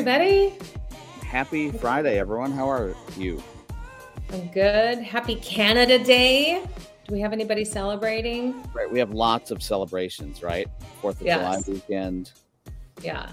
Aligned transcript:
everybody. 0.00 0.54
Happy 1.26 1.70
Friday, 1.70 2.18
everyone. 2.18 2.50
How 2.50 2.70
are 2.70 2.94
you? 3.18 3.42
I'm 4.32 4.46
good. 4.48 4.96
Happy 4.96 5.34
Canada 5.34 6.02
Day. 6.02 6.64
Do 7.06 7.12
we 7.12 7.20
have 7.20 7.34
anybody 7.34 7.66
celebrating? 7.66 8.64
Right. 8.72 8.90
We 8.90 8.98
have 8.98 9.12
lots 9.12 9.50
of 9.50 9.62
celebrations, 9.62 10.42
right? 10.42 10.68
Fourth 11.02 11.20
of 11.20 11.26
Yes. 11.26 11.66
July 11.66 11.74
weekend. 11.74 12.32
Yeah. 13.02 13.32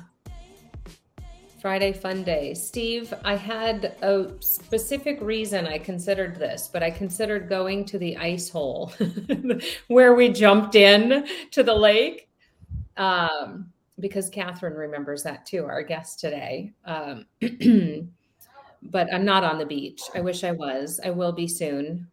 Friday 1.61 1.93
Fun 1.93 2.23
Day. 2.23 2.53
Steve, 2.53 3.13
I 3.23 3.37
had 3.37 3.95
a 4.01 4.33
specific 4.41 5.21
reason 5.21 5.67
I 5.67 5.77
considered 5.77 6.35
this, 6.35 6.69
but 6.71 6.83
I 6.83 6.91
considered 6.91 7.47
going 7.47 7.85
to 7.85 7.97
the 7.97 8.17
ice 8.17 8.49
hole 8.49 8.91
where 9.87 10.15
we 10.15 10.27
jumped 10.27 10.75
in 10.75 11.25
to 11.51 11.63
the 11.63 11.73
lake. 11.73 12.27
Um, 12.97 13.71
because 13.99 14.29
Catherine 14.29 14.73
remembers 14.73 15.23
that 15.23 15.45
too, 15.45 15.65
our 15.65 15.83
guest 15.83 16.19
today. 16.19 16.73
Um, 16.85 17.25
but 18.83 19.13
I'm 19.13 19.25
not 19.25 19.43
on 19.43 19.57
the 19.57 19.65
beach. 19.65 20.01
I 20.13 20.21
wish 20.21 20.43
I 20.43 20.51
was. 20.51 20.99
I 21.03 21.09
will 21.09 21.31
be 21.31 21.47
soon. 21.47 22.07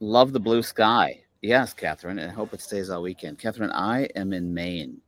Love 0.00 0.32
the 0.32 0.40
blue 0.40 0.62
sky. 0.62 1.20
Yes, 1.40 1.74
Catherine, 1.74 2.18
and 2.18 2.30
I 2.30 2.34
hope 2.34 2.54
it 2.54 2.60
stays 2.60 2.90
all 2.90 3.02
weekend. 3.02 3.38
Catherine, 3.38 3.70
I 3.72 4.04
am 4.16 4.32
in 4.32 4.52
Maine. 4.52 5.00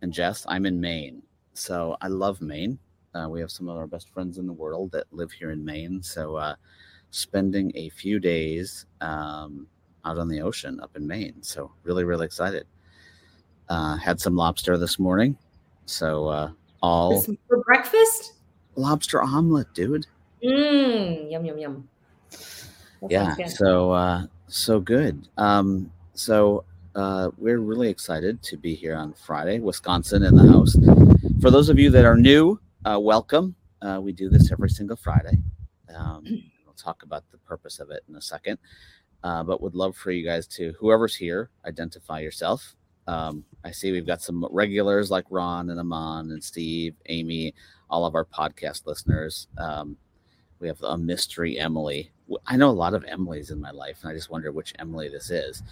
And 0.00 0.12
Jess, 0.12 0.44
I'm 0.48 0.66
in 0.66 0.80
Maine. 0.80 1.22
So 1.54 1.96
I 2.00 2.08
love 2.08 2.40
Maine. 2.40 2.78
Uh, 3.14 3.28
we 3.28 3.40
have 3.40 3.50
some 3.50 3.68
of 3.68 3.76
our 3.76 3.86
best 3.86 4.08
friends 4.10 4.38
in 4.38 4.46
the 4.46 4.52
world 4.52 4.90
that 4.92 5.06
live 5.12 5.30
here 5.30 5.50
in 5.50 5.64
Maine. 5.64 6.02
So 6.02 6.36
uh, 6.36 6.56
spending 7.10 7.70
a 7.74 7.90
few 7.90 8.18
days 8.18 8.86
um, 9.00 9.66
out 10.04 10.18
on 10.18 10.28
the 10.28 10.40
ocean 10.40 10.80
up 10.80 10.96
in 10.96 11.06
Maine. 11.06 11.42
So 11.42 11.72
really, 11.84 12.04
really 12.04 12.26
excited. 12.26 12.66
Uh, 13.72 13.96
had 13.96 14.20
some 14.20 14.36
lobster 14.36 14.76
this 14.76 14.98
morning. 14.98 15.34
So 15.86 16.28
uh, 16.28 16.50
all 16.82 17.22
For 17.22 17.62
breakfast? 17.64 18.34
lobster 18.76 19.22
omelet, 19.22 19.72
dude. 19.72 20.06
Mmm, 20.44 21.30
yum, 21.30 21.42
yum, 21.46 21.58
yum. 21.58 21.88
That 23.00 23.10
yeah 23.10 23.46
so 23.46 23.90
uh 23.92 24.26
so 24.46 24.78
good 24.78 25.26
um 25.36 25.90
so 26.14 26.64
uh 26.94 27.30
we're 27.38 27.58
really 27.58 27.88
excited 27.88 28.42
to 28.44 28.56
be 28.56 28.74
here 28.76 28.94
on 28.94 29.12
friday 29.14 29.58
wisconsin 29.58 30.22
in 30.22 30.36
the 30.36 30.46
house 30.52 30.76
for 31.40 31.50
those 31.50 31.68
of 31.68 31.80
you 31.80 31.90
that 31.90 32.04
are 32.04 32.16
new 32.16 32.60
uh 32.84 33.00
welcome 33.00 33.56
uh 33.80 33.98
we 34.00 34.12
do 34.12 34.28
this 34.28 34.52
every 34.52 34.70
single 34.70 34.96
friday 34.96 35.36
um 35.96 36.22
we'll 36.64 36.74
talk 36.76 37.02
about 37.02 37.24
the 37.32 37.38
purpose 37.38 37.80
of 37.80 37.90
it 37.90 38.04
in 38.08 38.14
a 38.14 38.22
second 38.22 38.56
uh 39.24 39.42
but 39.42 39.60
would 39.60 39.74
love 39.74 39.96
for 39.96 40.12
you 40.12 40.24
guys 40.24 40.46
to 40.46 40.72
whoever's 40.78 41.16
here 41.16 41.50
identify 41.66 42.20
yourself 42.20 42.76
um 43.06 43.44
i 43.64 43.70
see 43.70 43.92
we've 43.92 44.06
got 44.06 44.22
some 44.22 44.46
regulars 44.50 45.10
like 45.10 45.24
ron 45.30 45.70
and 45.70 45.80
amon 45.80 46.30
and 46.30 46.42
steve 46.42 46.94
amy 47.06 47.54
all 47.90 48.06
of 48.06 48.14
our 48.14 48.24
podcast 48.24 48.86
listeners 48.86 49.48
um 49.58 49.96
we 50.62 50.68
have 50.68 50.82
a 50.82 50.96
mystery 50.96 51.58
Emily. 51.58 52.10
I 52.46 52.56
know 52.56 52.70
a 52.70 52.72
lot 52.72 52.94
of 52.94 53.04
Emilys 53.04 53.50
in 53.50 53.60
my 53.60 53.72
life, 53.72 53.98
and 54.00 54.10
I 54.10 54.14
just 54.14 54.30
wonder 54.30 54.52
which 54.52 54.72
Emily 54.78 55.08
this 55.08 55.28
is. 55.28 55.62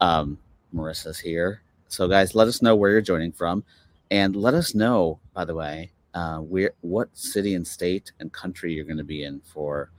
Um, 0.00 0.38
Marissa's 0.72 1.18
here. 1.18 1.60
So, 1.88 2.08
guys, 2.08 2.34
let 2.34 2.48
us 2.48 2.62
know 2.62 2.76
where 2.76 2.92
you're 2.92 3.00
joining 3.00 3.32
from, 3.32 3.64
and 4.10 4.34
let 4.36 4.54
us 4.54 4.74
know, 4.74 5.18
by 5.34 5.44
the 5.44 5.54
way, 5.54 5.90
uh, 6.14 6.38
where 6.38 6.70
what 6.80 7.08
city 7.12 7.54
and 7.54 7.66
state 7.66 8.12
and 8.20 8.32
country 8.32 8.72
you're 8.72 8.84
going 8.84 8.96
to 8.96 9.04
be 9.04 9.24
in 9.24 9.40
for 9.40 9.90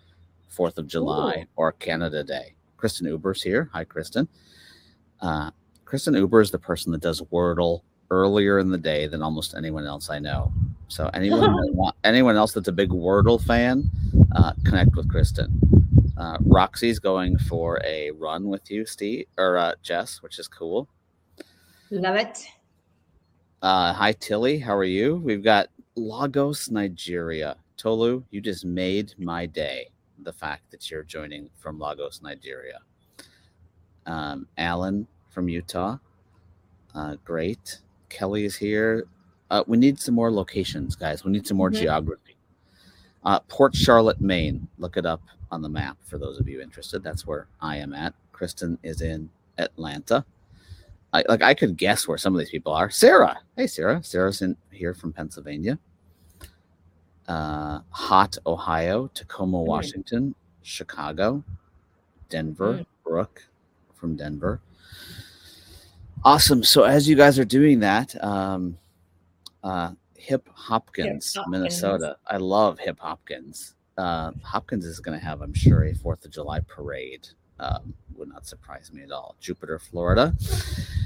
Fourth 0.48 0.78
of 0.78 0.88
July 0.88 1.42
Ooh. 1.42 1.46
or 1.58 1.74
Canada 1.74 2.24
Day. 2.24 2.56
Kristen 2.78 3.06
Uber's 3.06 3.44
here. 3.44 3.70
Hi, 3.74 3.84
Kristen. 3.84 4.30
Uh, 5.20 5.52
Kristen 5.88 6.16
Uber 6.16 6.42
is 6.42 6.52
the 6.52 6.60
person 6.60 6.92
that 6.92 7.00
does 7.00 7.22
Wordle 7.32 7.82
earlier 8.12 8.60
in 8.60 8.70
the 8.70 8.78
day 8.78 9.08
than 9.08 9.22
almost 9.24 9.56
anyone 9.56 9.86
else 9.86 10.10
I 10.10 10.20
know. 10.20 10.52
So 10.90 11.10
anyone 11.14 11.56
want, 11.74 11.96
anyone 12.04 12.36
else 12.36 12.52
that's 12.52 12.68
a 12.68 12.74
big 12.74 12.90
Wordle 12.90 13.42
fan, 13.42 13.90
uh, 14.36 14.52
connect 14.66 14.98
with 14.98 15.10
Kristen. 15.10 15.58
Uh, 16.18 16.40
Roxy's 16.42 17.00
going 17.00 17.38
for 17.38 17.80
a 17.86 18.12
run 18.12 18.50
with 18.50 18.70
you, 18.70 18.86
Steve 18.86 19.28
or 19.38 19.58
uh, 19.58 19.76
Jess, 19.82 20.22
which 20.22 20.40
is 20.40 20.50
cool. 20.50 20.90
Love 21.90 22.18
it. 22.18 22.46
Uh, 23.62 23.94
hi 23.94 24.12
Tilly, 24.12 24.60
how 24.60 24.76
are 24.76 24.84
you? 24.84 25.16
We've 25.16 25.44
got 25.44 25.70
Lagos, 25.96 26.70
Nigeria. 26.70 27.56
Tolu, 27.78 28.26
you 28.30 28.42
just 28.42 28.66
made 28.66 29.14
my 29.18 29.46
day. 29.46 29.90
The 30.24 30.34
fact 30.34 30.70
that 30.72 30.92
you're 30.92 31.04
joining 31.04 31.50
from 31.58 31.80
Lagos, 31.80 32.22
Nigeria. 32.22 32.80
Um, 34.06 34.48
Alan 34.58 35.08
from 35.38 35.48
Utah, 35.50 36.00
uh, 36.96 37.16
great. 37.24 37.82
Kelly 38.10 38.44
is 38.46 38.56
here. 38.56 39.06
Uh, 39.52 39.64
we 39.68 39.78
need 39.78 40.00
some 40.00 40.16
more 40.16 40.32
locations, 40.32 40.96
guys. 40.96 41.24
We 41.24 41.32
need 41.32 41.46
some 41.46 41.58
more 41.58 41.70
Mhm. 41.70 41.76
geography. 41.76 42.36
Uh, 43.24 43.40
Port 43.42 43.76
Charlotte, 43.76 44.20
Maine. 44.20 44.68
Look 44.80 44.98
it 44.98 45.06
up 45.06 45.22
on 45.52 45.62
the 45.62 45.70
map 45.70 45.96
for 46.02 46.18
those 46.18 46.40
of 46.40 46.48
you 46.50 46.60
interested. 46.60 47.04
That's 47.04 47.28
where 47.28 47.46
I 47.62 47.78
am 47.78 47.94
at. 47.94 48.16
Kristen 48.32 48.80
is 48.82 49.02
in 49.02 49.30
Atlanta. 49.60 50.26
I, 51.14 51.24
like 51.30 51.44
I 51.44 51.54
could 51.54 51.78
guess 51.78 52.08
where 52.08 52.18
some 52.18 52.34
of 52.34 52.40
these 52.40 52.50
people 52.50 52.74
are. 52.74 52.90
Sarah, 52.90 53.38
hey 53.56 53.68
Sarah, 53.68 54.02
Sarah's 54.04 54.42
in 54.42 54.58
here 54.72 54.96
from 54.96 55.14
Pennsylvania. 55.14 55.78
Uh, 57.28 57.82
Hot, 57.92 58.40
Ohio, 58.48 59.06
Tacoma, 59.14 59.60
Mm. 59.60 59.66
Washington, 59.68 60.36
Chicago, 60.64 61.44
Denver, 62.30 62.80
Mm. 62.80 62.86
Brooke 63.04 63.44
from 63.94 64.16
Denver. 64.16 64.62
Awesome. 66.28 66.62
So 66.62 66.84
as 66.84 67.08
you 67.08 67.16
guys 67.16 67.40
are 67.40 67.46
doing 67.46 67.80
that, 67.80 68.22
um, 68.22 68.78
uh, 69.64 69.92
Hip 70.18 70.46
Hopkins, 70.54 71.34
Hopkins. 71.34 71.50
Minnesota. 71.50 72.18
I 72.28 72.36
love 72.36 72.80
Hip 72.80 73.00
Hopkins. 73.00 73.76
Uh, 73.98 74.34
Hopkins 74.44 74.84
is 74.84 75.00
going 75.00 75.18
to 75.18 75.24
have, 75.24 75.42
I'm 75.42 75.54
sure, 75.54 75.86
a 75.86 75.94
Fourth 75.94 76.26
of 76.26 76.32
July 76.32 76.60
parade. 76.60 77.30
Um, 77.62 77.94
would 78.18 78.28
not 78.28 78.46
surprise 78.46 78.92
me 78.92 79.04
at 79.04 79.12
all. 79.12 79.38
Jupiter, 79.40 79.80
Florida. 79.80 80.36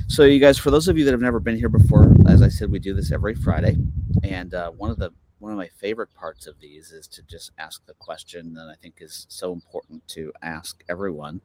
So, 0.08 0.24
you 0.24 0.40
guys, 0.40 0.58
for 0.58 0.72
those 0.72 0.88
of 0.88 0.98
you 0.98 1.06
that 1.06 1.12
have 1.12 1.22
never 1.22 1.40
been 1.40 1.56
here 1.56 1.70
before, 1.70 2.12
as 2.28 2.42
I 2.42 2.48
said, 2.48 2.72
we 2.72 2.80
do 2.80 2.96
this 2.96 3.12
every 3.12 3.36
Friday, 3.36 3.78
and 4.24 4.56
uh, 4.56 4.72
one 4.72 4.90
of 4.90 4.98
the 4.98 5.12
one 5.38 5.52
of 5.52 5.58
my 5.60 5.68
favorite 5.68 6.12
parts 6.16 6.48
of 6.48 6.60
these 6.60 6.92
is 6.92 7.08
to 7.10 7.22
just 7.22 7.52
ask 7.60 7.86
the 7.86 7.94
question 7.94 8.56
that 8.56 8.70
I 8.70 8.76
think 8.82 8.96
is 9.02 9.28
so 9.30 9.54
important 9.54 10.08
to 10.10 10.34
ask 10.42 10.84
everyone, 10.90 11.42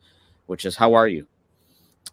which 0.47 0.65
is, 0.65 0.77
"How 0.77 0.95
are 0.95 1.07
you?" 1.07 1.27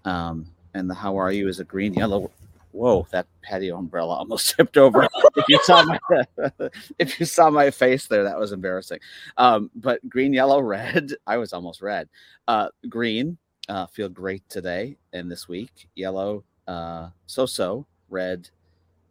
Um, 0.03 0.47
and 0.73 0.89
the 0.89 0.93
"How 0.93 1.17
are 1.17 1.31
you" 1.31 1.47
is 1.47 1.59
a 1.59 1.63
green, 1.63 1.93
yellow. 1.93 2.31
Whoa, 2.71 3.05
that 3.11 3.27
patio 3.43 3.77
umbrella 3.77 4.15
almost 4.15 4.49
tipped 4.55 4.77
over. 4.77 5.07
if 5.35 5.45
you 5.47 5.59
saw 5.63 5.83
my 5.83 5.99
if 6.99 7.19
you 7.19 7.25
saw 7.25 7.49
my 7.49 7.69
face 7.69 8.07
there, 8.07 8.23
that 8.23 8.39
was 8.39 8.51
embarrassing. 8.51 8.99
Um, 9.37 9.69
but 9.75 10.07
green, 10.09 10.33
yellow, 10.33 10.59
red. 10.59 11.13
I 11.27 11.37
was 11.37 11.53
almost 11.53 11.81
red. 11.81 12.09
Uh, 12.47 12.69
green, 12.89 13.37
uh, 13.69 13.87
feel 13.87 14.09
great 14.09 14.47
today 14.49 14.97
and 15.13 15.29
this 15.29 15.47
week. 15.47 15.87
Yellow, 15.95 16.43
uh, 16.67 17.09
so 17.27 17.45
so. 17.45 17.85
Red, 18.09 18.49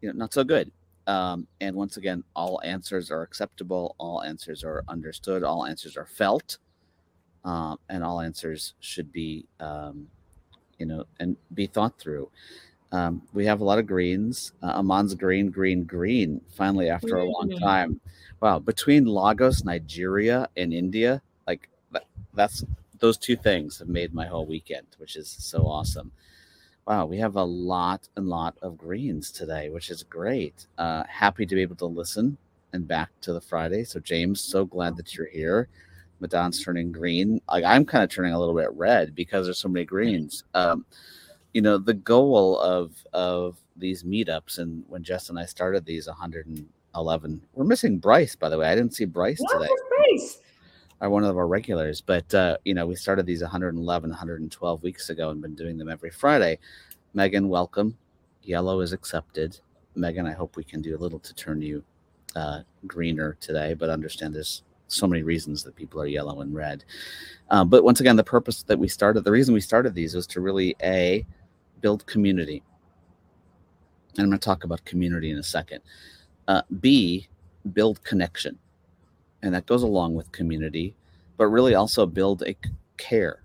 you 0.01 0.09
know, 0.09 0.15
not 0.17 0.33
so 0.33 0.45
good. 0.45 0.71
Um, 1.07 1.47
and 1.61 1.75
once 1.75 1.97
again, 1.97 2.23
all 2.37 2.61
answers 2.65 3.11
are 3.11 3.23
acceptable. 3.23 3.97
All 3.99 4.23
answers 4.23 4.63
are 4.65 4.85
understood. 4.89 5.43
All 5.43 5.67
answers 5.67 5.97
are 5.97 6.07
felt. 6.07 6.59
Um, 7.45 7.79
and 7.89 8.05
all 8.05 8.21
answers 8.21 8.75
should 8.81 9.13
be, 9.13 9.47
um, 9.59 10.07
you 10.83 10.87
know, 10.87 11.05
and 11.21 11.37
be 11.55 11.67
thought 11.69 11.97
through. 11.97 12.29
Um, 12.91 13.23
we 13.33 13.47
have 13.47 13.61
a 13.61 13.65
lot 13.65 13.79
of 13.79 13.87
greens. 13.87 14.53
Uh, 14.61 14.73
Amon's 14.81 15.15
green, 15.15 15.49
green, 15.49 15.85
green. 15.85 16.41
Finally, 16.57 16.91
after 16.91 17.19
a 17.19 17.25
long 17.25 17.51
Mm. 17.51 17.61
time. 17.61 18.01
Wow, 18.41 18.59
between 18.59 19.05
Lagos, 19.07 19.63
Nigeria, 19.65 20.49
and 20.57 20.75
India, 20.75 21.23
like 21.47 21.69
that, 21.93 22.07
that's 22.35 22.65
those 22.99 23.17
two 23.17 23.37
things 23.37 23.79
have 23.79 23.89
made 23.89 24.13
my 24.13 24.27
whole 24.27 24.45
weekend, 24.45 24.89
which 24.99 25.15
is 25.15 25.29
so 25.29 25.69
awesome. 25.69 26.11
Wow, 26.89 27.07
we 27.07 27.19
have 27.19 27.37
a 27.37 27.45
lot 27.45 28.09
and 28.17 28.29
lot 28.29 28.57
of 28.61 28.77
greens 28.77 29.31
today, 29.31 29.71
which 29.71 29.89
is 29.89 30.03
great. 30.03 30.67
Uh, 30.79 31.05
happy 31.09 31.47
to 31.47 31.55
be 31.55 31.63
able 31.63 31.77
to 31.77 31.87
listen 31.87 32.37
and 32.73 32.89
back 32.89 33.11
to 33.21 33.33
the 33.33 33.41
Friday. 33.41 33.85
So, 33.85 34.01
James, 34.01 34.41
so 34.41 34.65
glad 34.65 34.97
that 34.97 35.15
you're 35.15 35.29
here. 35.43 35.69
Madon's 36.23 36.63
turning 36.65 36.93
green. 36.93 37.41
Like 37.49 37.65
I'm 37.65 37.85
kind 37.85 38.03
of 38.03 38.09
turning 38.09 38.33
a 38.33 38.39
little 38.39 38.55
bit 38.55 38.73
red 38.73 39.15
because 39.15 39.47
there's 39.47 39.59
so 39.59 39.69
many 39.69 39.85
greens. 39.85 40.45
Um, 40.55 40.87
you 41.53 41.61
know, 41.61 41.77
the 41.77 41.93
goal 41.95 42.59
of 42.61 42.95
of 43.13 43.57
these 43.77 44.05
meetups, 44.05 44.59
and 44.59 44.85
when 44.89 45.03
Jess 45.03 45.29
and 45.29 45.39
I 45.39 45.45
started 45.45 45.85
these 45.85 46.07
111, 46.07 47.43
we're 47.53 47.65
missing 47.65 47.99
Bryce, 47.99 48.37
by 48.37 48.49
the 48.49 48.57
way. 48.57 48.69
I 48.69 48.75
didn't 48.75 48.95
see 48.95 49.05
Bryce 49.05 49.39
today 49.53 49.69
Nice. 50.13 50.39
are 51.01 51.11
one 51.11 51.25
of 51.25 51.37
our 51.37 51.47
regulars, 51.47 52.01
but 52.01 52.33
uh, 52.35 52.57
you 52.65 52.73
know, 52.73 52.87
we 52.87 52.95
started 52.95 53.27
these 53.27 53.43
111, 53.43 54.09
112 54.11 54.83
weeks 54.83 55.11
ago 55.11 55.31
and 55.31 55.43
been 55.43 55.55
doing 55.55 55.77
them 55.77 55.91
every 55.91 56.11
Friday. 56.11 56.59
Megan, 57.13 57.49
welcome. 57.49 57.99
Yellow 58.43 58.81
is 58.81 58.93
accepted. 58.93 59.59
Megan, 59.95 60.27
I 60.27 60.33
hope 60.33 60.57
we 60.57 60.65
can 60.65 60.81
do 60.81 60.97
a 60.97 60.99
little 60.99 61.19
to 61.19 61.35
turn 61.35 61.61
you 61.61 61.83
uh, 62.37 62.61
greener 62.87 63.37
today, 63.41 63.75
but 63.75 63.91
understand 63.91 64.35
there's 64.35 64.63
so 64.93 65.07
many 65.07 65.23
reasons 65.23 65.63
that 65.63 65.77
people 65.77 66.01
are 66.01 66.07
yellow 66.07 66.41
and 66.41 66.55
red. 66.55 66.85
Um, 67.51 67.69
but 67.69 67.85
once 67.85 68.01
again, 68.01 68.17
the 68.17 68.25
purpose 68.25 68.63
that 68.65 68.79
we 68.79 68.89
started, 68.89 69.25
the 69.25 69.33
reason 69.33 69.55
we 69.55 69.61
started 69.61 69.95
these 69.95 70.15
was 70.15 70.27
to 70.29 70.41
really 70.41 70.77
a 70.83 71.27
build 71.81 72.07
community. 72.07 72.63
And 74.17 74.25
I'm 74.25 74.31
going 74.31 74.39
to 74.39 74.45
talk 74.45 74.65
about 74.65 74.85
community 74.85 75.31
in 75.31 75.39
a 75.39 75.43
second. 75.43 75.81
Uh, 76.49 76.63
B, 76.81 77.29
build 77.73 78.03
connection. 78.05 78.59
And 79.43 79.55
that 79.55 79.67
goes 79.67 79.83
along 79.83 80.15
with 80.15 80.31
community, 80.33 80.95
but 81.37 81.47
really 81.47 81.75
also 81.75 82.07
build 82.07 82.43
a 82.43 82.57
care. 82.97 83.43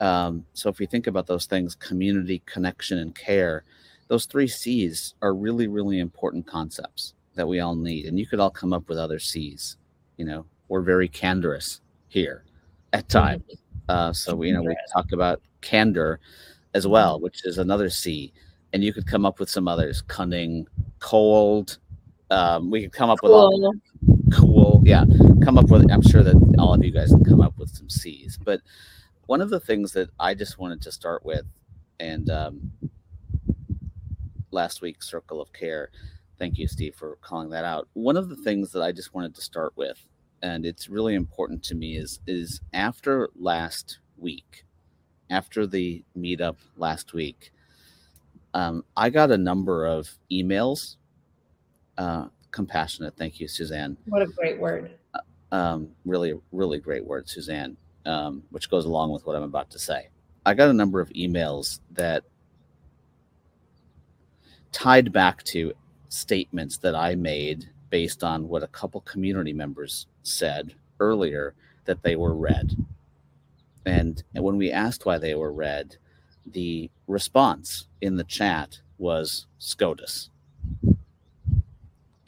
Um, 0.00 0.44
so 0.52 0.68
if 0.68 0.78
we 0.78 0.86
think 0.86 1.06
about 1.06 1.26
those 1.26 1.46
things, 1.46 1.74
community, 1.74 2.42
connection, 2.46 2.98
and 2.98 3.14
care, 3.14 3.64
those 4.08 4.26
three 4.26 4.46
C's 4.46 5.14
are 5.22 5.34
really, 5.34 5.66
really 5.66 5.98
important 5.98 6.46
concepts 6.46 7.14
that 7.34 7.48
we 7.48 7.60
all 7.60 7.74
need. 7.74 8.06
And 8.06 8.18
you 8.18 8.26
could 8.26 8.40
all 8.40 8.50
come 8.50 8.72
up 8.72 8.88
with 8.88 8.98
other 8.98 9.18
C's. 9.18 9.76
You 10.16 10.24
know, 10.24 10.46
we're 10.68 10.82
very 10.82 11.08
candorous 11.08 11.80
here 12.08 12.44
at 12.92 13.08
mm-hmm. 13.08 13.18
times. 13.18 13.42
Uh, 13.88 14.12
so 14.12 14.34
we, 14.34 14.48
you 14.48 14.54
know, 14.54 14.62
we 14.62 14.76
talk 14.92 15.12
about 15.12 15.40
candor 15.60 16.20
as 16.74 16.86
well, 16.86 17.20
which 17.20 17.44
is 17.44 17.58
another 17.58 17.88
C. 17.88 18.32
And 18.72 18.82
you 18.82 18.92
could 18.92 19.06
come 19.06 19.24
up 19.24 19.38
with 19.38 19.48
some 19.48 19.68
others: 19.68 20.02
cunning, 20.02 20.66
cold. 20.98 21.78
Um, 22.30 22.70
we 22.70 22.82
could 22.82 22.92
come 22.92 23.10
up 23.10 23.18
cool. 23.20 23.30
with 23.30 23.64
all 23.64 23.74
cool. 24.34 24.82
Yeah, 24.84 25.04
come 25.44 25.56
up 25.56 25.70
with. 25.70 25.90
I'm 25.90 26.02
sure 26.02 26.22
that 26.22 26.56
all 26.58 26.74
of 26.74 26.84
you 26.84 26.90
guys 26.90 27.10
can 27.10 27.24
come 27.24 27.40
up 27.40 27.56
with 27.58 27.74
some 27.74 27.88
C's. 27.88 28.38
But 28.42 28.60
one 29.26 29.40
of 29.40 29.50
the 29.50 29.60
things 29.60 29.92
that 29.92 30.10
I 30.18 30.34
just 30.34 30.58
wanted 30.58 30.82
to 30.82 30.92
start 30.92 31.24
with, 31.24 31.46
and 32.00 32.28
um, 32.28 32.72
last 34.50 34.82
week's 34.82 35.08
circle 35.08 35.40
of 35.40 35.52
care. 35.52 35.90
Thank 36.38 36.58
you, 36.58 36.68
Steve, 36.68 36.94
for 36.94 37.16
calling 37.22 37.50
that 37.50 37.64
out. 37.64 37.88
One 37.94 38.16
of 38.16 38.28
the 38.28 38.36
things 38.36 38.72
that 38.72 38.82
I 38.82 38.92
just 38.92 39.14
wanted 39.14 39.34
to 39.36 39.40
start 39.40 39.72
with, 39.76 39.98
and 40.42 40.66
it's 40.66 40.88
really 40.88 41.14
important 41.14 41.62
to 41.64 41.74
me, 41.74 41.96
is 41.96 42.20
is 42.26 42.60
after 42.72 43.30
last 43.34 44.00
week, 44.18 44.64
after 45.30 45.66
the 45.66 46.04
meetup 46.16 46.56
last 46.76 47.14
week, 47.14 47.52
um, 48.54 48.84
I 48.96 49.10
got 49.10 49.30
a 49.30 49.38
number 49.38 49.86
of 49.86 50.10
emails. 50.30 50.96
Uh, 51.96 52.26
compassionate, 52.50 53.16
thank 53.16 53.40
you, 53.40 53.48
Suzanne. 53.48 53.96
What 54.06 54.22
a 54.22 54.26
great 54.26 54.58
word. 54.58 54.92
Uh, 55.14 55.54
um, 55.54 55.88
really, 56.04 56.34
really 56.52 56.78
great 56.78 57.04
word, 57.04 57.28
Suzanne, 57.28 57.76
um, 58.04 58.42
which 58.50 58.70
goes 58.70 58.84
along 58.84 59.12
with 59.12 59.24
what 59.26 59.36
I'm 59.36 59.42
about 59.42 59.70
to 59.70 59.78
say. 59.78 60.08
I 60.44 60.54
got 60.54 60.68
a 60.68 60.72
number 60.72 61.00
of 61.00 61.08
emails 61.10 61.80
that 61.92 62.24
tied 64.70 65.12
back 65.12 65.42
to 65.44 65.72
statements 66.08 66.78
that 66.78 66.94
I 66.94 67.14
made 67.14 67.70
based 67.90 68.24
on 68.24 68.48
what 68.48 68.62
a 68.62 68.68
couple 68.68 69.00
community 69.02 69.52
members 69.52 70.06
said 70.22 70.74
earlier 71.00 71.54
that 71.84 72.02
they 72.02 72.16
were 72.16 72.34
read. 72.34 72.76
And, 73.84 74.22
and 74.34 74.42
when 74.42 74.56
we 74.56 74.72
asked 74.72 75.06
why 75.06 75.18
they 75.18 75.34
were 75.34 75.52
read, 75.52 75.96
the 76.44 76.90
response 77.06 77.86
in 78.00 78.16
the 78.16 78.24
chat 78.24 78.80
was 78.98 79.46
SCOTUS. 79.58 80.30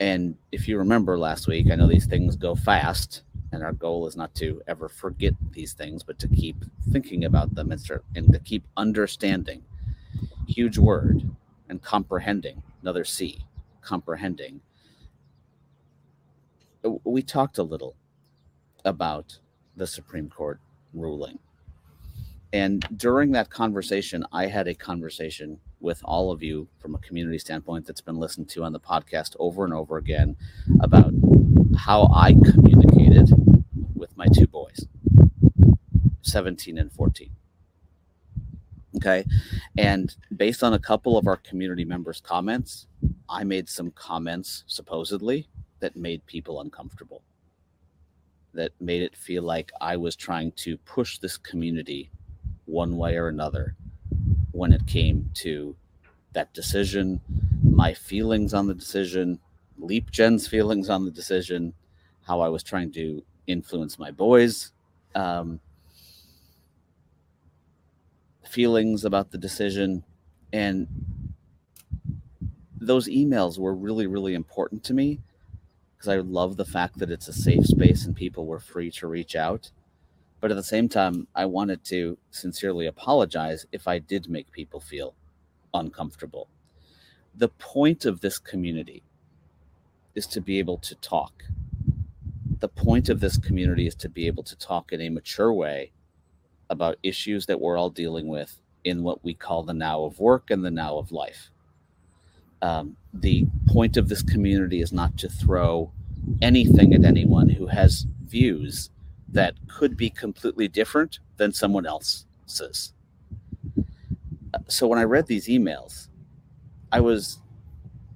And 0.01 0.37
if 0.53 0.69
you 0.69 0.79
remember 0.79 1.19
last 1.19 1.49
week, 1.49 1.67
I 1.71 1.75
know 1.75 1.89
these 1.89 2.07
things 2.07 2.37
go 2.37 2.55
fast, 2.55 3.23
and 3.51 3.65
our 3.65 3.73
goal 3.73 4.07
is 4.07 4.17
not 4.17 4.35
to 4.37 4.63
ever 4.69 4.89
forget 4.89 5.35
these 5.53 5.73
things, 5.73 6.05
but 6.05 6.19
to 6.21 6.29
keep 6.29 6.65
thinking 6.93 7.25
about 7.25 7.55
them 7.55 7.73
and, 7.73 7.81
start, 7.81 8.05
and 8.15 8.33
to 8.33 8.39
keep 8.39 8.65
understanding. 8.77 9.65
Huge 10.47 10.79
word 10.79 11.29
and 11.69 11.83
comprehending, 11.83 12.63
another 12.83 13.05
C, 13.05 13.45
comprehending. 13.83 14.61
We 17.05 17.23
talked 17.23 17.59
a 17.59 17.63
little 17.63 17.97
about 18.85 19.39
the 19.77 19.87
Supreme 19.87 20.29
Court 20.29 20.61
ruling. 20.95 21.39
And 22.53 22.87
during 22.97 23.33
that 23.33 23.51
conversation, 23.51 24.25
I 24.33 24.47
had 24.47 24.69
a 24.69 24.75
conversation 24.75 25.61
with 25.81 26.01
all 26.05 26.33
of 26.33 26.43
you 26.43 26.69
from 26.79 26.95
a 26.95 26.99
community 26.99 27.39
standpoint 27.39 27.87
that's 27.87 28.01
been 28.01 28.17
listened 28.17 28.49
to 28.51 28.65
on 28.65 28.73
the 28.73 28.81
podcast 28.81 29.37
over 29.39 29.65
and 29.65 29.75
over 29.75 29.99
again 29.99 30.37
about 30.81 31.13
how 31.77 32.11
I 32.15 32.33
communicated 32.33 33.31
with 33.95 34.17
my 34.17 34.27
two 34.35 34.47
boys, 34.47 34.87
17 36.23 36.79
and 36.79 36.91
14. 36.91 37.31
Okay. 38.96 39.25
And 39.76 40.14
based 40.37 40.62
on 40.62 40.75
a 40.75 40.79
couple 40.79 41.19
of 41.19 41.26
our 41.26 41.37
community 41.37 41.85
members' 41.85 42.20
comments, 42.20 42.87
I 43.29 43.44
made 43.44 43.69
some 43.69 43.90
comments 43.93 44.64
supposedly 44.67 45.49
that 45.81 45.96
made 45.96 46.25
people 46.26 46.61
uncomfortable, 46.61 47.23
that 48.55 48.73
made 48.81 49.02
it 49.02 49.17
feel 49.17 49.43
like 49.43 49.70
I 49.81 49.96
was 49.96 50.17
trying 50.17 50.52
to 50.52 50.79
push 50.79 51.19
this 51.19 51.37
community 51.37 52.11
one 52.64 52.96
way 52.96 53.17
or 53.17 53.29
another 53.29 53.76
when 54.52 54.73
it 54.73 54.87
came 54.87 55.31
to 55.32 55.76
that 56.32 56.52
decision, 56.55 57.20
my 57.62 57.94
feelings 57.94 58.55
on 58.55 58.67
the 58.67 58.75
decision, 58.75 59.38
LeapGen's 59.81 60.46
feelings 60.46 60.91
on 60.91 61.05
the 61.05 61.11
decision, 61.11 61.73
how 62.23 62.41
I 62.41 62.49
was 62.49 62.62
trying 62.62 62.91
to 62.93 63.23
influence 63.46 63.99
my 63.99 64.11
boys. 64.11 64.73
Um, 65.14 65.61
feelings 68.49 69.05
about 69.05 69.31
the 69.31 69.39
decision. 69.39 70.05
And 70.53 70.89
those 72.81 73.09
emails 73.09 73.59
were 73.59 73.75
really 73.75 74.06
really 74.06 74.35
important 74.35 74.85
to 74.85 74.95
me 74.95 75.21
because 75.93 76.09
i 76.09 76.17
love 76.17 76.56
the 76.56 76.65
fact 76.65 76.99
that 76.99 77.11
it's 77.11 77.29
a 77.29 77.33
safe 77.33 77.65
space 77.67 78.05
and 78.05 78.15
people 78.15 78.47
were 78.47 78.61
free 78.61 78.91
to 78.91 79.06
reach 79.06 79.35
out. 79.37 79.71
But 80.41 80.53
at 80.53 80.56
the 80.56 80.62
same 80.62 80.89
time 80.89 81.27
i 81.35 81.45
wanted 81.45 81.85
to 81.87 82.19
sincerely 82.31 82.87
apologize 82.87 83.67
if 83.73 83.89
i 83.89 83.99
did 83.99 84.29
make 84.29 84.53
people 84.53 84.81
feel 84.81 85.15
uncomfortable. 85.75 86.49
The 87.35 87.49
point 87.49 88.05
of 88.05 88.21
this 88.21 88.39
community 88.39 89.03
is 90.15 90.27
to 90.29 90.41
be 90.41 90.59
able 90.59 90.79
to 90.79 90.94
talk. 90.97 91.44
The 92.61 92.69
point 92.69 93.09
of 93.09 93.21
this 93.21 93.39
community 93.39 93.87
is 93.87 93.94
to 93.97 94.09
be 94.09 94.27
able 94.27 94.43
to 94.44 94.56
talk 94.56 94.93
in 94.93 95.01
a 95.01 95.11
mature 95.11 95.53
way 95.53 95.93
about 96.70 96.99
issues 97.03 97.47
that 97.47 97.61
we're 97.61 97.79
all 97.79 97.91
dealing 97.91 98.29
with 98.29 98.61
in 98.85 99.03
what 99.03 99.25
we 99.25 99.35
call 99.35 99.62
the 99.62 99.75
now 99.75 100.05
of 100.05 100.20
work 100.20 100.50
and 100.50 100.65
the 100.65 100.70
now 100.70 100.99
of 100.99 101.12
life. 101.12 101.50
Um, 102.62 102.97
the 103.12 103.47
point 103.69 103.97
of 103.97 104.09
this 104.09 104.23
community 104.23 104.81
is 104.81 104.93
not 104.93 105.17
to 105.19 105.29
throw 105.29 105.93
anything 106.43 106.93
at 106.94 107.05
anyone 107.05 107.49
who 107.49 107.67
has 107.67 108.06
views 108.26 108.91
that 109.29 109.55
could 109.69 109.97
be 109.97 110.11
completely 110.11 110.69
different 110.69 111.19
than 111.37 111.53
someone 111.53 111.87
else's. 111.87 112.93
So 114.69 114.87
when 114.87 114.99
I 114.99 115.05
read 115.05 115.26
these 115.26 115.49
emails, 115.49 116.08
I 116.91 117.01
was 117.01 117.39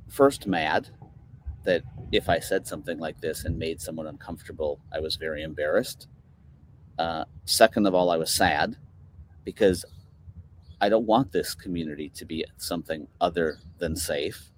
first 0.08 0.46
mad 0.46 0.88
that 1.64 1.82
if 2.10 2.28
I 2.28 2.40
said 2.40 2.66
something 2.66 2.98
like 2.98 3.20
this 3.20 3.44
and 3.44 3.58
made 3.58 3.80
someone 3.80 4.06
uncomfortable, 4.06 4.80
I 4.92 5.00
was 5.00 5.16
very 5.16 5.42
embarrassed. 5.42 6.08
Uh, 6.98 7.24
second 7.44 7.86
of 7.86 7.94
all, 7.94 8.10
I 8.10 8.16
was 8.16 8.32
sad 8.34 8.76
because 9.44 9.84
I 10.80 10.88
don't 10.88 11.06
want 11.06 11.32
this 11.32 11.54
community 11.54 12.08
to 12.10 12.24
be 12.24 12.44
something 12.56 13.06
other 13.20 13.58
than 13.78 13.96
safe. 13.96 14.50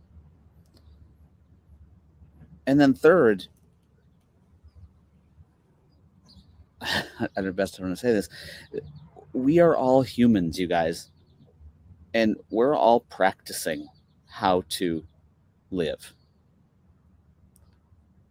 And 2.66 2.80
then 2.80 2.94
third, 2.94 3.46
I 6.80 7.28
don't 7.36 7.54
best 7.54 7.78
I'm 7.78 7.88
to 7.90 7.96
say 7.96 8.12
this. 8.12 8.28
We 9.32 9.58
are 9.58 9.76
all 9.76 10.02
humans, 10.02 10.58
you 10.58 10.66
guys, 10.66 11.10
and 12.14 12.36
we're 12.50 12.74
all 12.74 13.00
practicing 13.00 13.86
how 14.26 14.62
to 14.70 15.04
live. 15.70 16.14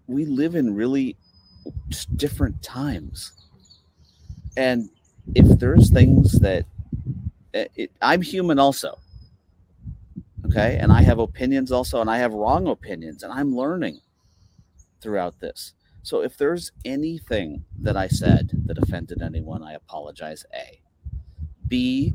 We 0.08 0.26
live 0.26 0.56
in 0.56 0.74
really 0.74 1.18
different 2.16 2.62
times 2.62 3.43
and 4.58 4.90
if 5.36 5.60
there's 5.60 5.90
things 5.92 6.40
that 6.40 6.66
eh, 7.54 7.68
it, 7.76 7.92
I'm 8.02 8.22
human 8.22 8.60
also, 8.60 9.00
okay, 10.46 10.78
and 10.80 10.92
I 10.92 11.02
have 11.02 11.20
opinions 11.20 11.72
also, 11.72 12.02
and 12.02 12.10
I 12.10 12.18
have 12.18 12.34
wrong 12.34 12.68
opinions, 12.68 13.24
and 13.24 13.32
I'm 13.34 13.56
learning 13.56 14.02
throughout 15.02 15.40
this. 15.40 15.74
So 16.04 16.22
if 16.22 16.38
there's 16.38 16.72
anything 16.86 17.64
that 17.80 17.96
I 17.96 18.08
said 18.08 18.52
that 18.66 18.78
offended 18.78 19.22
anyone, 19.22 19.64
I 19.64 19.74
apologize. 19.74 20.46
A. 20.54 20.82
B. 21.68 22.14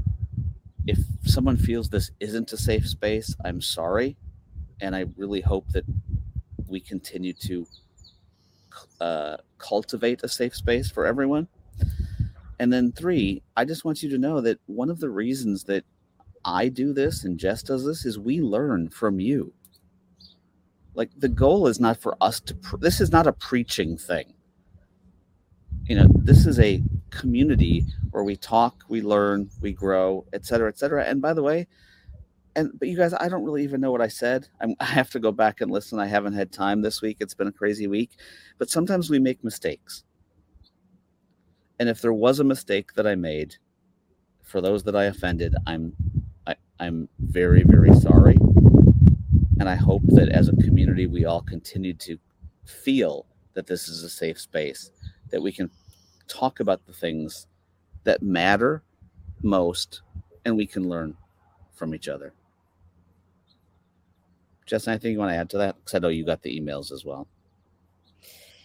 If 0.87 0.99
someone 1.25 1.57
feels 1.57 1.91
this 1.91 2.11
isn't 2.21 2.53
a 2.53 2.57
safe 2.57 2.89
space, 2.89 3.35
I'm 3.45 3.61
sorry, 3.61 4.17
and 4.81 4.97
I 4.97 5.07
really 5.17 5.43
hope 5.43 5.69
that 5.73 5.85
we 6.67 6.81
continue 6.81 7.33
to 7.35 7.67
uh, 9.01 9.37
cultivate 9.59 10.23
a 10.23 10.29
safe 10.29 10.55
space 10.55 10.91
for 10.91 11.07
everyone. 11.07 11.49
And 12.59 12.73
then 12.73 12.93
three, 12.93 13.43
I 13.57 13.65
just 13.65 13.85
want 13.85 14.03
you 14.03 14.11
to 14.11 14.19
know 14.19 14.41
that 14.41 14.59
one 14.67 14.91
of 14.91 15.01
the 15.01 15.11
reasons 15.11 15.65
that 15.65 15.85
I 16.45 16.69
do 16.69 16.93
this 16.93 17.25
and 17.25 17.39
Jess 17.39 17.63
does 17.63 17.85
this 17.85 18.05
is 18.05 18.19
we 18.19 18.41
learn 18.41 18.89
from 18.91 19.21
you. 19.21 19.53
Like 20.95 21.11
the 21.17 21.29
goal 21.29 21.69
is 21.69 21.79
not 21.79 21.99
for 22.01 22.17
us 22.21 22.41
to, 22.41 22.55
pre- 22.55 22.81
this 22.81 23.01
is 23.01 23.13
not 23.13 23.27
a 23.27 23.33
preaching 23.33 23.97
thing. 23.97 24.35
You 25.85 25.97
know, 25.97 26.07
this 26.17 26.47
is 26.47 26.59
a 26.59 26.83
community 27.11 27.85
where 28.11 28.25
we 28.25 28.37
talk, 28.37 28.85
we 28.89 29.01
learn, 29.01 29.49
we 29.61 29.73
grow, 29.73 30.27
et 30.33 30.45
cetera, 30.45 30.69
et 30.69 30.79
cetera. 30.79 31.05
And 31.05 31.23
by 31.23 31.33
the 31.33 31.43
way, 31.43 31.67
and 32.57 32.73
but 32.79 32.89
you 32.89 32.97
guys, 32.97 33.15
I 33.15 33.29
don't 33.29 33.45
really 33.45 33.63
even 33.63 33.81
know 33.81 33.93
what 33.93 34.01
I 34.01 34.09
said. 34.09 34.49
I'm, 34.61 34.75
I 34.81 34.85
have 34.87 35.11
to 35.11 35.21
go 35.21 35.31
back 35.33 35.61
and 35.61 35.71
listen. 35.71 35.99
I 35.99 36.07
haven't 36.07 36.35
had 36.35 36.53
time 36.53 36.83
this 36.83 37.01
week. 37.01 37.19
It's 37.21 37.35
been 37.35 37.47
a 37.47 37.53
crazy 37.53 37.87
week, 37.87 38.11
but 38.59 38.69
sometimes 38.69 39.09
we 39.09 39.19
make 39.19 39.45
mistakes. 39.45 40.05
And 41.79 41.89
if 41.89 42.01
there 42.01 42.13
was 42.13 42.41
a 42.41 42.45
mistake 42.45 42.95
that 42.95 43.07
I 43.07 43.15
made, 43.15 43.57
for 44.43 44.61
those 44.61 44.83
that 44.85 44.97
I 44.97 45.05
offended, 45.05 45.55
I'm 45.67 45.93
I, 46.47 46.57
I'm 46.81 47.09
very 47.19 47.63
very 47.63 47.95
sorry. 47.95 48.37
And 49.61 49.69
I 49.69 49.75
hope 49.75 50.03
that 50.09 50.29
as 50.31 50.49
a 50.49 50.57
community, 50.57 51.07
we 51.07 51.25
all 51.25 51.43
continue 51.43 51.95
to 51.95 52.19
feel 52.65 53.27
that 53.55 53.67
this 53.67 53.89
is 53.89 54.03
a 54.03 54.09
safe 54.09 54.41
space, 54.41 54.91
that 55.31 55.43
we 55.43 55.53
can 55.53 55.71
talk 56.29 56.61
about 56.61 56.87
the 56.87 56.93
things 56.93 57.47
that 58.05 58.23
matter 58.23 58.83
most, 59.43 60.03
and 60.45 60.57
we 60.57 60.67
can 60.67 60.89
learn 60.89 61.17
from 61.75 61.95
each 61.95 62.09
other. 62.09 62.33
Justin, 64.67 64.93
anything 64.93 65.13
you 65.13 65.19
want 65.19 65.31
to 65.31 65.37
add 65.37 65.51
to 65.51 65.59
that 65.59 65.77
because 65.77 65.95
I 65.95 65.99
know 65.99 66.09
you 66.09 66.25
got 66.25 66.43
the 66.43 66.61
emails 66.61 66.93
as 66.93 67.05
well. 67.05 67.27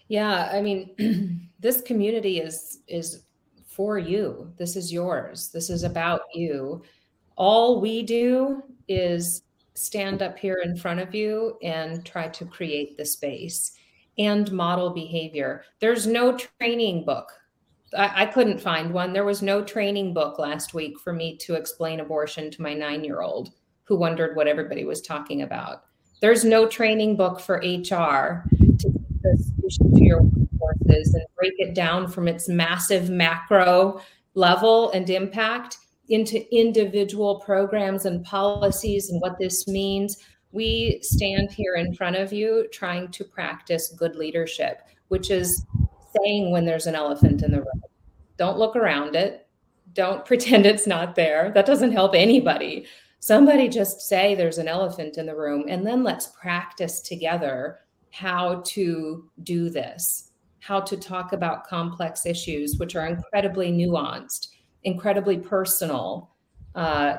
Yeah, 0.08 0.50
I 0.52 0.62
mean, 0.62 1.50
this 1.60 1.82
community 1.82 2.40
is 2.40 2.80
is 2.88 3.24
for 3.68 3.98
you. 3.98 4.52
This 4.58 4.76
is 4.76 4.94
yours. 4.94 5.50
This 5.50 5.70
is 5.70 5.84
about 5.84 6.22
you. 6.34 6.84
All 7.36 7.82
we 7.82 8.04
do 8.04 8.62
is 8.88 9.44
stand 9.74 10.22
up 10.22 10.38
here 10.38 10.62
in 10.64 10.78
front 10.78 11.00
of 11.00 11.16
you 11.16 11.58
and 11.64 12.06
try 12.06 12.28
to 12.28 12.46
create 12.46 12.96
the 12.98 13.06
space 13.06 13.72
and 14.20 14.52
model 14.52 14.92
behavior. 14.92 15.64
There's 15.80 16.06
no 16.06 16.38
training 16.38 17.06
book. 17.06 17.32
I, 17.98 18.24
I 18.24 18.26
couldn't 18.28 18.62
find 18.62 18.94
one. 18.94 19.14
There 19.14 19.26
was 19.26 19.42
no 19.42 19.64
training 19.64 20.14
book 20.14 20.38
last 20.38 20.76
week 20.76 21.00
for 21.00 21.14
me 21.14 21.38
to 21.38 21.56
explain 21.56 22.00
abortion 22.00 22.52
to 22.52 22.62
my 22.62 22.74
nine 22.76 23.04
year 23.04 23.22
old 23.22 23.52
who 23.86 23.98
wondered 23.98 24.36
what 24.36 24.48
everybody 24.48 24.86
was 24.86 25.02
talking 25.02 25.42
about. 25.42 25.84
There's 26.22 26.46
no 26.46 26.68
training 26.68 27.18
book 27.18 27.40
for 27.40 27.56
HR 27.56 28.46
to 28.80 28.94
issue 29.66 29.90
to 29.96 30.04
your 30.04 30.22
workforces 30.22 31.14
and 31.14 31.26
break 31.38 31.54
it 31.58 31.74
down 31.74 32.08
from 32.08 32.28
its 32.28 32.48
massive 32.50 33.10
macro 33.10 34.02
level 34.36 34.92
and 34.92 35.10
impact 35.10 35.78
into 36.10 36.44
individual 36.56 37.40
programs 37.40 38.06
and 38.06 38.24
policies 38.26 39.10
and 39.10 39.22
what 39.22 39.38
this 39.40 39.68
means. 39.68 40.18
We 40.52 41.00
stand 41.02 41.52
here 41.52 41.76
in 41.76 41.94
front 41.94 42.16
of 42.16 42.34
you 42.34 42.68
trying 42.72 43.10
to 43.10 43.24
practice 43.24 43.94
good 43.98 44.16
leadership, 44.16 44.82
which 45.08 45.32
is 45.32 45.66
saying 46.18 46.52
when 46.52 46.66
there's 46.66 46.88
an 46.88 46.96
elephant 46.96 47.42
in 47.42 47.52
the 47.52 47.60
room. 47.60 47.82
Don't 48.38 48.58
look 48.58 48.76
around 48.76 49.16
it. 49.16 49.48
Don't 49.94 50.26
pretend 50.28 50.66
it's 50.66 50.88
not 50.88 51.16
there. 51.16 51.52
That 51.54 51.66
doesn't 51.66 51.92
help 51.92 52.14
anybody 52.16 52.86
somebody 53.24 53.70
just 53.70 54.02
say 54.02 54.36
there's 54.36 54.58
an 54.58 54.68
elephant 54.68 55.18
in 55.18 55.26
the 55.26 55.34
room 55.34 55.64
and 55.70 55.88
then 55.88 56.04
let's 56.04 56.28
practice 56.42 57.00
together 57.00 57.80
how 58.14 58.62
to 58.64 59.28
do 59.42 59.72
this 59.72 60.30
how 60.60 60.80
to 60.80 60.96
talk 60.96 61.34
about 61.34 61.68
complex 61.68 62.28
issues 62.28 62.78
which 62.78 62.96
are 62.96 63.08
incredibly 63.08 63.72
nuanced 63.72 64.50
incredibly 64.84 65.36
personal 65.36 66.30
uh, 66.76 67.16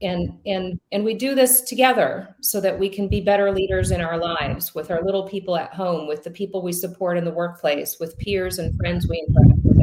and 0.00 0.38
and 0.46 0.78
and 0.92 1.04
we 1.04 1.12
do 1.12 1.34
this 1.34 1.62
together 1.62 2.36
so 2.40 2.60
that 2.60 2.78
we 2.78 2.88
can 2.88 3.08
be 3.08 3.20
better 3.20 3.50
leaders 3.50 3.90
in 3.90 4.00
our 4.00 4.16
lives 4.16 4.76
with 4.76 4.92
our 4.92 5.02
little 5.02 5.26
people 5.28 5.56
at 5.56 5.74
home 5.74 6.06
with 6.06 6.22
the 6.22 6.30
people 6.30 6.62
we 6.62 6.72
support 6.72 7.18
in 7.18 7.24
the 7.24 7.30
workplace 7.32 7.98
with 7.98 8.16
peers 8.18 8.60
and 8.60 8.76
friends 8.78 9.08
we 9.08 9.24
interact 9.26 9.58
with 9.64 9.78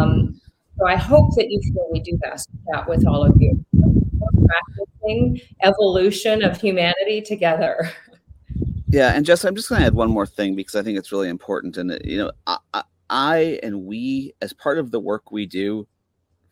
um, 0.00 0.40
so 0.78 0.86
i 0.86 0.96
hope 0.96 1.32
that 1.36 1.48
you 1.48 1.60
feel 1.62 1.86
we 1.92 2.00
do 2.00 2.18
that 2.20 2.88
with 2.88 3.06
all 3.06 3.24
of 3.24 3.32
you 3.40 3.64
practicing 4.46 5.40
evolution 5.62 6.42
of 6.42 6.60
humanity 6.60 7.20
together. 7.20 7.90
Yeah, 8.88 9.12
and 9.14 9.26
Jess, 9.26 9.44
I'm 9.44 9.56
just 9.56 9.68
going 9.68 9.80
to 9.80 9.86
add 9.86 9.94
one 9.94 10.10
more 10.10 10.26
thing 10.26 10.54
because 10.54 10.76
I 10.76 10.82
think 10.82 10.98
it's 10.98 11.12
really 11.12 11.28
important. 11.28 11.76
And 11.76 11.92
uh, 11.92 11.98
you 12.04 12.18
know, 12.18 12.32
I, 12.46 12.82
I 13.10 13.58
and 13.62 13.84
we, 13.84 14.34
as 14.40 14.52
part 14.52 14.78
of 14.78 14.90
the 14.92 15.00
work 15.00 15.32
we 15.32 15.46
do, 15.46 15.88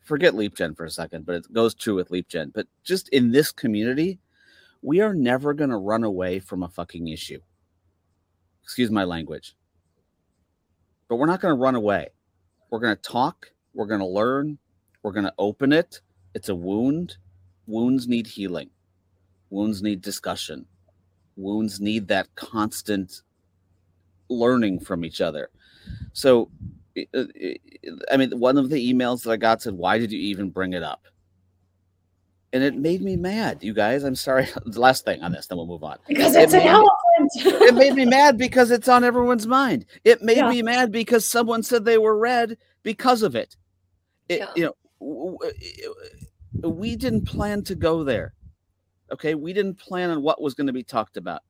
forget 0.03 0.33
LeapGen 0.33 0.75
for 0.75 0.85
a 0.85 0.91
second, 0.91 1.25
but 1.25 1.35
it 1.35 1.53
goes 1.53 1.73
true 1.73 1.95
with 1.95 2.09
LeapGen. 2.09 2.51
But 2.53 2.67
just 2.83 3.09
in 3.09 3.31
this 3.31 3.51
community, 3.51 4.19
we 4.81 4.99
are 5.01 5.13
never 5.13 5.53
going 5.53 5.69
to 5.69 5.77
run 5.77 6.03
away 6.03 6.39
from 6.39 6.63
a 6.63 6.69
fucking 6.69 7.07
issue. 7.07 7.39
Excuse 8.63 8.91
my 8.91 9.05
language. 9.05 9.55
But 11.07 11.17
we're 11.17 11.27
not 11.27 11.41
going 11.41 11.55
to 11.55 11.61
run 11.61 11.75
away. 11.75 12.09
We're 12.69 12.79
going 12.79 12.95
to 12.95 13.01
talk. 13.01 13.47
We're 13.73 13.85
going 13.85 14.01
to 14.01 14.07
learn. 14.07 14.57
We're 15.03 15.11
going 15.11 15.25
to 15.25 15.33
open 15.37 15.71
it. 15.71 16.01
It's 16.33 16.49
a 16.49 16.55
wound 16.55 17.17
wounds 17.67 18.07
need 18.07 18.27
healing 18.27 18.69
wounds 19.49 19.81
need 19.81 20.01
discussion 20.01 20.65
wounds 21.35 21.79
need 21.79 22.07
that 22.07 22.33
constant 22.35 23.21
learning 24.29 24.79
from 24.79 25.05
each 25.05 25.21
other. 25.21 25.49
So 26.13 26.49
i 28.09 28.15
mean 28.17 28.31
one 28.39 28.57
of 28.57 28.69
the 28.69 28.93
emails 28.93 29.23
that 29.23 29.31
i 29.31 29.35
got 29.35 29.61
said 29.61 29.73
why 29.73 29.97
did 29.97 30.11
you 30.11 30.19
even 30.19 30.49
bring 30.49 30.73
it 30.73 30.83
up? 30.83 31.03
And 32.53 32.63
it 32.63 32.77
made 32.77 33.01
me 33.01 33.17
mad 33.17 33.61
you 33.61 33.73
guys. 33.73 34.03
I'm 34.03 34.15
sorry. 34.15 34.47
The 34.65 34.79
last 34.79 35.03
thing 35.03 35.21
on 35.21 35.33
this 35.33 35.47
then 35.47 35.57
we'll 35.57 35.67
move 35.67 35.83
on. 35.83 35.97
Because 36.07 36.35
it's 36.35 36.53
it 36.53 36.61
an 36.61 36.67
elephant. 36.67 37.31
it 37.35 37.75
made 37.75 37.95
me 37.95 38.05
mad 38.05 38.37
because 38.37 38.71
it's 38.71 38.87
on 38.87 39.03
everyone's 39.03 39.45
mind. 39.45 39.85
It 40.05 40.21
made 40.21 40.37
yeah. 40.37 40.49
me 40.49 40.61
mad 40.61 40.91
because 40.91 41.25
someone 41.27 41.63
said 41.63 41.83
they 41.83 41.97
were 41.97 42.17
red 42.17 42.57
because 42.83 43.23
of 43.23 43.35
it, 43.35 43.57
it 44.29 44.39
yeah. 44.39 44.51
you 44.55 44.73
know 45.01 45.39
we 46.69 46.95
didn't 46.95 47.25
plan 47.25 47.63
to 47.63 47.75
go 47.75 48.03
there. 48.03 48.33
Okay. 49.15 49.33
We 49.33 49.53
didn't 49.53 49.75
plan 49.75 50.09
on 50.09 50.21
what 50.21 50.41
was 50.41 50.53
going 50.55 50.67
to 50.67 50.73
be 50.73 50.83
talked 50.83 51.15
about. 51.15 51.41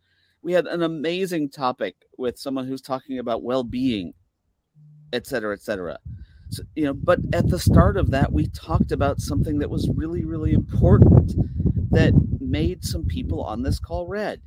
We 0.44 0.54
had 0.54 0.68
an 0.68 0.84
amazing 0.84 1.50
topic 1.50 1.96
with 2.16 2.38
someone 2.38 2.68
who's 2.68 2.82
talking 2.82 3.18
about 3.18 3.42
well 3.42 3.64
being, 3.64 4.14
et 5.14 5.26
cetera, 5.26 5.52
et 5.52 5.62
cetera. 5.62 5.98
So, 6.52 6.62
you 6.76 6.86
know, 6.86 6.94
but 6.94 7.18
at 7.34 7.50
the 7.50 7.58
start 7.58 7.98
of 7.98 8.12
that, 8.12 8.32
we 8.32 8.46
talked 8.50 8.92
about 8.92 9.20
something 9.20 9.58
that 9.58 9.72
was 9.72 9.90
really, 9.96 10.26
really 10.26 10.54
important 10.54 11.34
that 11.90 12.14
made 12.40 12.86
some 12.86 13.06
people 13.06 13.42
on 13.42 13.64
this 13.64 13.80
call 13.80 14.06
red. 14.06 14.42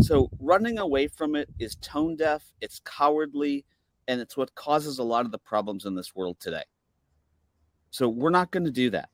So 0.00 0.28
running 0.40 0.78
away 0.78 1.06
from 1.06 1.36
it 1.36 1.48
is 1.60 1.76
tone 1.76 2.16
deaf, 2.16 2.42
it's 2.60 2.80
cowardly, 2.84 3.64
and 4.08 4.20
it's 4.20 4.36
what 4.36 4.52
causes 4.56 4.98
a 4.98 5.04
lot 5.04 5.24
of 5.24 5.30
the 5.30 5.38
problems 5.38 5.84
in 5.84 5.94
this 5.94 6.12
world 6.16 6.40
today. 6.40 6.64
So 7.90 8.08
we're 8.08 8.30
not 8.30 8.50
going 8.50 8.64
to 8.64 8.72
do 8.72 8.90
that. 8.90 9.10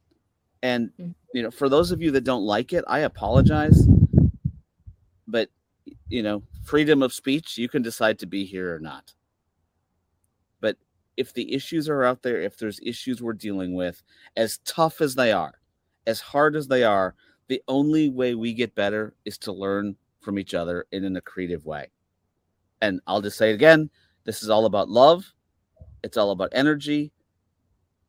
And 0.63 0.91
mm. 1.01 1.15
you 1.33 1.43
know, 1.43 1.51
for 1.51 1.69
those 1.69 1.91
of 1.91 2.03
you 2.03 2.11
that 2.13 2.25
don't 2.25 2.45
like 2.45 2.73
it, 2.73 2.85
I 2.89 3.01
apologize. 3.01 3.87
But 5.27 5.51
you 6.09 6.23
know, 6.23 6.43
freedom 6.65 7.03
of 7.03 7.13
speech, 7.13 7.59
you 7.59 7.69
can 7.69 7.83
decide 7.83 8.19
to 8.21 8.27
be 8.27 8.45
here 8.45 8.75
or 8.75 8.79
not. 8.79 9.13
But 10.61 10.77
if 11.17 11.33
the 11.33 11.55
issues 11.55 11.89
are 11.89 12.05
out 12.05 12.23
there, 12.23 12.41
if 12.41 12.59
there's 12.59 12.81
issues 12.83 13.23
we're 13.23 13.35
dealing 13.35 13.75
with, 13.75 14.03
as 14.37 14.59
tough 14.65 15.01
as 15.01 15.15
they 15.15 15.33
are, 15.33 15.55
as 16.07 16.21
hard 16.21 16.57
as 16.57 16.69
they 16.69 16.85
are, 16.85 17.15
the 17.49 17.63
only 17.69 18.09
way 18.09 18.35
we 18.35 18.53
get 18.53 18.75
better 18.75 19.15
is 19.25 19.39
to 19.39 19.53
learn 19.53 19.97
from 20.21 20.39
each 20.39 20.55
other 20.55 20.87
in 20.93 21.05
an 21.05 21.19
creative 21.25 21.65
way. 21.65 21.89
And 22.81 23.01
I'll 23.07 23.23
just 23.23 23.39
say 23.39 23.51
it 23.51 23.55
again 23.55 23.91
this 24.25 24.43
is 24.43 24.51
all 24.51 24.67
about 24.67 24.91
love, 24.91 25.33
it's 26.03 26.19
all 26.19 26.33
about 26.33 26.51
energy, 26.53 27.13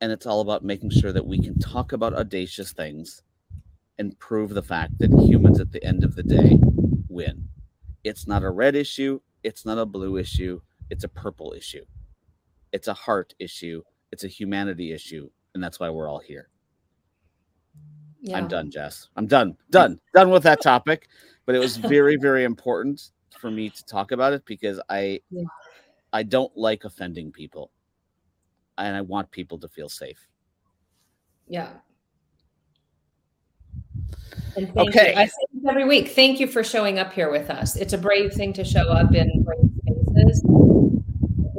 and 0.00 0.10
it's 0.10 0.26
all 0.26 0.40
about 0.40 0.64
making 0.64 0.90
sure 0.90 1.12
that 1.12 1.26
we 1.26 1.40
can 1.40 1.58
talk 1.58 1.92
about 1.92 2.14
audacious 2.14 2.72
things 2.72 3.22
and 3.98 4.18
prove 4.18 4.50
the 4.50 4.62
fact 4.62 4.98
that 4.98 5.10
humans 5.12 5.60
at 5.60 5.72
the 5.72 5.84
end 5.84 6.04
of 6.04 6.14
the 6.14 6.22
day 6.22 6.58
win. 7.08 7.46
It's 8.02 8.26
not 8.26 8.42
a 8.42 8.50
red 8.50 8.74
issue, 8.74 9.20
it's 9.42 9.66
not 9.66 9.78
a 9.78 9.84
blue 9.84 10.16
issue, 10.16 10.60
it's 10.88 11.04
a 11.04 11.08
purple 11.08 11.52
issue. 11.56 11.84
It's 12.72 12.88
a 12.88 12.94
heart 12.94 13.34
issue, 13.38 13.82
it's 14.10 14.24
a 14.24 14.28
humanity 14.28 14.92
issue, 14.92 15.28
and 15.54 15.62
that's 15.62 15.78
why 15.78 15.90
we're 15.90 16.08
all 16.08 16.20
here. 16.20 16.48
Yeah. 18.22 18.38
I'm 18.38 18.48
done, 18.48 18.70
Jess. 18.70 19.08
I'm 19.16 19.26
done. 19.26 19.56
Done. 19.70 19.98
done 20.14 20.30
with 20.30 20.42
that 20.44 20.62
topic. 20.62 21.08
But 21.46 21.54
it 21.54 21.58
was 21.58 21.76
very, 21.76 22.16
very 22.20 22.44
important 22.44 23.10
for 23.38 23.50
me 23.50 23.70
to 23.70 23.84
talk 23.84 24.12
about 24.12 24.32
it 24.32 24.44
because 24.44 24.80
I 24.88 25.20
yeah. 25.30 25.44
I 26.12 26.22
don't 26.22 26.54
like 26.56 26.84
offending 26.84 27.32
people 27.32 27.70
and 28.84 28.96
I 28.96 29.00
want 29.00 29.30
people 29.30 29.58
to 29.58 29.68
feel 29.68 29.88
safe. 29.88 30.26
Yeah. 31.48 31.70
And 34.56 34.72
thank 34.74 34.90
okay. 34.90 35.12
You. 35.12 35.20
I 35.20 35.26
say 35.26 35.32
this 35.52 35.64
every 35.68 35.84
week. 35.84 36.08
Thank 36.08 36.40
you 36.40 36.46
for 36.46 36.64
showing 36.64 36.98
up 36.98 37.12
here 37.12 37.30
with 37.30 37.50
us. 37.50 37.76
It's 37.76 37.92
a 37.92 37.98
brave 37.98 38.32
thing 38.32 38.52
to 38.54 38.64
show 38.64 38.82
up 38.82 39.14
in 39.14 39.44
brave 39.44 39.70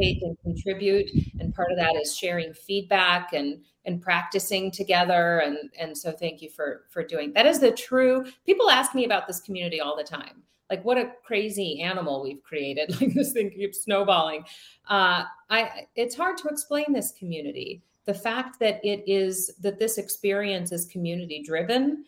spaces, 0.02 0.24
and 0.24 0.38
contribute. 0.44 1.10
And 1.40 1.54
part 1.54 1.72
of 1.72 1.78
that 1.78 1.96
is 1.96 2.16
sharing 2.16 2.54
feedback 2.54 3.34
and 3.34 3.64
and 3.86 4.02
practicing 4.02 4.72
together. 4.72 5.40
And 5.40 5.58
and 5.80 5.98
so 5.98 6.12
thank 6.12 6.42
you 6.42 6.50
for 6.50 6.86
for 6.90 7.04
doing 7.04 7.34
that. 7.34 7.46
Is 7.46 7.60
the 7.60 7.72
true. 7.72 8.26
People 8.46 8.70
ask 8.70 8.94
me 8.96 9.06
about 9.06 9.28
this 9.28 9.40
community 9.40 9.80
all 9.80 9.96
the 9.96 10.04
time 10.04 10.44
like 10.72 10.84
what 10.84 10.98
a 10.98 11.12
crazy 11.24 11.82
animal 11.82 12.24
we've 12.24 12.42
created 12.42 12.90
like 13.02 13.14
this 13.14 13.34
thing 13.34 13.52
keeps 13.52 13.84
snowballing 13.84 14.44
uh, 14.90 15.26
i 15.52 15.86
it's 15.96 16.16
hard 16.16 16.38
to 16.38 16.48
explain 16.48 16.92
this 16.92 17.12
community 17.12 17.84
the 18.06 18.14
fact 18.14 18.60
that 18.60 18.84
it 18.84 19.04
is 19.06 19.54
that 19.60 19.78
this 19.78 20.00
experience 20.00 20.72
is 20.72 20.86
community 20.86 21.44
driven 21.46 22.04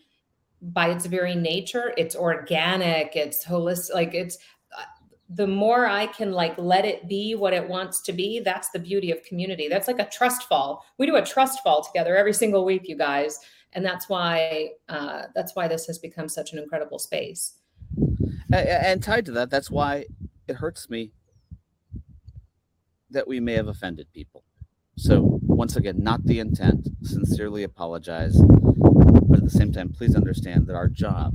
by 0.72 0.88
its 0.88 1.06
very 1.06 1.34
nature, 1.34 1.92
it's 1.96 2.16
organic, 2.16 3.16
it's 3.16 3.44
holistic, 3.44 3.94
like 3.94 4.14
it's 4.14 4.38
uh, 4.76 4.84
the 5.28 5.46
more 5.46 5.86
I 5.86 6.06
can 6.06 6.32
like 6.32 6.56
let 6.56 6.84
it 6.84 7.08
be 7.08 7.34
what 7.34 7.52
it 7.52 7.68
wants 7.68 8.00
to 8.02 8.12
be, 8.12 8.40
that's 8.40 8.70
the 8.70 8.78
beauty 8.78 9.10
of 9.10 9.22
community. 9.24 9.68
That's 9.68 9.88
like 9.88 9.98
a 9.98 10.08
trust 10.08 10.44
fall. 10.44 10.84
We 10.98 11.06
do 11.06 11.16
a 11.16 11.24
trust 11.24 11.62
fall 11.62 11.82
together 11.82 12.16
every 12.16 12.32
single 12.32 12.64
week, 12.64 12.88
you 12.88 12.96
guys, 12.96 13.38
and 13.72 13.84
that's 13.84 14.08
why 14.08 14.70
uh, 14.88 15.24
that's 15.34 15.54
why 15.54 15.68
this 15.68 15.86
has 15.86 15.98
become 15.98 16.28
such 16.28 16.52
an 16.52 16.58
incredible 16.58 16.98
space. 16.98 17.54
And, 18.54 19.02
tied 19.02 19.26
to 19.26 19.32
that, 19.32 19.50
that's 19.50 19.70
why 19.70 20.06
it 20.46 20.56
hurts 20.56 20.88
me 20.88 21.10
that 23.10 23.26
we 23.26 23.40
may 23.40 23.54
have 23.54 23.68
offended 23.68 24.06
people. 24.12 24.44
So 24.96 25.40
once 25.42 25.76
again, 25.76 26.02
not 26.02 26.24
the 26.24 26.38
intent. 26.38 26.88
Sincerely 27.02 27.64
apologize, 27.64 28.36
but 28.38 29.38
at 29.38 29.44
the 29.44 29.50
same 29.50 29.72
time, 29.72 29.92
please 29.92 30.14
understand 30.14 30.66
that 30.68 30.76
our 30.76 30.88
job, 30.88 31.34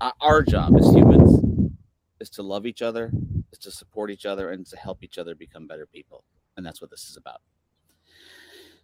uh, 0.00 0.12
our 0.20 0.42
job 0.42 0.76
as 0.78 0.90
humans, 0.94 1.78
is 2.20 2.30
to 2.30 2.42
love 2.42 2.66
each 2.66 2.80
other, 2.80 3.12
is 3.52 3.58
to 3.58 3.70
support 3.70 4.10
each 4.10 4.24
other, 4.24 4.50
and 4.50 4.66
to 4.66 4.76
help 4.76 5.02
each 5.02 5.18
other 5.18 5.34
become 5.34 5.66
better 5.66 5.86
people. 5.86 6.24
And 6.56 6.64
that's 6.64 6.80
what 6.80 6.90
this 6.90 7.04
is 7.08 7.16
about. 7.16 7.40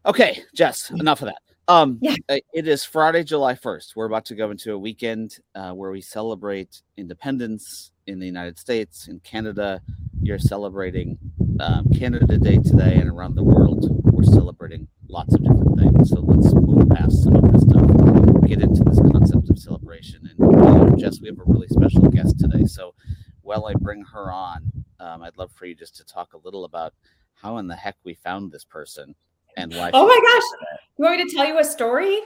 Okay, 0.05 0.43
Jess, 0.55 0.91
enough 0.91 1.23
of 1.23 1.27
that. 1.27 1.43
Um, 1.69 1.99
yeah. 2.01 2.17
Uh, 2.31 2.39
it 2.55 2.67
is 2.67 2.83
Friday, 2.83 3.23
July 3.23 3.53
1st. 3.53 3.95
We're 3.95 4.07
about 4.07 4.25
to 4.27 4.35
go 4.35 4.51
into 4.51 4.73
a 4.73 4.79
weekend 4.79 5.37
uh, 5.55 5.73
where 5.73 5.91
we 5.91 6.01
celebrate 6.01 6.81
independence 6.97 7.93
in 8.07 8.19
the 8.19 8.25
United 8.27 8.59
States, 8.59 9.07
in 9.07 9.21
Canada. 9.21 9.83
You're 10.23 10.39
celebrating 10.39 11.19
um, 11.61 11.87
Canada 11.91 12.39
Day 12.39 12.57
today, 12.57 12.95
and 12.95 13.11
around 13.11 13.35
the 13.35 13.45
world, 13.45 13.87
we're 14.05 14.25
celebrating 14.25 14.89
lots 15.09 15.35
of 15.35 15.43
different 15.43 15.79
things. 15.79 16.09
So 16.09 16.21
let's 16.21 16.55
move 16.55 16.89
past 16.89 17.23
some 17.25 17.37
of 17.37 17.53
this 17.53 17.63
stuff, 17.63 18.47
get 18.47 18.63
into 18.63 18.83
this 18.85 18.99
concept 19.13 19.51
of 19.51 19.59
celebration. 19.59 20.21
And 20.39 20.51
you 20.53 20.57
know, 20.57 20.97
Jess, 20.97 21.21
we 21.21 21.29
have 21.29 21.39
a 21.39 21.45
really 21.45 21.69
special 21.69 22.09
guest 22.09 22.39
today. 22.39 22.65
So 22.65 22.95
while 23.43 23.67
I 23.67 23.75
bring 23.75 24.05
her 24.05 24.33
on, 24.33 24.73
um, 25.01 25.23
I'd 25.23 25.37
love 25.37 25.53
for 25.53 25.67
you 25.67 25.75
just 25.75 25.97
to 25.97 26.05
talk 26.07 26.33
a 26.33 26.39
little 26.39 26.65
about 26.65 26.95
how 27.35 27.59
in 27.59 27.67
the 27.69 27.77
heck 27.77 27.97
we 28.05 28.15
found 28.15 28.51
this 28.51 28.65
person 28.65 29.15
and 29.59 29.75
why. 29.75 29.91
Oh 29.93 30.07
my 30.07 30.21
gosh! 30.23 30.79
You 30.97 31.05
want 31.05 31.19
me 31.19 31.29
to 31.29 31.37
tell 31.37 31.47
you 31.47 31.59
a 31.59 31.65
story? 31.65 32.19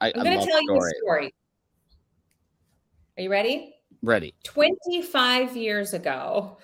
I, 0.00 0.08
am 0.08 0.24
going 0.24 0.38
to 0.38 0.46
tell 0.46 0.62
you 0.62 0.76
a 0.76 0.90
story. 1.02 1.34
Are 3.16 3.22
you 3.22 3.30
ready? 3.30 3.74
Ready. 4.02 4.34
25 4.44 5.56
years 5.56 5.94
ago, 5.94 6.58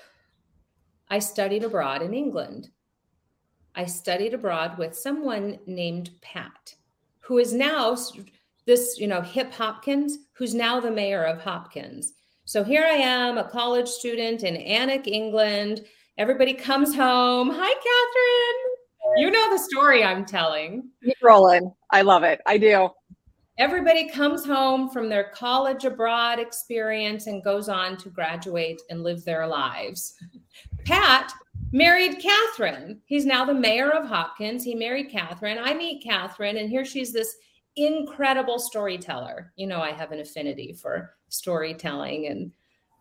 I 1.08 1.18
studied 1.18 1.64
abroad 1.64 2.02
in 2.02 2.12
England. 2.12 2.70
I 3.74 3.84
studied 3.84 4.34
abroad 4.34 4.78
with 4.78 4.96
someone 4.96 5.58
named 5.66 6.10
Pat, 6.22 6.74
who 7.20 7.38
is 7.38 7.52
now 7.52 7.96
this, 8.66 8.98
you 8.98 9.06
know, 9.06 9.20
Hip 9.20 9.52
Hopkins, 9.52 10.18
who's 10.32 10.54
now 10.54 10.80
the 10.80 10.90
mayor 10.90 11.24
of 11.24 11.40
Hopkins. 11.40 12.12
So 12.46 12.64
here 12.64 12.84
I 12.84 12.96
am, 12.96 13.38
a 13.38 13.48
college 13.48 13.88
student 13.88 14.42
in 14.42 14.56
Alnwick, 14.56 15.06
England. 15.06 15.84
Everybody 16.18 16.52
comes 16.52 16.94
home. 16.94 17.50
Hi, 17.50 17.74
Catherine. 17.74 18.69
You 19.16 19.30
know 19.30 19.50
the 19.50 19.58
story 19.58 20.04
I'm 20.04 20.24
telling. 20.24 20.88
Keep 21.04 21.16
rolling. 21.22 21.72
I 21.90 22.02
love 22.02 22.22
it. 22.22 22.40
I 22.46 22.58
do. 22.58 22.90
Everybody 23.58 24.08
comes 24.08 24.44
home 24.44 24.88
from 24.88 25.08
their 25.08 25.30
college 25.34 25.84
abroad 25.84 26.38
experience 26.38 27.26
and 27.26 27.44
goes 27.44 27.68
on 27.68 27.96
to 27.98 28.08
graduate 28.08 28.80
and 28.88 29.02
live 29.02 29.24
their 29.24 29.46
lives. 29.46 30.14
Pat 30.86 31.32
married 31.72 32.18
Catherine. 32.20 33.00
He's 33.04 33.26
now 33.26 33.44
the 33.44 33.52
mayor 33.52 33.90
of 33.90 34.08
Hopkins. 34.08 34.64
He 34.64 34.74
married 34.74 35.10
Catherine. 35.10 35.58
I 35.58 35.74
meet 35.74 36.02
Catherine, 36.02 36.56
and 36.56 36.70
here 36.70 36.84
she's 36.84 37.12
this 37.12 37.36
incredible 37.76 38.58
storyteller. 38.58 39.52
You 39.56 39.66
know, 39.66 39.80
I 39.80 39.92
have 39.92 40.12
an 40.12 40.20
affinity 40.20 40.72
for 40.72 41.14
storytelling 41.28 42.26
and 42.28 42.52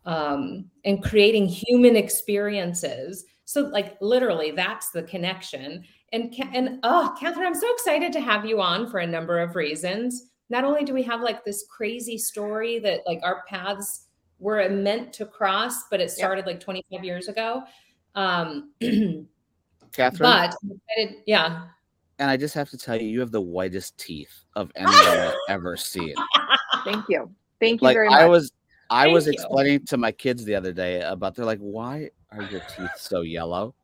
um, 0.06 0.66
and 0.86 1.04
creating 1.04 1.48
human 1.48 1.96
experiences. 1.96 3.26
So, 3.46 3.62
like, 3.62 3.98
literally, 4.02 4.52
that's 4.52 4.92
the 4.92 5.04
connection. 5.04 5.84
And 6.12 6.34
and 6.54 6.80
oh, 6.84 7.16
Catherine, 7.20 7.46
I'm 7.46 7.56
so 7.56 7.72
excited 7.74 8.12
to 8.14 8.20
have 8.20 8.46
you 8.46 8.62
on 8.62 8.90
for 8.90 9.00
a 9.00 9.08
number 9.08 9.40
of 9.40 9.56
reasons. 9.56 10.32
Not 10.50 10.64
only 10.64 10.84
do 10.84 10.94
we 10.94 11.04
have 11.04 11.22
like 11.22 11.46
this 11.46 11.66
crazy 11.70 12.18
story 12.18 12.80
that 12.80 13.02
like 13.06 13.20
our 13.24 13.44
paths 13.48 14.08
were 14.40 14.68
meant 14.70 15.14
to 15.14 15.26
cross, 15.26 15.88
but 15.90 16.00
it 16.00 16.10
started 16.10 16.42
yep. 16.42 16.48
like 16.48 16.60
25 16.60 17.04
years 17.04 17.28
ago. 17.28 17.64
Um, 18.16 18.72
Catherine, 19.92 20.20
but 20.20 20.56
yeah. 21.28 21.66
And 22.18 22.30
I 22.30 22.38
just 22.38 22.54
have 22.56 22.70
to 22.72 22.78
tell 22.78 23.00
you, 23.00 23.08
you 23.08 23.20
have 23.20 23.32
the 23.32 23.42
whitest 23.42 23.98
teeth 23.98 24.34
of 24.56 24.72
anyone 24.76 24.96
I've 24.96 25.36
ever 25.50 25.78
seen. 25.78 26.16
Thank 26.84 27.06
you. 27.08 27.30
Thank 27.60 27.82
you 27.82 27.86
like, 27.86 27.96
very 27.96 28.10
much. 28.10 28.20
I 28.20 28.26
was 28.26 28.52
I 28.90 29.04
Thank 29.06 29.14
was 29.14 29.26
you. 29.28 29.34
explaining 29.34 29.86
to 29.86 29.98
my 29.98 30.12
kids 30.12 30.44
the 30.44 30.56
other 30.56 30.74
day 30.74 31.02
about 31.02 31.36
they're 31.36 31.46
like, 31.46 31.60
why 31.60 32.10
are 32.32 32.44
your 32.44 32.62
teeth 32.62 32.90
so 32.98 33.22
yellow? 33.22 33.76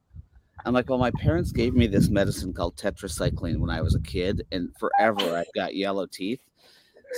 I'm 0.63 0.73
like, 0.73 0.89
well, 0.89 0.99
my 0.99 1.11
parents 1.11 1.51
gave 1.51 1.73
me 1.73 1.87
this 1.87 2.09
medicine 2.09 2.53
called 2.53 2.77
tetracycline 2.77 3.57
when 3.59 3.69
I 3.69 3.81
was 3.81 3.95
a 3.95 4.01
kid, 4.01 4.45
and 4.51 4.69
forever 4.77 5.35
I've 5.37 5.51
got 5.53 5.75
yellow 5.75 6.05
teeth. 6.05 6.41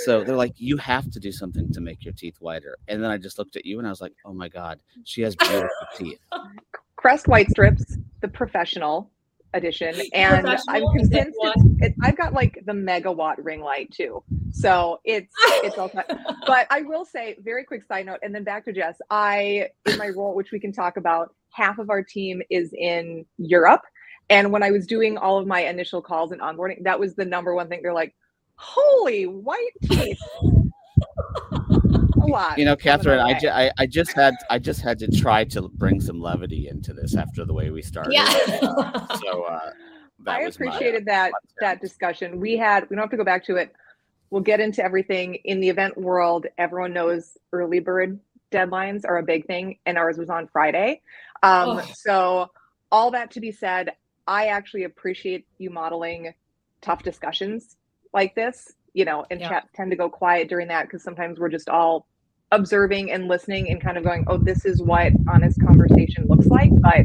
So 0.06 0.24
they're 0.24 0.36
like, 0.36 0.54
you 0.58 0.78
have 0.78 1.10
to 1.12 1.20
do 1.20 1.32
something 1.32 1.72
to 1.74 1.82
make 1.82 2.04
your 2.04 2.14
teeth 2.14 2.38
whiter. 2.40 2.78
And 2.88 3.04
then 3.04 3.10
I 3.10 3.18
just 3.18 3.40
looked 3.40 3.56
at 3.56 3.66
you 3.66 3.80
and 3.80 3.88
I 3.88 3.90
was 3.90 4.02
like, 4.02 4.14
oh 4.26 4.34
my 4.34 4.48
God, 4.48 4.80
she 5.06 5.22
has 5.22 5.36
beautiful 5.36 5.70
teeth. 5.96 6.20
Crest 6.98 7.28
White 7.28 7.50
Strips, 7.50 7.98
the 8.22 8.28
professional 8.28 9.12
edition. 9.54 9.96
And 10.14 10.48
I'm 10.68 10.84
convinced 10.96 11.38
it, 11.80 11.96
I've 12.02 12.18
got 12.18 12.34
like 12.34 12.64
the 12.66 12.74
megawatt 12.74 13.36
ring 13.38 13.62
light 13.62 13.92
too. 13.92 14.24
So 14.52 15.00
it's, 15.04 15.34
it's 15.64 15.78
all, 15.78 15.90
Time. 15.90 16.06
but 16.46 16.68
I 16.70 16.82
will 16.82 17.06
say 17.06 17.38
very 17.44 17.64
quick 17.64 17.84
side 17.84 18.06
note. 18.06 18.20
And 18.24 18.34
then 18.34 18.44
back 18.44 18.66
to 18.66 18.74
Jess, 18.74 18.98
I, 19.10 19.70
in 19.86 19.98
my 19.98 20.10
role, 20.10 20.36
which 20.36 20.52
we 20.52 20.60
can 20.60 20.72
talk 20.72 20.98
about, 20.98 21.34
half 21.52 21.80
of 21.80 21.90
our 21.90 22.04
team 22.04 22.42
is 22.50 22.74
in 22.74 23.26
Europe. 23.38 23.82
And 24.30 24.52
when 24.52 24.64
I 24.64 24.72
was 24.72 24.86
doing 24.86 25.18
all 25.18 25.38
of 25.38 25.48
my 25.48 25.62
initial 25.62 26.02
calls 26.02 26.32
and 26.32 26.42
onboarding, 26.42 26.84
that 26.84 27.00
was 27.00 27.16
the 27.16 27.26
number 27.26 27.56
one 27.56 27.70
thing. 27.70 27.82
They're 27.82 27.94
like, 27.94 28.14
holy 28.56 29.26
white 29.26 29.72
teeth. 29.84 30.20
a 32.28 32.32
lot. 32.32 32.58
You 32.58 32.66
know, 32.66 32.76
Catherine, 32.76 33.20
I, 33.20 33.40
ju- 33.40 33.50
I, 33.50 33.72
I 33.78 33.86
just 33.86 34.14
had 34.14 34.36
I 34.50 34.60
just 34.60 34.82
had 34.82 35.00
to 35.00 35.08
try 35.08 35.44
to 35.46 35.70
bring 35.70 36.02
some 36.02 36.22
levity 36.22 36.68
into 36.68 36.94
this 36.94 37.16
after 37.16 37.46
the 37.46 37.54
way 37.54 37.70
we 37.70 37.82
started. 37.82 38.14
Yeah. 38.14 38.26
Uh, 38.62 39.18
so 39.18 39.44
uh, 39.44 39.72
I 40.26 40.42
appreciated 40.42 41.06
my, 41.06 41.12
that 41.12 41.32
that 41.60 41.82
discussion. 41.82 42.40
We 42.40 42.58
had 42.58 42.90
we 42.90 42.96
don't 42.96 43.04
have 43.04 43.12
to 43.12 43.18
go 43.18 43.24
back 43.24 43.46
to 43.46 43.56
it. 43.56 43.74
We'll 44.30 44.42
get 44.42 44.60
into 44.60 44.84
everything 44.84 45.36
in 45.46 45.60
the 45.60 45.70
event 45.70 45.98
world. 45.98 46.48
Everyone 46.58 46.94
knows 46.94 47.38
early 47.54 47.80
bird 47.80 48.20
deadlines 48.52 49.06
are 49.06 49.18
a 49.18 49.24
big 49.24 49.46
thing, 49.46 49.80
and 49.86 49.98
ours 49.98 50.18
was 50.18 50.30
on 50.30 50.48
Friday. 50.48 51.02
Um, 51.44 51.70
oh. 51.70 51.92
So 51.96 52.52
all 52.92 53.12
that 53.12 53.32
to 53.32 53.40
be 53.40 53.52
said, 53.52 53.94
I 54.28 54.48
actually 54.48 54.84
appreciate 54.84 55.46
you 55.58 55.70
modeling 55.70 56.34
tough 56.82 57.04
discussions 57.04 57.78
like 58.14 58.36
this, 58.36 58.74
you 58.94 59.06
know, 59.06 59.26
and 59.30 59.40
yeah. 59.40 59.50
chat 59.50 59.70
tend 59.74 59.92
to 59.92 59.98
go 59.98 60.10
quiet 60.10 60.50
during 60.50 60.68
that 60.70 60.84
because 60.84 61.04
sometimes 61.04 61.40
we're 61.40 61.50
just 61.50 61.70
all 61.70 62.08
observing 62.52 63.12
and 63.12 63.28
listening 63.28 63.70
and 63.70 63.82
kind 63.82 63.98
of 63.98 64.04
going, 64.04 64.24
oh, 64.28 64.38
this 64.38 64.66
is 64.66 64.82
what 64.82 65.12
honest 65.30 65.60
conversation 65.62 66.26
looks 66.28 66.48
like. 66.48 66.70
But 66.82 67.02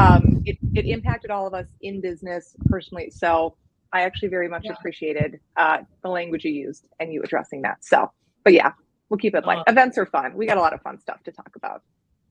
um, 0.00 0.42
it, 0.44 0.58
it 0.74 0.86
impacted 0.86 1.30
all 1.30 1.46
of 1.46 1.54
us 1.54 1.66
in 1.80 2.00
business 2.00 2.56
personally. 2.66 3.10
So 3.10 3.56
I 3.92 4.02
actually 4.02 4.28
very 4.28 4.48
much 4.48 4.62
yeah. 4.64 4.72
appreciated 4.72 5.40
uh, 5.56 5.78
the 6.02 6.08
language 6.08 6.44
you 6.44 6.52
used 6.52 6.86
and 6.98 7.12
you 7.12 7.22
addressing 7.22 7.62
that. 7.62 7.84
So, 7.84 8.10
but 8.44 8.52
yeah, 8.52 8.72
we'll 9.08 9.18
keep 9.18 9.34
it 9.34 9.44
light. 9.44 9.58
Uh, 9.58 9.64
Events 9.68 9.98
are 9.98 10.06
fun. 10.06 10.34
We 10.34 10.46
got 10.46 10.56
a 10.56 10.60
lot 10.60 10.72
of 10.72 10.80
fun 10.82 10.98
stuff 10.98 11.22
to 11.24 11.32
talk 11.32 11.50
about. 11.56 11.82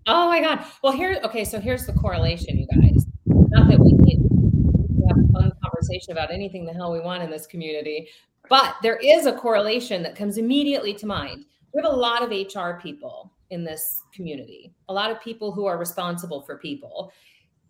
Oh 0.08 0.28
my 0.28 0.42
God. 0.42 0.66
Well, 0.82 0.94
here, 0.94 1.20
okay, 1.24 1.46
so 1.46 1.60
here's 1.60 1.86
the 1.86 1.94
correlation, 1.94 2.58
you 2.58 2.68
guys. 2.68 3.06
Not 3.26 3.70
that 3.70 3.80
we 3.80 3.92
need 3.94 4.18
to 4.18 5.08
have 5.08 5.18
a 5.18 5.34
fun 5.34 5.52
conversation 5.64 6.12
about 6.12 6.32
anything 6.32 6.66
the 6.66 6.74
hell 6.74 6.92
we 6.92 7.00
want 7.00 7.24
in 7.24 7.30
this 7.30 7.46
community, 7.46 8.10
but 8.50 8.76
there 8.82 8.98
is 8.98 9.26
a 9.26 9.34
correlation 9.34 10.02
that 10.04 10.16
comes 10.16 10.38
immediately 10.38 10.94
to 10.96 11.06
mind. 11.06 11.46
We 11.74 11.82
have 11.82 11.92
a 11.92 11.96
lot 11.96 12.24
of 12.24 12.30
HR 12.32 12.80
people 12.80 13.32
in 13.50 13.64
this 13.64 14.04
community, 14.14 14.74
a 14.90 14.94
lot 14.94 15.12
of 15.12 15.22
people 15.22 15.52
who 15.52 15.66
are 15.66 15.78
responsible 15.78 16.42
for 16.42 16.58
people. 16.58 17.12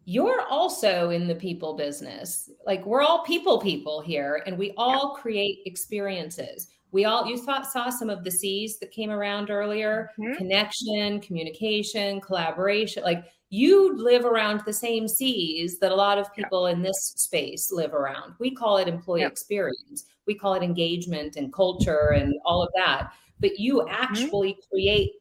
You're 0.05 0.41
also 0.49 1.12
in 1.12 1.27
the 1.27 1.35
people 1.35 1.75
business. 1.75 2.49
Like 2.65 2.85
we're 2.85 3.01
all 3.01 3.23
people 3.23 3.59
people 3.59 4.01
here, 4.01 4.43
and 4.45 4.57
we 4.57 4.73
all 4.77 5.15
create 5.15 5.59
experiences. 5.65 6.67
We 6.91 7.05
all 7.05 7.27
you 7.27 7.38
thought 7.38 7.67
saw 7.67 7.89
some 7.89 8.09
of 8.09 8.23
the 8.23 8.31
C's 8.31 8.79
that 8.79 8.91
came 8.91 9.12
around 9.12 9.51
earlier. 9.51 10.09
Mm-hmm. 10.19 10.33
connection 10.33 11.21
communication 11.21 12.19
collaboration. 12.21 13.03
Like 13.03 13.25
you 13.51 13.95
live 13.97 14.25
around 14.25 14.62
the 14.65 14.73
same 14.73 15.07
C's 15.07 15.79
that 15.79 15.91
a 15.91 15.95
lot 15.95 16.17
of 16.17 16.33
people 16.33 16.67
in 16.67 16.81
this 16.81 17.13
space 17.17 17.71
live 17.71 17.93
around. 17.93 18.33
We 18.39 18.51
call 18.51 18.77
it 18.77 18.88
employee 18.88 19.23
experience. 19.23 20.05
We 20.27 20.35
call 20.35 20.53
it 20.53 20.63
engagement 20.63 21.35
and 21.35 21.51
culture 21.51 22.13
and 22.15 22.35
all 22.45 22.62
of 22.62 22.69
that 22.75 23.12
but 23.39 23.60
you 23.60 23.78
mm-hmm. 23.78 23.93
actually 23.93 24.52
mm-hmm. 24.52 24.75
create 24.75 25.12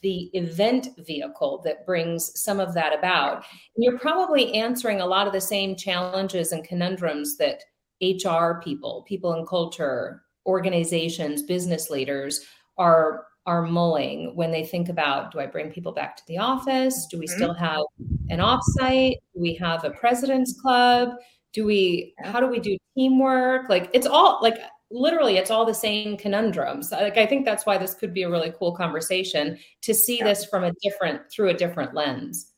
the 0.00 0.30
event 0.32 0.88
vehicle 0.98 1.60
that 1.64 1.84
brings 1.84 2.30
some 2.40 2.60
of 2.60 2.72
that 2.72 2.96
about 2.96 3.44
and 3.74 3.84
you're 3.84 3.98
probably 3.98 4.54
answering 4.54 5.00
a 5.00 5.06
lot 5.06 5.26
of 5.26 5.32
the 5.32 5.40
same 5.40 5.74
challenges 5.74 6.52
and 6.52 6.62
conundrums 6.62 7.36
that 7.36 7.62
hr 8.00 8.60
people 8.62 9.04
people 9.08 9.34
in 9.34 9.44
culture 9.44 10.22
organizations, 10.48 11.42
business 11.42 11.90
leaders 11.90 12.44
are 12.78 13.26
are 13.46 13.62
mulling 13.62 14.34
when 14.34 14.50
they 14.50 14.64
think 14.64 14.90
about 14.90 15.30
do 15.30 15.40
I 15.40 15.46
bring 15.46 15.70
people 15.70 15.92
back 15.92 16.16
to 16.16 16.22
the 16.26 16.38
office? 16.38 17.06
Do 17.10 17.18
we 17.18 17.26
mm-hmm. 17.26 17.36
still 17.36 17.54
have 17.54 17.82
an 18.28 18.40
offsite? 18.40 19.16
Do 19.34 19.40
we 19.40 19.54
have 19.54 19.84
a 19.84 19.90
president's 19.90 20.58
club? 20.60 21.10
Do 21.52 21.64
we 21.64 22.14
how 22.18 22.40
do 22.40 22.46
we 22.46 22.58
do 22.58 22.76
teamwork? 22.96 23.68
Like 23.68 23.90
it's 23.92 24.06
all 24.06 24.40
like 24.42 24.56
literally 24.90 25.36
it's 25.36 25.50
all 25.50 25.64
the 25.64 25.74
same 25.74 26.16
conundrums. 26.16 26.90
Like 26.92 27.18
i 27.18 27.26
think 27.26 27.44
that's 27.44 27.66
why 27.66 27.78
this 27.78 27.94
could 27.94 28.14
be 28.14 28.22
a 28.22 28.30
really 28.30 28.52
cool 28.58 28.74
conversation 28.74 29.58
to 29.82 29.94
see 29.94 30.22
this 30.22 30.44
from 30.44 30.64
a 30.64 30.72
different 30.82 31.22
through 31.30 31.50
a 31.50 31.54
different 31.54 31.94
lens. 31.94 32.52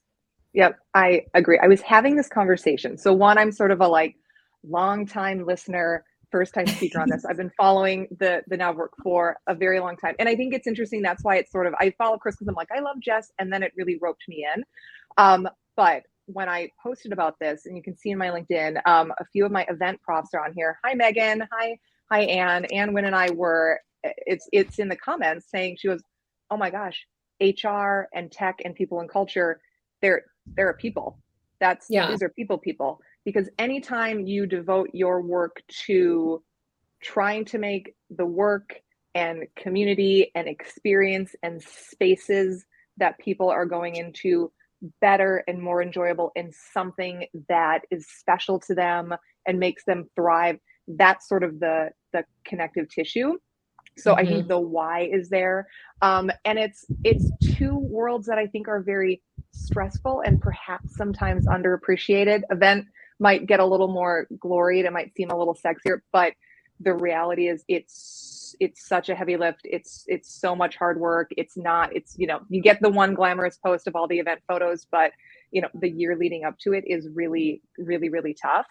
Yep 0.52 0.78
i 0.94 1.22
agree. 1.34 1.58
I 1.62 1.68
was 1.68 1.80
having 1.80 2.16
this 2.16 2.28
conversation. 2.28 2.96
So 2.96 3.12
one 3.12 3.38
i'm 3.38 3.52
sort 3.52 3.70
of 3.70 3.80
a 3.80 3.88
like 3.88 4.16
long 4.62 5.06
time 5.06 5.44
listener 5.44 6.04
first 6.30 6.54
time 6.54 6.66
speaker 6.66 7.00
on 7.00 7.08
this. 7.10 7.24
I've 7.28 7.36
been 7.36 7.50
following 7.56 8.06
the 8.18 8.42
the 8.46 8.56
now 8.56 8.72
work 8.72 8.92
for 9.02 9.36
a 9.48 9.54
very 9.54 9.80
long 9.80 9.96
time. 9.96 10.14
And 10.18 10.28
i 10.28 10.36
think 10.36 10.54
it's 10.54 10.66
interesting 10.66 11.02
that's 11.02 11.24
why 11.24 11.36
it's 11.36 11.50
sort 11.50 11.66
of 11.66 11.74
i 11.80 11.92
follow 11.98 12.18
chris 12.18 12.36
because 12.36 12.48
i'm 12.48 12.54
like 12.54 12.70
i 12.74 12.80
love 12.80 12.96
jess 13.00 13.32
and 13.38 13.52
then 13.52 13.62
it 13.62 13.72
really 13.76 13.98
roped 14.00 14.24
me 14.28 14.46
in. 14.54 14.64
Um, 15.16 15.48
but 15.76 16.04
when 16.26 16.48
I 16.48 16.70
posted 16.82 17.12
about 17.12 17.38
this, 17.40 17.66
and 17.66 17.76
you 17.76 17.82
can 17.82 17.96
see 17.96 18.10
in 18.10 18.18
my 18.18 18.28
LinkedIn, 18.28 18.80
um, 18.86 19.12
a 19.18 19.24
few 19.32 19.44
of 19.44 19.52
my 19.52 19.66
event 19.68 20.00
props 20.02 20.30
are 20.34 20.44
on 20.44 20.52
here. 20.54 20.78
Hi, 20.84 20.94
Megan. 20.94 21.46
Hi, 21.52 21.78
hi 22.10 22.22
Anne. 22.22 22.66
Anne 22.66 22.92
Wynn 22.92 23.04
and 23.04 23.14
I 23.14 23.30
were 23.30 23.80
it's 24.02 24.48
it's 24.52 24.78
in 24.78 24.88
the 24.88 24.96
comments 24.96 25.46
saying 25.50 25.76
she 25.78 25.88
was, 25.88 26.02
Oh 26.50 26.56
my 26.56 26.70
gosh, 26.70 27.06
HR 27.40 28.08
and 28.14 28.30
tech 28.30 28.60
and 28.64 28.74
people 28.74 29.00
and 29.00 29.08
culture, 29.08 29.60
they're 30.02 30.24
they're 30.56 30.74
people. 30.74 31.18
That's 31.60 31.86
yeah. 31.88 32.10
these 32.10 32.22
are 32.22 32.30
people 32.30 32.58
people. 32.58 33.00
Because 33.24 33.48
anytime 33.58 34.26
you 34.26 34.46
devote 34.46 34.90
your 34.94 35.20
work 35.20 35.62
to 35.86 36.42
trying 37.02 37.44
to 37.46 37.58
make 37.58 37.94
the 38.10 38.26
work 38.26 38.74
and 39.14 39.44
community 39.56 40.30
and 40.34 40.48
experience 40.48 41.34
and 41.42 41.62
spaces 41.62 42.64
that 42.96 43.18
people 43.18 43.50
are 43.50 43.66
going 43.66 43.96
into 43.96 44.50
better 45.00 45.44
and 45.46 45.60
more 45.60 45.82
enjoyable 45.82 46.32
and 46.36 46.54
something 46.72 47.26
that 47.48 47.80
is 47.90 48.06
special 48.06 48.58
to 48.58 48.74
them 48.74 49.14
and 49.46 49.58
makes 49.58 49.84
them 49.84 50.08
thrive 50.16 50.58
that's 50.96 51.28
sort 51.28 51.42
of 51.42 51.60
the 51.60 51.90
the 52.12 52.24
connective 52.44 52.88
tissue. 52.88 53.38
So 53.98 54.12
mm-hmm. 54.12 54.20
i 54.20 54.24
think 54.24 54.38
mm-hmm. 54.40 54.48
the 54.48 54.60
why 54.60 55.08
is 55.12 55.28
there. 55.28 55.68
Um, 56.02 56.30
and 56.44 56.58
it's 56.58 56.84
it's 57.04 57.30
two 57.56 57.76
worlds 57.76 58.26
that 58.26 58.38
i 58.38 58.46
think 58.46 58.68
are 58.68 58.82
very 58.82 59.22
stressful 59.52 60.22
and 60.24 60.40
perhaps 60.40 60.96
sometimes 60.96 61.46
underappreciated. 61.46 62.42
Event 62.50 62.86
might 63.18 63.46
get 63.46 63.60
a 63.60 63.66
little 63.66 63.88
more 63.88 64.26
gloried. 64.38 64.84
It 64.84 64.92
might 64.92 65.14
seem 65.14 65.30
a 65.30 65.36
little 65.36 65.54
sexier 65.54 66.00
but 66.12 66.32
the 66.80 66.94
reality 66.94 67.48
is 67.48 67.64
it's 67.68 68.56
it's 68.58 68.86
such 68.88 69.08
a 69.08 69.14
heavy 69.14 69.36
lift. 69.36 69.60
It's 69.64 70.04
it's 70.06 70.40
so 70.40 70.56
much 70.56 70.76
hard 70.76 70.98
work. 70.98 71.30
It's 71.36 71.56
not 71.56 71.94
it's 71.94 72.16
you 72.18 72.26
know 72.26 72.40
you 72.48 72.62
get 72.62 72.80
the 72.80 72.90
one 72.90 73.14
glamorous 73.14 73.58
post 73.58 73.86
of 73.86 73.94
all 73.94 74.08
the 74.08 74.18
event 74.18 74.40
photos 74.48 74.86
but 74.90 75.12
you 75.50 75.60
know 75.60 75.68
the 75.74 75.90
year 75.90 76.16
leading 76.16 76.44
up 76.44 76.58
to 76.60 76.72
it 76.72 76.84
is 76.86 77.08
really 77.14 77.62
really 77.78 78.08
really 78.08 78.34
tough 78.34 78.66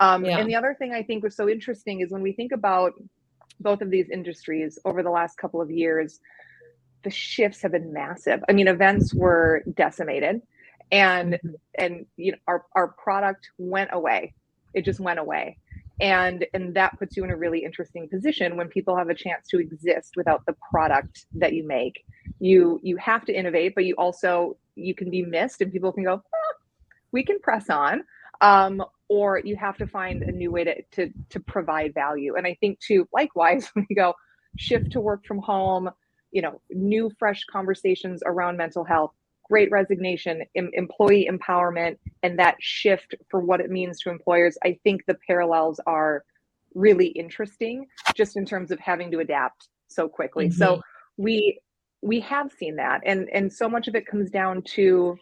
um, 0.00 0.24
yeah. 0.24 0.38
And 0.38 0.48
the 0.48 0.56
other 0.56 0.74
thing 0.78 0.92
I 0.92 1.02
think 1.02 1.22
was 1.22 1.36
so 1.36 1.48
interesting 1.48 2.00
is 2.00 2.10
when 2.10 2.22
we 2.22 2.32
think 2.32 2.52
about 2.52 2.94
both 3.60 3.80
of 3.80 3.90
these 3.90 4.10
industries 4.10 4.78
over 4.84 5.02
the 5.02 5.10
last 5.10 5.36
couple 5.38 5.60
of 5.60 5.70
years, 5.70 6.20
the 7.04 7.10
shifts 7.10 7.62
have 7.62 7.72
been 7.72 7.92
massive. 7.92 8.42
I 8.48 8.52
mean, 8.52 8.68
events 8.68 9.14
were 9.14 9.62
decimated, 9.74 10.42
and 10.90 11.34
mm-hmm. 11.34 11.50
and 11.78 12.06
you 12.16 12.32
know 12.32 12.38
our 12.46 12.64
our 12.74 12.88
product 12.88 13.50
went 13.58 13.90
away. 13.92 14.34
It 14.74 14.84
just 14.84 15.00
went 15.00 15.18
away, 15.18 15.58
and 16.00 16.46
and 16.54 16.74
that 16.74 16.98
puts 16.98 17.16
you 17.16 17.24
in 17.24 17.30
a 17.30 17.36
really 17.36 17.64
interesting 17.64 18.08
position 18.08 18.56
when 18.56 18.68
people 18.68 18.96
have 18.96 19.08
a 19.08 19.14
chance 19.14 19.48
to 19.48 19.58
exist 19.58 20.12
without 20.16 20.44
the 20.46 20.54
product 20.70 21.26
that 21.34 21.52
you 21.52 21.66
make. 21.66 22.04
You 22.38 22.80
you 22.82 22.96
have 22.96 23.24
to 23.26 23.32
innovate, 23.32 23.74
but 23.74 23.84
you 23.84 23.94
also 23.94 24.56
you 24.74 24.94
can 24.94 25.10
be 25.10 25.22
missed, 25.22 25.60
and 25.60 25.72
people 25.72 25.92
can 25.92 26.04
go, 26.04 26.14
oh, 26.14 26.54
we 27.10 27.24
can 27.24 27.38
press 27.40 27.68
on 27.68 28.04
um, 28.42 28.82
or 29.12 29.40
you 29.44 29.56
have 29.56 29.76
to 29.76 29.86
find 29.86 30.22
a 30.22 30.32
new 30.32 30.50
way 30.50 30.64
to, 30.64 30.82
to 30.92 31.12
to 31.28 31.40
provide 31.40 31.92
value. 31.94 32.34
And 32.36 32.46
i 32.46 32.54
think 32.60 32.80
too 32.80 33.08
likewise 33.12 33.68
when 33.72 33.86
we 33.88 33.94
go 33.94 34.14
shift 34.56 34.92
to 34.92 35.00
work 35.00 35.24
from 35.24 35.38
home 35.38 35.90
you 36.30 36.42
know 36.42 36.60
new 36.70 37.10
fresh 37.18 37.44
conversations 37.44 38.22
around 38.24 38.56
mental 38.56 38.84
health 38.84 39.12
great 39.48 39.70
resignation 39.70 40.42
em- 40.54 40.70
employee 40.72 41.28
empowerment 41.30 41.96
and 42.22 42.38
that 42.38 42.56
shift 42.60 43.14
for 43.30 43.40
what 43.40 43.60
it 43.60 43.70
means 43.70 43.98
to 44.00 44.10
employers 44.10 44.56
i 44.64 44.78
think 44.84 45.02
the 45.06 45.16
parallels 45.26 45.80
are 45.86 46.24
really 46.74 47.08
interesting 47.08 47.86
just 48.14 48.36
in 48.36 48.44
terms 48.44 48.70
of 48.70 48.78
having 48.78 49.10
to 49.10 49.18
adapt 49.20 49.68
so 49.88 50.08
quickly. 50.08 50.48
Mm-hmm. 50.48 50.58
so 50.58 50.82
we 51.16 51.60
we 52.02 52.20
have 52.20 52.50
seen 52.52 52.76
that. 52.76 53.00
And 53.06 53.28
and 53.32 53.52
so 53.52 53.68
much 53.68 53.88
of 53.88 53.94
it 53.94 54.06
comes 54.06 54.30
down 54.30 54.62
to 54.74 55.16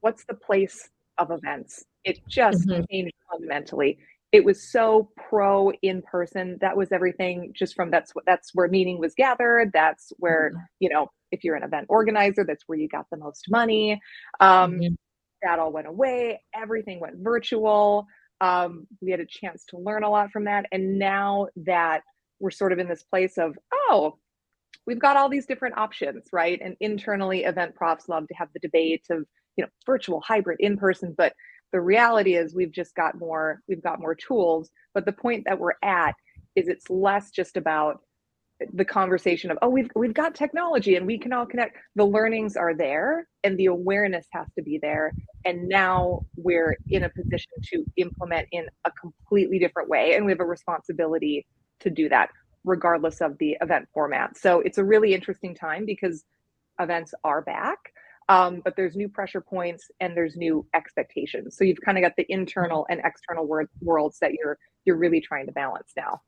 what's 0.00 0.24
the 0.24 0.34
place 0.34 0.88
of 1.18 1.30
events 1.30 1.84
it 2.04 2.20
just 2.28 2.66
mm-hmm. 2.66 2.82
changed 2.90 3.14
fundamentally. 3.30 3.98
It 4.30 4.44
was 4.44 4.70
so 4.70 5.10
pro 5.16 5.72
in 5.82 6.02
person. 6.02 6.58
That 6.60 6.76
was 6.76 6.92
everything 6.92 7.52
just 7.54 7.74
from 7.74 7.90
that's 7.90 8.14
what 8.14 8.24
that's 8.26 8.54
where 8.54 8.68
meeting 8.68 8.98
was 8.98 9.14
gathered. 9.14 9.70
That's 9.72 10.12
where, 10.18 10.50
mm-hmm. 10.50 10.60
you 10.80 10.90
know, 10.90 11.08
if 11.32 11.44
you're 11.44 11.56
an 11.56 11.62
event 11.62 11.86
organizer, 11.88 12.44
that's 12.44 12.64
where 12.66 12.78
you 12.78 12.88
got 12.88 13.06
the 13.10 13.16
most 13.16 13.46
money. 13.50 14.00
Um, 14.40 14.74
mm-hmm. 14.74 14.94
That 15.42 15.58
all 15.58 15.72
went 15.72 15.86
away. 15.86 16.42
Everything 16.54 17.00
went 17.00 17.16
virtual. 17.18 18.06
Um, 18.40 18.86
we 19.00 19.10
had 19.10 19.20
a 19.20 19.26
chance 19.26 19.64
to 19.70 19.78
learn 19.78 20.02
a 20.02 20.10
lot 20.10 20.30
from 20.30 20.44
that. 20.44 20.66
And 20.72 20.98
now 20.98 21.48
that 21.64 22.02
we're 22.40 22.50
sort 22.50 22.72
of 22.72 22.78
in 22.78 22.88
this 22.88 23.02
place 23.02 23.38
of, 23.38 23.56
oh, 23.72 24.18
we've 24.86 24.98
got 24.98 25.16
all 25.16 25.28
these 25.28 25.46
different 25.46 25.76
options, 25.76 26.28
right? 26.32 26.60
And 26.62 26.76
internally, 26.80 27.44
event 27.44 27.74
profs 27.74 28.08
love 28.08 28.26
to 28.28 28.34
have 28.34 28.48
the 28.52 28.60
debate 28.60 29.04
of, 29.10 29.24
you 29.56 29.64
know, 29.64 29.68
virtual, 29.86 30.20
hybrid, 30.20 30.58
in 30.60 30.76
person, 30.76 31.14
but 31.16 31.32
the 31.72 31.80
reality 31.80 32.34
is 32.34 32.54
we've 32.54 32.72
just 32.72 32.94
got 32.94 33.18
more 33.18 33.60
we've 33.68 33.82
got 33.82 34.00
more 34.00 34.14
tools 34.14 34.70
but 34.94 35.04
the 35.04 35.12
point 35.12 35.44
that 35.46 35.58
we're 35.58 35.72
at 35.82 36.14
is 36.56 36.68
it's 36.68 36.90
less 36.90 37.30
just 37.30 37.56
about 37.56 38.00
the 38.74 38.84
conversation 38.84 39.50
of 39.50 39.58
oh 39.62 39.68
we've 39.68 39.90
we've 39.94 40.14
got 40.14 40.34
technology 40.34 40.96
and 40.96 41.06
we 41.06 41.18
can 41.18 41.32
all 41.32 41.46
connect. 41.46 41.76
The 41.94 42.04
learnings 42.04 42.56
are 42.56 42.74
there 42.74 43.28
and 43.44 43.56
the 43.56 43.66
awareness 43.66 44.26
has 44.32 44.46
to 44.56 44.62
be 44.62 44.78
there. 44.78 45.12
And 45.44 45.68
now 45.68 46.24
we're 46.36 46.76
in 46.88 47.04
a 47.04 47.08
position 47.08 47.52
to 47.72 47.84
implement 47.96 48.48
in 48.52 48.66
a 48.84 48.90
completely 49.00 49.58
different 49.58 49.88
way 49.88 50.14
and 50.14 50.24
we 50.26 50.32
have 50.32 50.40
a 50.40 50.44
responsibility 50.44 51.46
to 51.80 51.90
do 51.90 52.08
that 52.08 52.30
regardless 52.64 53.20
of 53.20 53.38
the 53.38 53.56
event 53.60 53.88
format. 53.94 54.36
So 54.36 54.60
it's 54.60 54.78
a 54.78 54.84
really 54.84 55.14
interesting 55.14 55.54
time 55.54 55.86
because 55.86 56.24
events 56.80 57.14
are 57.24 57.42
back 57.42 57.92
um, 58.28 58.60
but 58.64 58.76
there's 58.76 58.94
new 58.94 59.08
pressure 59.08 59.40
points 59.40 59.90
and 60.00 60.16
there's 60.16 60.36
new 60.36 60.66
expectations. 60.74 61.56
So 61.56 61.64
you've 61.64 61.80
kind 61.80 61.96
of 61.96 62.02
got 62.02 62.16
the 62.16 62.26
internal 62.28 62.86
and 62.90 63.00
external 63.04 63.46
wor- 63.46 63.70
worlds 63.80 64.18
that 64.20 64.32
you're 64.34 64.58
you're 64.84 64.96
really 64.96 65.20
trying 65.20 65.46
to 65.46 65.52
balance 65.52 65.92
now. 65.96 66.20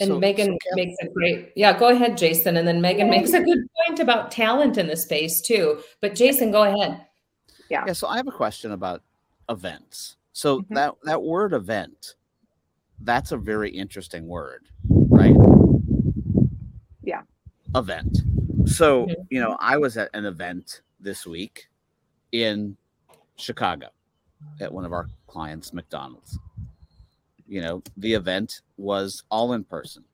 And 0.00 0.08
so, 0.08 0.18
Megan 0.18 0.58
so 0.60 0.74
makes 0.74 0.96
a 1.02 1.08
great, 1.08 1.52
yeah, 1.54 1.78
go 1.78 1.88
ahead, 1.88 2.16
Jason. 2.16 2.56
And 2.56 2.66
then 2.66 2.80
Megan 2.80 3.08
makes 3.08 3.32
a 3.34 3.40
good 3.40 3.60
point 3.86 4.00
about 4.00 4.30
talent 4.30 4.78
in 4.78 4.86
the 4.86 4.96
space 4.96 5.40
too. 5.40 5.80
But 6.00 6.14
Jason, 6.14 6.50
go 6.50 6.64
ahead. 6.64 7.06
Yeah. 7.70 7.84
Yeah. 7.86 7.92
So 7.92 8.08
I 8.08 8.16
have 8.16 8.26
a 8.26 8.32
question 8.32 8.72
about 8.72 9.02
events. 9.48 10.16
So 10.32 10.60
mm-hmm. 10.60 10.74
that 10.74 10.94
that 11.04 11.22
word 11.22 11.52
event, 11.52 12.14
that's 13.00 13.32
a 13.32 13.36
very 13.36 13.70
interesting 13.70 14.26
word, 14.26 14.66
right? 14.88 15.36
Yeah. 17.02 17.22
Event. 17.74 18.18
So, 18.66 19.06
mm-hmm. 19.06 19.22
you 19.30 19.40
know, 19.40 19.56
I 19.60 19.76
was 19.76 19.96
at 19.96 20.10
an 20.14 20.24
event 20.24 20.82
this 21.00 21.26
week 21.26 21.68
in 22.32 22.76
Chicago 23.36 23.88
at 24.60 24.72
one 24.72 24.84
of 24.84 24.92
our 24.92 25.08
clients, 25.26 25.72
McDonald's. 25.72 26.38
You 27.46 27.60
know, 27.60 27.82
the 27.96 28.14
event 28.14 28.62
was 28.76 29.24
all 29.30 29.52
in 29.52 29.64
person. 29.64 30.04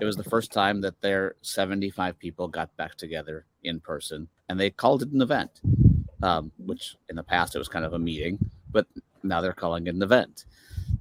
It 0.00 0.04
was 0.04 0.16
the 0.16 0.24
first 0.24 0.52
time 0.52 0.80
that 0.82 1.00
their 1.00 1.36
75 1.42 2.18
people 2.18 2.48
got 2.48 2.74
back 2.76 2.94
together 2.94 3.46
in 3.64 3.80
person 3.80 4.28
and 4.48 4.58
they 4.58 4.70
called 4.70 5.02
it 5.02 5.12
an 5.12 5.22
event, 5.22 5.60
um, 6.22 6.52
which 6.58 6.96
in 7.08 7.16
the 7.16 7.22
past 7.22 7.54
it 7.54 7.58
was 7.58 7.68
kind 7.68 7.84
of 7.84 7.94
a 7.94 7.98
meeting, 7.98 8.38
but 8.70 8.86
now 9.22 9.40
they're 9.40 9.52
calling 9.52 9.86
it 9.86 9.94
an 9.94 10.02
event. 10.02 10.44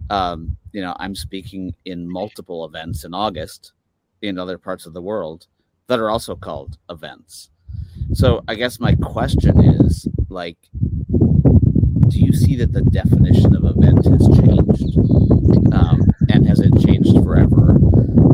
Um, 0.09 0.57
you 0.71 0.81
know, 0.81 0.95
I'm 0.99 1.15
speaking 1.15 1.75
in 1.85 2.09
multiple 2.09 2.65
events 2.65 3.03
in 3.03 3.13
August 3.13 3.73
in 4.21 4.39
other 4.39 4.57
parts 4.57 4.85
of 4.85 4.93
the 4.93 5.01
world 5.01 5.47
that 5.87 5.99
are 5.99 6.09
also 6.09 6.35
called 6.35 6.77
events. 6.89 7.49
So 8.13 8.43
I 8.47 8.55
guess 8.55 8.79
my 8.79 8.95
question 8.95 9.59
is 9.59 10.07
like, 10.29 10.57
do 12.07 12.19
you 12.19 12.33
see 12.33 12.55
that 12.57 12.73
the 12.73 12.81
definition 12.81 13.55
of 13.55 13.63
event 13.65 14.05
has 14.05 14.27
changed? 14.37 14.97
Um, 15.73 16.01
and 16.29 16.47
has 16.47 16.59
it 16.59 16.73
changed 16.85 17.13
forever? 17.23 17.71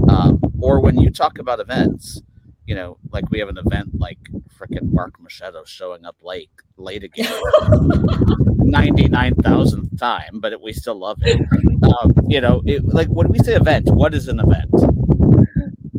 Um, 0.09 0.39
or 0.59 0.79
when 0.79 0.99
you 0.99 1.09
talk 1.09 1.39
about 1.39 1.59
events, 1.59 2.21
you 2.65 2.75
know, 2.75 2.97
like 3.11 3.29
we 3.29 3.39
have 3.39 3.49
an 3.49 3.57
event 3.57 3.99
like 3.99 4.19
freaking 4.57 4.91
Mark 4.91 5.19
Machado 5.19 5.63
showing 5.65 6.05
up 6.05 6.15
late, 6.21 6.49
late 6.77 7.03
again, 7.03 7.31
ninety 8.57 9.09
nine 9.09 9.35
thousandth 9.35 9.99
time, 9.99 10.39
but 10.39 10.61
we 10.61 10.71
still 10.71 10.95
love 10.95 11.19
it. 11.23 11.41
Um, 11.83 12.13
you 12.27 12.39
know, 12.39 12.61
it, 12.65 12.85
like 12.85 13.09
when 13.09 13.27
we 13.29 13.39
say 13.39 13.55
event, 13.55 13.89
what 13.91 14.13
is 14.13 14.27
an 14.27 14.39
event? 14.39 14.69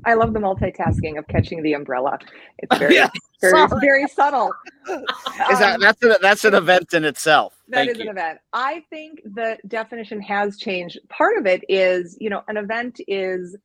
I 0.07 0.15
love 0.15 0.33
the 0.33 0.39
multitasking 0.39 1.19
of 1.19 1.27
catching 1.29 1.63
the 1.63 1.73
umbrella. 1.73 2.19
It's 2.59 2.79
very, 2.79 2.95
yeah, 2.95 3.09
very, 3.41 3.67
very 3.81 4.07
subtle. 4.09 4.53
Is 4.89 5.59
that 5.59 5.75
um, 5.75 5.81
that's 5.81 6.03
a, 6.03 6.19
that's 6.21 6.45
an 6.45 6.55
event 6.55 6.95
in 6.95 7.05
itself? 7.05 7.55
That 7.69 7.87
Thank 7.87 7.91
is 7.91 7.99
you. 7.99 8.05
an 8.05 8.09
event. 8.11 8.39
I 8.53 8.83
think 8.91 9.21
the 9.25 9.59
definition 9.67 10.21
has 10.23 10.59
changed. 10.59 10.99
Part 11.09 11.37
of 11.39 11.47
it 11.47 11.65
is, 11.69 12.17
you 12.21 12.31
know, 12.31 12.43
an 12.49 12.57
event 12.57 13.01
is 13.09 13.57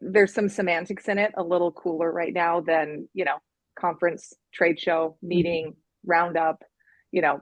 there's 0.00 0.32
some 0.32 0.48
semantics 0.48 1.08
in 1.08 1.18
it, 1.18 1.32
a 1.36 1.42
little 1.42 1.72
cooler 1.72 2.12
right 2.12 2.32
now 2.32 2.60
than 2.60 3.08
you 3.14 3.24
know, 3.24 3.36
conference, 3.78 4.32
trade 4.52 4.78
show, 4.78 5.16
meeting, 5.22 5.68
mm-hmm. 5.68 6.10
roundup, 6.10 6.62
you 7.12 7.22
know, 7.22 7.40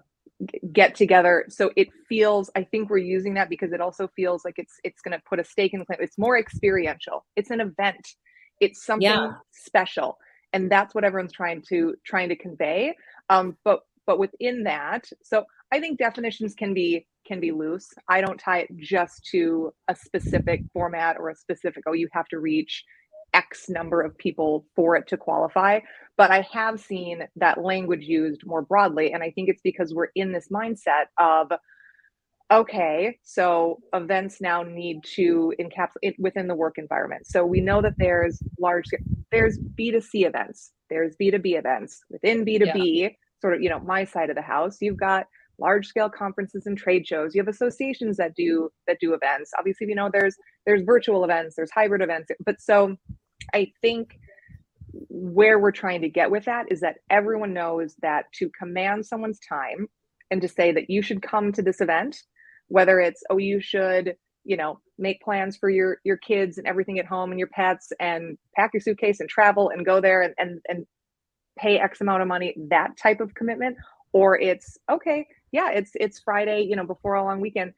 get 0.73 0.95
together. 0.95 1.45
So 1.49 1.71
it 1.77 1.89
feels 2.09 2.51
i 2.57 2.63
think 2.63 2.91
we're 2.91 2.99
using 2.99 3.35
that 3.35 3.49
because 3.49 3.73
it 3.73 3.81
also 3.81 4.09
feels 4.17 4.45
like 4.45 4.55
it's 4.57 4.75
it's 4.85 5.03
going 5.03 5.17
to 5.17 5.23
put 5.29 5.41
a 5.41 5.45
stake 5.45 5.75
in 5.75 5.81
the 5.81 5.87
claim 5.87 5.99
it's 6.01 6.19
more 6.19 6.39
experiential. 6.39 7.25
It's 7.37 7.51
an 7.51 7.61
event. 7.61 8.07
It's 8.61 8.85
something 8.85 9.03
yeah. 9.03 9.33
special. 9.51 10.19
And 10.53 10.71
that's 10.71 10.95
what 10.95 11.05
everyone's 11.05 11.33
trying 11.33 11.63
to 11.69 11.95
trying 12.05 12.29
to 12.31 12.37
convey. 12.37 12.95
Um 13.29 13.57
but 13.65 13.81
but 14.07 14.19
within 14.19 14.65
that 14.65 15.07
so 15.23 15.45
i 15.71 15.79
think 15.79 15.99
definitions 15.99 16.55
can 16.55 16.73
be 16.73 17.07
can 17.27 17.41
be 17.41 17.53
loose. 17.53 17.89
I 18.09 18.23
don't 18.23 18.41
tie 18.41 18.61
it 18.61 18.71
just 18.77 19.23
to 19.33 19.73
a 19.89 19.95
specific 19.95 20.63
format 20.73 21.19
or 21.19 21.29
a 21.29 21.37
specific 21.37 21.85
oh 21.87 21.93
you 21.93 22.09
have 22.13 22.27
to 22.29 22.39
reach 22.39 22.85
X 23.35 23.69
number 23.69 24.01
of 24.03 24.17
people 24.17 24.67
for 24.75 24.97
it 24.97 25.07
to 25.09 25.17
qualify. 25.17 25.81
But 26.17 26.31
I 26.31 26.47
have 26.53 26.81
seen 26.81 27.23
that 27.37 27.63
language 27.63 28.05
used 28.05 28.45
more 28.45 28.63
broadly. 28.63 29.13
And 29.13 29.23
I 29.23 29.31
think 29.31 29.49
it's 29.49 29.63
because 29.63 29.95
we're 29.95 30.09
in 30.15 30.33
this 30.33 30.49
mindset 30.49 31.07
of, 31.19 31.53
okay, 32.51 33.19
so 33.23 33.79
events 33.93 34.41
now 34.41 34.63
need 34.63 35.05
to 35.15 35.53
encapsulate 35.61 36.15
within 36.19 36.49
the 36.49 36.55
work 36.55 36.79
environment. 36.79 37.27
So 37.27 37.45
we 37.45 37.61
know 37.61 37.83
that 37.83 37.95
there's 37.99 38.43
large, 38.59 38.87
there's 39.31 39.59
B2C 39.79 40.27
events, 40.27 40.73
there's 40.91 41.15
B2B 41.21 41.59
events. 41.59 42.01
Within 42.11 42.45
B2B, 42.45 43.01
yeah. 43.01 43.09
sort 43.41 43.55
of, 43.55 43.63
you 43.63 43.69
know, 43.69 43.81
my 43.81 44.05
side 44.05 44.31
of 44.31 44.37
the 44.37 44.43
house, 44.43 44.79
you've 44.81 44.97
got 44.97 45.27
large 45.59 45.87
scale 45.87 46.09
conferences 46.11 46.67
and 46.67 46.79
trade 46.79 47.07
shows. 47.07 47.35
You 47.35 47.41
have 47.41 47.49
associations 47.49 48.17
that 48.19 48.35
do 48.35 48.71
that 48.87 48.99
do 49.01 49.15
events. 49.15 49.53
Obviously 49.59 49.89
you 49.89 49.95
know 49.95 50.11
there's 50.13 50.37
there's 50.67 50.83
virtual 50.83 51.25
events 51.25 51.57
there's 51.57 51.71
hybrid 51.71 52.03
events 52.03 52.31
but 52.45 52.61
so 52.61 52.97
I 53.55 53.73
think 53.81 54.19
where 55.09 55.59
we're 55.59 55.71
trying 55.73 56.01
to 56.03 56.09
get 56.09 56.31
with 56.31 56.45
that 56.47 56.67
is 56.71 56.81
that 56.81 56.97
everyone 57.11 57.53
knows 57.53 57.95
that 58.03 58.27
to 58.35 58.51
command 58.59 59.07
someone's 59.07 59.41
time 59.41 59.89
and 60.31 60.41
to 60.43 60.49
say 60.49 60.73
that 60.73 60.91
you 60.91 61.03
should 61.03 61.23
come 61.23 61.53
to 61.53 61.63
this 61.63 61.81
event, 61.81 62.17
whether 62.69 63.01
it's, 63.01 63.23
oh, 63.31 63.39
you 63.39 63.61
should, 63.61 64.17
you 64.45 64.57
know, 64.57 64.81
make 64.99 65.23
plans 65.23 65.57
for 65.57 65.71
your 65.71 65.99
your 66.05 66.17
kids 66.17 66.59
and 66.59 66.67
everything 66.67 66.99
at 66.99 67.07
home 67.07 67.31
and 67.31 67.39
your 67.39 67.49
pets 67.49 67.93
and 68.01 68.37
pack 68.57 68.73
your 68.75 68.81
suitcase 68.81 69.21
and 69.21 69.29
travel 69.29 69.71
and 69.71 69.87
go 69.87 70.01
there 70.01 70.23
and 70.23 70.35
and, 70.39 70.61
and 70.69 70.87
pay 71.59 71.79
X 71.79 72.01
amount 72.01 72.23
of 72.23 72.29
money, 72.29 72.55
that 72.69 72.97
type 72.97 73.21
of 73.21 73.35
commitment, 73.35 73.77
or 74.13 74.39
it's 74.39 74.79
okay, 74.91 75.27
yeah, 75.53 75.71
it's 75.71 75.93
it's 75.95 76.21
Friday, 76.21 76.63
you 76.63 76.77
know, 76.77 76.87
before 76.87 77.15
a 77.15 77.25
long 77.25 77.41
weekend. 77.41 77.75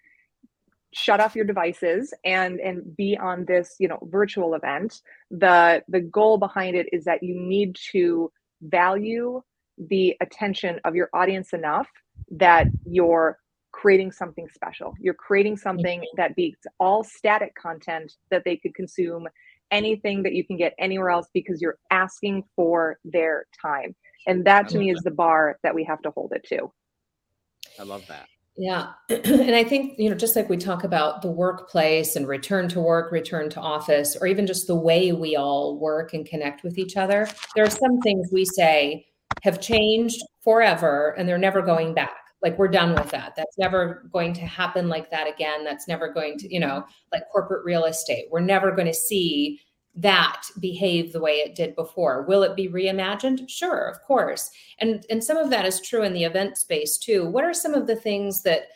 Shut 0.93 1.21
off 1.21 1.37
your 1.37 1.45
devices 1.45 2.13
and 2.25 2.59
and 2.59 2.97
be 2.97 3.17
on 3.17 3.45
this 3.45 3.77
you 3.79 3.89
know 3.89 3.99
virtual 4.11 4.55
event. 4.55 5.03
The 5.31 5.83
the 5.89 6.01
goal 6.01 6.39
behind 6.39 6.77
it 6.77 6.89
is 6.93 7.05
that 7.05 7.23
you 7.23 7.39
need 7.39 7.77
to 7.93 8.33
value 8.63 9.43
the 9.79 10.17
attention 10.21 10.81
of 10.85 10.95
your 10.95 11.09
audience 11.15 11.53
enough 11.53 11.89
that 12.31 12.67
you're 12.85 13.39
creating 13.73 14.13
something 14.13 14.49
special. 14.53 14.95
You're 15.01 15.15
creating 15.15 15.57
something 15.57 16.05
that 16.17 16.37
beats 16.37 16.67
all 16.79 17.05
static 17.05 17.55
content 17.55 18.13
that 18.31 18.45
they 18.45 18.57
could 18.57 18.75
consume 18.75 19.29
anything 19.71 20.25
that 20.25 20.35
you 20.35 20.45
can 20.45 20.57
get 20.57 20.75
anywhere 20.79 21.11
else 21.11 21.29
because 21.33 21.63
you're 21.63 21.79
asking 21.91 22.45
for 22.57 22.99
their 23.05 23.47
time. 23.63 23.95
And 24.27 24.45
that 24.45 24.69
to 24.69 24.79
me 24.79 24.91
is 24.91 25.01
the 25.03 25.11
bar 25.13 25.59
that 25.63 25.75
we 25.75 25.85
have 25.85 26.03
to 26.03 26.11
hold 26.11 26.33
it 26.35 26.45
to 26.49 26.71
i 27.79 27.83
love 27.83 28.07
that 28.09 28.27
yeah. 28.61 28.93
And 29.09 29.55
I 29.55 29.65
think, 29.65 29.99
you 29.99 30.11
know, 30.11 30.17
just 30.17 30.37
like 30.37 30.51
we 30.51 30.59
talk 30.59 30.85
about 30.85 31.23
the 31.23 31.31
workplace 31.31 32.15
and 32.15 32.29
return 32.29 32.69
to 32.71 32.81
work, 32.81 33.11
return 33.11 33.49
to 33.51 33.61
office, 33.61 34.17
or 34.21 34.27
even 34.27 34.47
just 34.47 34.67
the 34.67 34.75
way 34.75 35.13
we 35.13 35.35
all 35.35 35.79
work 35.79 36.13
and 36.13 36.27
connect 36.27 36.63
with 36.63 36.77
each 36.77 36.97
other, 36.97 37.27
there 37.55 37.65
are 37.65 37.71
some 37.71 38.01
things 38.03 38.29
we 38.33 38.45
say 38.45 39.07
have 39.43 39.61
changed 39.61 40.21
forever 40.45 41.15
and 41.17 41.27
they're 41.27 41.39
never 41.39 41.63
going 41.63 41.95
back. 41.95 42.17
Like 42.43 42.59
we're 42.59 42.69
done 42.69 42.95
with 42.95 43.11
that. 43.11 43.33
That's 43.35 43.57
never 43.57 44.09
going 44.13 44.35
to 44.35 44.43
happen 44.43 44.89
like 44.89 45.11
that 45.11 45.27
again. 45.27 45.65
That's 45.65 45.89
never 45.89 46.13
going 46.13 46.39
to, 46.39 46.53
you 46.53 46.61
know, 46.61 46.85
like 47.13 47.23
corporate 47.33 47.65
real 47.65 47.85
estate. 47.85 48.27
We're 48.31 48.41
never 48.41 48.73
going 48.73 48.89
to 48.89 48.95
see 48.95 49.61
that 50.01 50.43
behave 50.61 51.13
the 51.13 51.21
way 51.21 51.37
it 51.37 51.55
did 51.55 51.75
before. 51.75 52.23
Will 52.23 52.43
it 52.43 52.57
be 52.57 52.69
reimagined? 52.69 53.49
Sure, 53.49 53.87
of 53.89 54.03
course. 54.03 54.51
And 54.79 55.05
and 55.11 55.23
some 55.23 55.37
of 55.37 55.51
that 55.51 55.67
is 55.67 55.81
true 55.81 56.03
in 56.03 56.13
the 56.13 56.25
event 56.25 56.57
space 56.57 56.97
too. 56.97 57.29
What 57.29 57.45
are 57.45 57.55
some 57.55 57.75
of 57.75 57.87
the 57.87 57.97
things 57.97 58.43
that 58.43 58.69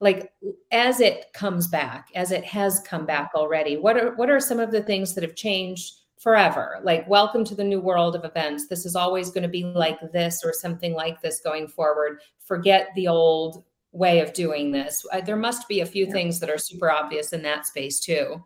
like 0.00 0.32
as 0.72 1.00
it 1.00 1.32
comes 1.32 1.68
back, 1.68 2.08
as 2.14 2.32
it 2.32 2.44
has 2.44 2.80
come 2.80 3.06
back 3.06 3.30
already, 3.34 3.76
what 3.76 3.96
are 3.96 4.14
what 4.16 4.30
are 4.30 4.40
some 4.40 4.58
of 4.58 4.72
the 4.72 4.82
things 4.82 5.14
that 5.14 5.22
have 5.22 5.36
changed 5.36 5.94
forever? 6.18 6.80
Like 6.82 7.08
welcome 7.08 7.44
to 7.44 7.54
the 7.54 7.64
new 7.64 7.80
world 7.80 8.16
of 8.16 8.24
events. 8.24 8.66
This 8.66 8.84
is 8.84 8.96
always 8.96 9.30
going 9.30 9.42
to 9.42 9.48
be 9.48 9.64
like 9.64 9.98
this 10.12 10.44
or 10.44 10.52
something 10.52 10.94
like 10.94 11.22
this 11.22 11.40
going 11.40 11.68
forward. 11.68 12.18
Forget 12.40 12.88
the 12.96 13.08
old 13.08 13.64
way 13.92 14.18
of 14.18 14.32
doing 14.32 14.72
this. 14.72 15.06
Uh, 15.12 15.20
there 15.20 15.36
must 15.36 15.68
be 15.68 15.80
a 15.80 15.86
few 15.86 16.06
yeah. 16.06 16.12
things 16.12 16.40
that 16.40 16.50
are 16.50 16.58
super 16.58 16.90
obvious 16.90 17.32
in 17.32 17.42
that 17.42 17.64
space 17.64 18.00
too. 18.00 18.42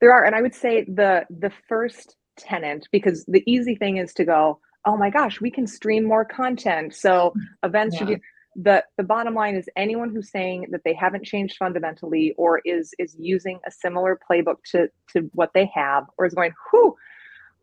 There 0.00 0.12
are, 0.12 0.24
and 0.24 0.34
I 0.34 0.42
would 0.42 0.54
say 0.54 0.84
the 0.84 1.26
the 1.30 1.52
first 1.68 2.16
tenant 2.36 2.88
because 2.90 3.24
the 3.26 3.42
easy 3.46 3.74
thing 3.74 3.98
is 3.98 4.14
to 4.14 4.24
go, 4.24 4.60
oh 4.86 4.96
my 4.96 5.10
gosh, 5.10 5.40
we 5.40 5.50
can 5.50 5.66
stream 5.66 6.04
more 6.04 6.24
content. 6.24 6.94
So 6.94 7.34
events 7.62 7.94
yeah. 7.94 7.98
should 7.98 8.08
be 8.08 8.16
the 8.56 8.84
the 8.96 9.04
bottom 9.04 9.34
line 9.34 9.54
is 9.54 9.68
anyone 9.76 10.10
who's 10.10 10.30
saying 10.30 10.66
that 10.70 10.80
they 10.84 10.94
haven't 10.94 11.24
changed 11.24 11.56
fundamentally 11.58 12.34
or 12.36 12.60
is 12.64 12.92
is 12.98 13.14
using 13.18 13.60
a 13.66 13.70
similar 13.70 14.18
playbook 14.28 14.56
to 14.72 14.88
to 15.12 15.30
what 15.34 15.50
they 15.54 15.70
have 15.74 16.04
or 16.18 16.26
is 16.26 16.34
going, 16.34 16.52
whew, 16.70 16.96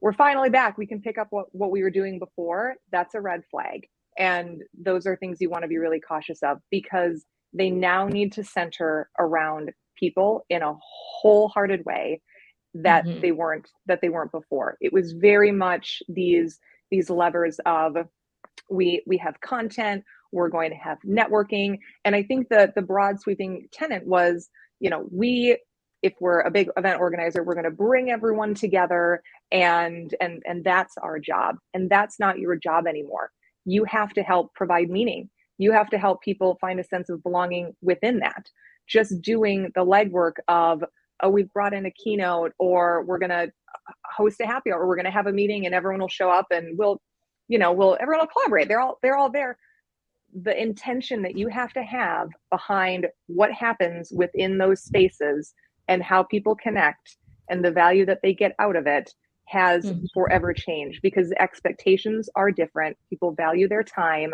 we're 0.02 0.14
finally 0.14 0.50
back. 0.50 0.78
We 0.78 0.88
can 0.88 1.02
pick 1.02 1.18
up 1.18 1.28
what, 1.32 1.48
what 1.52 1.72
we 1.72 1.84
were 1.84 1.90
doing 1.90 2.20
before. 2.20 2.76
That's 2.92 3.16
a 3.16 3.22
red 3.22 3.42
flag. 3.50 3.88
And 4.18 4.64
those 4.80 5.06
are 5.06 5.16
things 5.16 5.38
you 5.40 5.50
want 5.50 5.64
to 5.64 5.68
be 5.68 5.78
really 5.78 6.00
cautious 6.00 6.42
of 6.42 6.60
because 6.72 7.26
they 7.54 7.70
now 7.70 8.08
need 8.08 8.32
to 8.34 8.44
center 8.44 9.10
around 9.20 9.72
people 9.98 10.46
in 10.50 10.62
a 10.62 10.76
wholehearted 10.80 11.86
way 11.86 12.22
that 12.84 13.06
mm-hmm. 13.06 13.22
they 13.22 13.32
weren't 13.32 13.70
that 13.86 14.02
they 14.02 14.10
weren't 14.10 14.32
before. 14.32 14.78
It 14.82 14.94
was 14.94 15.14
very 15.14 15.52
much 15.52 16.02
these 16.08 16.60
these 16.92 17.10
levers 17.10 17.60
of 17.66 17.98
we 18.70 19.04
we 19.06 19.18
have 19.18 19.40
content 19.42 20.04
we're 20.34 20.50
going 20.50 20.70
to 20.70 20.76
have 20.76 20.98
networking. 21.06 21.80
And 22.06 22.16
i 22.16 22.24
think 22.24 22.50
that 22.50 22.76
the 22.76 22.82
broad 22.82 23.20
sweeping 23.20 23.68
tenant 23.72 24.06
was 24.06 24.50
you 24.80 24.90
know 24.90 25.08
we 25.12 25.58
if 26.04 26.14
we're 26.20 26.42
a 26.42 26.52
big 26.52 26.70
event 26.78 27.00
organizer 27.00 27.44
we're 27.44 27.56
going 27.56 27.64
to 27.64 27.72
bring 27.72 28.12
everyone 28.12 28.54
together 28.54 29.22
and 29.52 30.14
and 30.20 30.44
and 30.46 30.64
that's 30.64 30.96
our 30.98 31.20
job. 31.20 31.58
And 31.74 31.90
that's 31.90 32.20
not 32.20 32.40
your 32.40 32.56
job 32.56 32.88
anymore. 32.88 33.32
You 33.66 33.84
have 33.86 34.14
to 34.14 34.24
help 34.24 34.54
provide 34.54 34.90
meaning. 34.90 35.30
You 35.58 35.72
have 35.72 35.90
to 35.90 35.98
help 35.98 36.22
people 36.22 36.58
find 36.62 36.80
a 36.80 36.84
sense 36.84 37.10
of 37.10 37.24
belonging 37.24 37.76
within 37.82 38.20
that. 38.20 38.50
Just 38.88 39.22
doing 39.22 39.72
the 39.76 39.86
legwork 39.86 40.34
of 40.48 40.84
oh 41.22 41.30
we've 41.30 41.52
brought 41.54 41.74
in 41.74 41.86
a 41.86 41.92
keynote 41.92 42.54
or 42.60 43.04
we're 43.06 43.20
going 43.20 43.30
to 43.30 43.52
host 44.16 44.40
a 44.42 44.46
happy 44.46 44.72
hour 44.72 44.82
or 44.82 44.88
we're 44.88 44.96
going 44.96 45.06
to 45.06 45.12
have 45.12 45.28
a 45.28 45.32
meeting 45.32 45.66
and 45.66 45.74
everyone 45.74 46.00
will 46.00 46.08
show 46.08 46.30
up 46.30 46.48
and 46.52 46.78
we'll 46.78 47.00
you 47.48 47.58
know 47.58 47.72
we'll 47.72 47.98
everyone 48.00 48.22
will 48.22 48.32
collaborate. 48.32 48.68
They're 48.68 48.82
all 48.82 48.98
they're 49.02 49.18
all 49.18 49.32
there. 49.32 49.58
The 50.42 50.60
intention 50.62 51.22
that 51.24 51.38
you 51.38 51.48
have 51.48 51.74
to 51.74 51.84
have 51.84 52.30
behind 52.52 53.08
what 53.28 53.52
happens 53.52 54.12
within 54.14 54.58
those 54.58 54.84
spaces 54.84 55.54
and 55.88 56.04
how 56.04 56.24
people 56.24 56.56
connect 56.56 57.18
and 57.50 57.64
the 57.64 57.72
value 57.72 58.06
that 58.06 58.20
they 58.22 58.34
get 58.34 58.54
out 58.60 58.76
of 58.76 58.88
it 58.88 59.14
has 59.46 59.86
mm-hmm. 59.86 60.06
forever 60.14 60.54
changed 60.54 61.00
because 61.02 61.32
expectations 61.40 62.30
are 62.36 62.52
different. 62.52 62.98
People 63.10 63.32
value 63.32 63.68
their 63.70 63.84
time. 63.84 64.34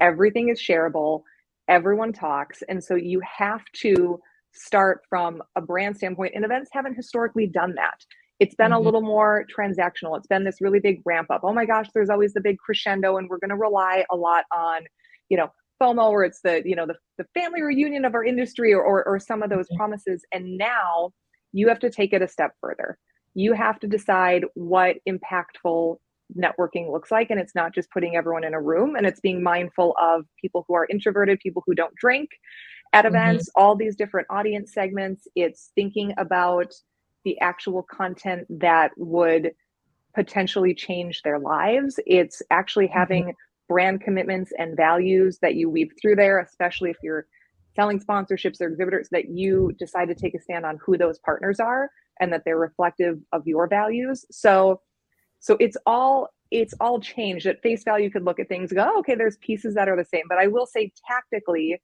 Everything 0.00 0.50
is 0.50 0.60
shareable. 0.60 1.22
Everyone 1.68 2.12
talks. 2.12 2.62
And 2.68 2.84
so 2.84 2.94
you 2.94 3.20
have 3.20 3.64
to 3.76 4.20
start 4.52 5.02
from 5.08 5.42
a 5.56 5.60
brand 5.60 5.96
standpoint 5.96 6.32
and 6.34 6.44
events 6.44 6.70
haven't 6.72 6.94
historically 6.94 7.46
done 7.46 7.74
that. 7.76 7.98
It's 8.38 8.54
been 8.54 8.70
mm-hmm. 8.70 8.74
a 8.74 8.80
little 8.80 9.02
more 9.02 9.44
transactional. 9.54 10.16
It's 10.16 10.26
been 10.26 10.44
this 10.44 10.60
really 10.60 10.80
big 10.80 11.00
ramp 11.04 11.30
up. 11.30 11.42
Oh 11.44 11.52
my 11.52 11.66
gosh 11.66 11.86
there's 11.94 12.10
always 12.10 12.32
the 12.32 12.40
big 12.40 12.58
crescendo 12.58 13.16
and 13.16 13.28
we're 13.28 13.38
going 13.38 13.50
to 13.50 13.56
rely 13.56 14.04
a 14.10 14.16
lot 14.16 14.44
on 14.52 14.82
you 15.28 15.36
know 15.36 15.48
fomo 15.80 16.10
where 16.10 16.24
it's 16.24 16.40
the 16.42 16.62
you 16.64 16.76
know 16.76 16.86
the, 16.86 16.94
the 17.18 17.24
family 17.34 17.62
reunion 17.62 18.04
of 18.04 18.14
our 18.14 18.24
industry 18.24 18.72
or, 18.72 18.82
or, 18.82 19.06
or 19.06 19.18
some 19.18 19.42
of 19.42 19.50
those 19.50 19.66
mm-hmm. 19.66 19.76
promises. 19.76 20.24
And 20.32 20.58
now 20.58 21.10
you 21.52 21.68
have 21.68 21.80
to 21.80 21.90
take 21.90 22.12
it 22.12 22.22
a 22.22 22.28
step 22.28 22.52
further. 22.60 22.98
You 23.34 23.52
have 23.52 23.78
to 23.80 23.86
decide 23.86 24.44
what 24.54 24.96
impactful 25.08 25.96
networking 26.36 26.90
looks 26.90 27.10
like. 27.10 27.30
And 27.30 27.40
it's 27.40 27.54
not 27.54 27.74
just 27.74 27.90
putting 27.90 28.16
everyone 28.16 28.44
in 28.44 28.54
a 28.54 28.60
room 28.60 28.96
and 28.96 29.06
it's 29.06 29.20
being 29.20 29.42
mindful 29.42 29.94
of 30.00 30.24
people 30.40 30.64
who 30.68 30.74
are 30.74 30.86
introverted, 30.90 31.40
people 31.40 31.62
who 31.66 31.74
don't 31.74 31.94
drink 31.96 32.30
at 32.92 33.04
mm-hmm. 33.04 33.14
events, 33.14 33.48
mm-hmm. 33.48 33.62
all 33.62 33.76
these 33.76 33.96
different 33.96 34.26
audience 34.30 34.72
segments. 34.72 35.26
It's 35.34 35.70
thinking 35.74 36.14
about 36.18 36.72
the 37.24 37.38
actual 37.40 37.82
content 37.82 38.46
that 38.60 38.92
would 38.96 39.52
potentially 40.14 40.74
change 40.74 41.22
their 41.22 41.38
lives. 41.38 42.00
It's 42.06 42.42
actually 42.50 42.86
mm-hmm. 42.86 42.98
having 42.98 43.22
mm-hmm. 43.24 43.68
brand 43.68 44.00
commitments 44.00 44.52
and 44.58 44.76
values 44.76 45.38
that 45.42 45.54
you 45.54 45.70
weave 45.70 45.92
through 46.00 46.16
there, 46.16 46.40
especially 46.40 46.90
if 46.90 46.96
you're 47.02 47.26
selling 47.76 48.00
sponsorships 48.00 48.60
or 48.60 48.66
exhibitors, 48.68 49.08
that 49.12 49.28
you 49.28 49.72
decide 49.78 50.08
to 50.08 50.14
take 50.14 50.34
a 50.34 50.40
stand 50.40 50.66
on 50.66 50.78
who 50.84 50.98
those 50.98 51.18
partners 51.20 51.60
are 51.60 51.90
and 52.20 52.32
that 52.32 52.42
they're 52.44 52.58
reflective 52.58 53.18
of 53.32 53.46
your 53.46 53.66
values. 53.68 54.24
So 54.30 54.80
so 55.40 55.56
it's 55.58 55.76
all 55.86 56.28
it's 56.50 56.74
all 56.80 57.00
changed. 57.00 57.46
At 57.46 57.62
face 57.62 57.84
value, 57.84 58.06
you 58.06 58.10
could 58.10 58.24
look 58.24 58.40
at 58.40 58.48
things 58.48 58.72
go, 58.72 58.90
oh, 58.92 58.98
okay, 59.00 59.14
there's 59.14 59.36
pieces 59.38 59.74
that 59.74 59.88
are 59.88 59.96
the 59.96 60.04
same. 60.04 60.24
But 60.28 60.38
I 60.38 60.48
will 60.48 60.66
say 60.66 60.92
tactically, 61.08 61.80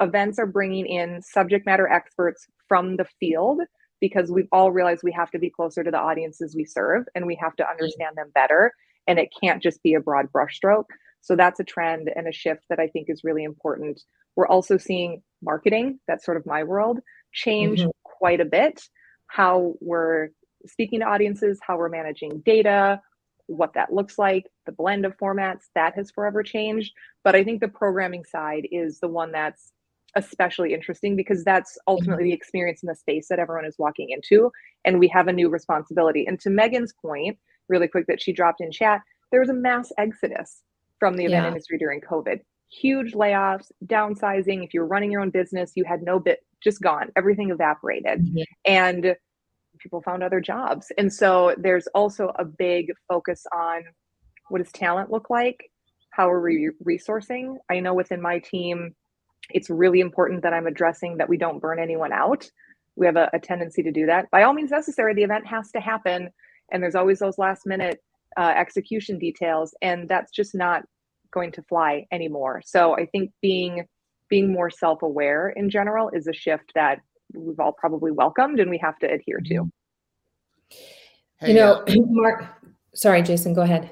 events 0.00 0.38
are 0.38 0.46
bringing 0.46 0.86
in 0.86 1.22
subject 1.22 1.64
matter 1.64 1.88
experts 1.88 2.46
from 2.68 2.96
the 2.96 3.06
field 3.20 3.60
because 4.00 4.30
we've 4.30 4.48
all 4.50 4.72
realized 4.72 5.02
we 5.04 5.12
have 5.12 5.30
to 5.30 5.38
be 5.38 5.50
closer 5.50 5.84
to 5.84 5.90
the 5.90 5.98
audiences 5.98 6.56
we 6.56 6.64
serve 6.64 7.04
and 7.14 7.26
we 7.26 7.36
have 7.36 7.54
to 7.56 7.68
understand 7.68 8.16
them 8.16 8.30
better. 8.34 8.72
And 9.06 9.18
it 9.18 9.28
can't 9.40 9.62
just 9.62 9.82
be 9.82 9.94
a 9.94 10.00
broad 10.00 10.26
brushstroke. 10.32 10.86
So 11.20 11.36
that's 11.36 11.60
a 11.60 11.64
trend 11.64 12.10
and 12.14 12.26
a 12.26 12.32
shift 12.32 12.64
that 12.70 12.80
I 12.80 12.88
think 12.88 13.08
is 13.10 13.24
really 13.24 13.44
important. 13.44 14.00
We're 14.36 14.48
also 14.48 14.76
seeing 14.76 15.22
marketing, 15.42 16.00
that's 16.08 16.24
sort 16.24 16.36
of 16.36 16.46
my 16.46 16.64
world, 16.64 17.00
change 17.32 17.80
mm-hmm. 17.80 17.90
quite 18.04 18.40
a 18.40 18.44
bit. 18.44 18.82
How 19.26 19.74
we're 19.80 20.30
speaking 20.66 21.00
to 21.00 21.06
audiences, 21.06 21.58
how 21.62 21.76
we're 21.76 21.88
managing 21.88 22.40
data, 22.44 23.00
what 23.46 23.74
that 23.74 23.92
looks 23.92 24.18
like, 24.18 24.46
the 24.66 24.72
blend 24.72 25.04
of 25.04 25.16
formats, 25.18 25.64
that 25.74 25.94
has 25.96 26.10
forever 26.10 26.42
changed. 26.42 26.92
But 27.24 27.34
I 27.34 27.44
think 27.44 27.60
the 27.60 27.68
programming 27.68 28.24
side 28.24 28.68
is 28.70 29.00
the 29.00 29.08
one 29.08 29.32
that's 29.32 29.72
especially 30.16 30.74
interesting 30.74 31.16
because 31.16 31.44
that's 31.44 31.78
ultimately 31.86 32.24
the 32.24 32.32
experience 32.32 32.82
in 32.82 32.88
the 32.88 32.94
space 32.94 33.28
that 33.28 33.38
everyone 33.38 33.64
is 33.64 33.76
walking 33.78 34.10
into. 34.10 34.50
And 34.84 34.98
we 34.98 35.08
have 35.08 35.28
a 35.28 35.32
new 35.32 35.48
responsibility. 35.48 36.26
And 36.26 36.38
to 36.40 36.50
Megan's 36.50 36.92
point, 37.00 37.38
really 37.68 37.88
quick, 37.88 38.06
that 38.08 38.22
she 38.22 38.32
dropped 38.32 38.60
in 38.60 38.72
chat, 38.72 39.02
there 39.30 39.40
was 39.40 39.50
a 39.50 39.54
mass 39.54 39.92
exodus 39.98 40.62
from 40.98 41.16
the 41.16 41.24
event 41.24 41.44
yeah. 41.44 41.48
industry 41.48 41.78
during 41.78 42.00
COVID. 42.00 42.40
Huge 42.70 43.14
layoffs, 43.14 43.70
downsizing. 43.86 44.64
If 44.64 44.74
you're 44.74 44.86
running 44.86 45.10
your 45.10 45.20
own 45.20 45.30
business, 45.30 45.72
you 45.74 45.84
had 45.84 46.02
no 46.02 46.18
bit, 46.18 46.40
just 46.62 46.80
gone. 46.80 47.10
Everything 47.16 47.50
evaporated. 47.50 48.20
Mm-hmm. 48.20 48.42
And 48.64 49.16
people 49.82 50.02
found 50.02 50.22
other 50.22 50.40
jobs. 50.40 50.92
And 50.98 51.12
so 51.12 51.54
there's 51.58 51.86
also 51.94 52.32
a 52.38 52.44
big 52.44 52.92
focus 53.08 53.44
on 53.54 53.82
what 54.48 54.62
does 54.62 54.72
talent 54.72 55.10
look 55.10 55.30
like? 55.30 55.58
How 56.10 56.28
are 56.28 56.40
we 56.40 56.70
resourcing? 56.84 57.56
I 57.70 57.80
know 57.80 57.94
within 57.94 58.20
my 58.20 58.40
team, 58.40 58.94
it's 59.50 59.70
really 59.70 60.00
important 60.00 60.42
that 60.42 60.52
I'm 60.52 60.66
addressing 60.66 61.16
that 61.18 61.28
we 61.28 61.36
don't 61.36 61.60
burn 61.60 61.78
anyone 61.78 62.12
out. 62.12 62.48
We 62.96 63.06
have 63.06 63.16
a, 63.16 63.30
a 63.32 63.38
tendency 63.38 63.82
to 63.82 63.92
do 63.92 64.06
that. 64.06 64.30
By 64.30 64.42
all 64.42 64.52
means 64.52 64.70
necessary, 64.70 65.14
the 65.14 65.22
event 65.22 65.46
has 65.46 65.70
to 65.72 65.80
happen. 65.80 66.30
And 66.72 66.82
there's 66.82 66.94
always 66.94 67.18
those 67.18 67.38
last 67.38 67.66
minute 67.66 67.98
uh, 68.36 68.52
execution 68.56 69.18
details. 69.18 69.74
And 69.82 70.08
that's 70.08 70.32
just 70.32 70.54
not 70.54 70.82
going 71.32 71.52
to 71.52 71.62
fly 71.62 72.06
anymore. 72.12 72.62
So 72.64 72.96
I 72.96 73.06
think 73.06 73.30
being 73.40 73.86
being 74.28 74.52
more 74.52 74.70
self-aware 74.70 75.48
in 75.50 75.68
general 75.70 76.08
is 76.10 76.28
a 76.28 76.32
shift 76.32 76.70
that 76.76 77.00
we've 77.34 77.60
all 77.60 77.72
probably 77.72 78.10
welcomed 78.10 78.60
and 78.60 78.70
we 78.70 78.78
have 78.78 78.98
to 78.98 79.10
adhere 79.10 79.40
to. 79.46 79.70
Hey, 81.38 81.48
you 81.48 81.54
know, 81.54 81.84
uh, 81.86 81.94
Mark, 82.08 82.44
sorry, 82.94 83.22
Jason, 83.22 83.54
go 83.54 83.62
ahead. 83.62 83.90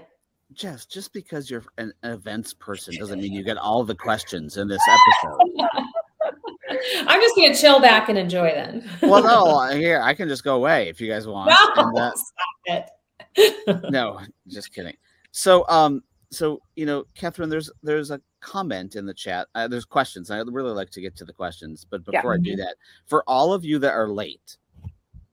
Jess, 0.53 0.87
just 0.87 1.13
because 1.13 1.51
you're 1.51 1.65
an 1.77 1.93
events 2.05 2.55
person 2.55 2.97
doesn't 2.97 3.21
mean 3.21 3.33
you 3.33 3.45
get 3.45 3.59
all 3.59 3.85
the 3.85 3.95
questions 3.95 4.57
in 4.57 4.67
this 4.67 4.83
episode. 4.89 5.39
I'm 7.07 7.21
just 7.21 7.37
gonna 7.37 7.55
chill 7.55 7.81
back 7.81 8.09
and 8.09 8.19
enjoy 8.19 8.51
then. 8.51 8.89
well, 9.03 9.23
no, 9.23 9.77
here 9.77 10.01
I 10.03 10.15
can 10.15 10.29
just 10.29 10.45
go 10.45 10.57
away 10.57 10.89
if 10.89 11.01
you 11.01 11.09
guys 11.09 11.27
want. 11.27 11.51
No, 11.51 11.83
and, 11.83 12.13
stop 12.17 12.89
it. 13.37 13.91
no, 13.91 14.21
just 14.47 14.73
kidding. 14.73 14.97
So, 15.31 15.65
um, 15.69 16.03
so 16.31 16.61
you 16.77 16.87
know, 16.87 17.05
Catherine, 17.15 17.49
there's 17.49 17.71
there's 17.83 18.11
a 18.11 18.21
comment 18.41 18.97
in 18.97 19.07
the 19.07 19.15
chat. 19.15 19.49
Uh, 19.55 19.69
there's 19.69 19.85
questions. 19.85 20.31
I'd 20.31 20.53
really 20.53 20.73
like 20.73 20.91
to 20.91 21.01
get 21.01 21.17
to 21.17 21.25
the 21.25 21.33
questions, 21.33 21.87
but 21.89 22.05
before 22.05 22.35
yeah. 22.35 22.41
I 22.41 22.43
do 22.43 22.57
that, 22.57 22.77
for 23.07 23.25
all 23.27 23.53
of 23.53 23.65
you 23.65 23.79
that 23.79 23.93
are 23.93 24.09
late, 24.09 24.57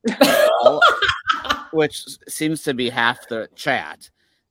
all, 0.62 0.82
which 1.72 2.06
seems 2.28 2.64
to 2.64 2.74
be 2.74 2.90
half 2.90 3.28
the 3.28 3.50
chat, 3.56 4.10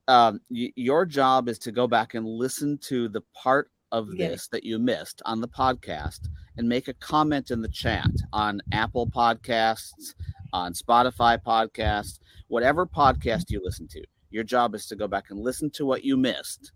um, 0.08 0.40
y- 0.50 0.72
your 0.76 1.06
job 1.06 1.48
is 1.48 1.58
to 1.60 1.72
go 1.72 1.86
back 1.86 2.14
and 2.14 2.26
listen 2.26 2.78
to 2.78 3.08
the 3.08 3.22
part 3.34 3.70
of 3.92 4.08
yeah. 4.14 4.28
this 4.28 4.48
that 4.48 4.64
you 4.64 4.78
missed 4.78 5.22
on 5.24 5.40
the 5.40 5.48
podcast 5.48 6.28
and 6.56 6.68
make 6.68 6.88
a 6.88 6.94
comment 6.94 7.50
in 7.50 7.62
the 7.62 7.68
chat 7.68 8.10
on 8.32 8.60
Apple 8.72 9.06
Podcasts, 9.06 10.14
on 10.52 10.72
Spotify 10.72 11.38
Podcasts, 11.42 12.18
whatever 12.48 12.86
podcast 12.86 13.50
you 13.50 13.60
listen 13.64 13.88
to. 13.88 14.04
Your 14.34 14.42
job 14.42 14.74
is 14.74 14.86
to 14.86 14.96
go 14.96 15.06
back 15.06 15.26
and 15.30 15.38
listen 15.38 15.70
to 15.70 15.86
what 15.86 16.02
you 16.02 16.16
missed 16.16 16.72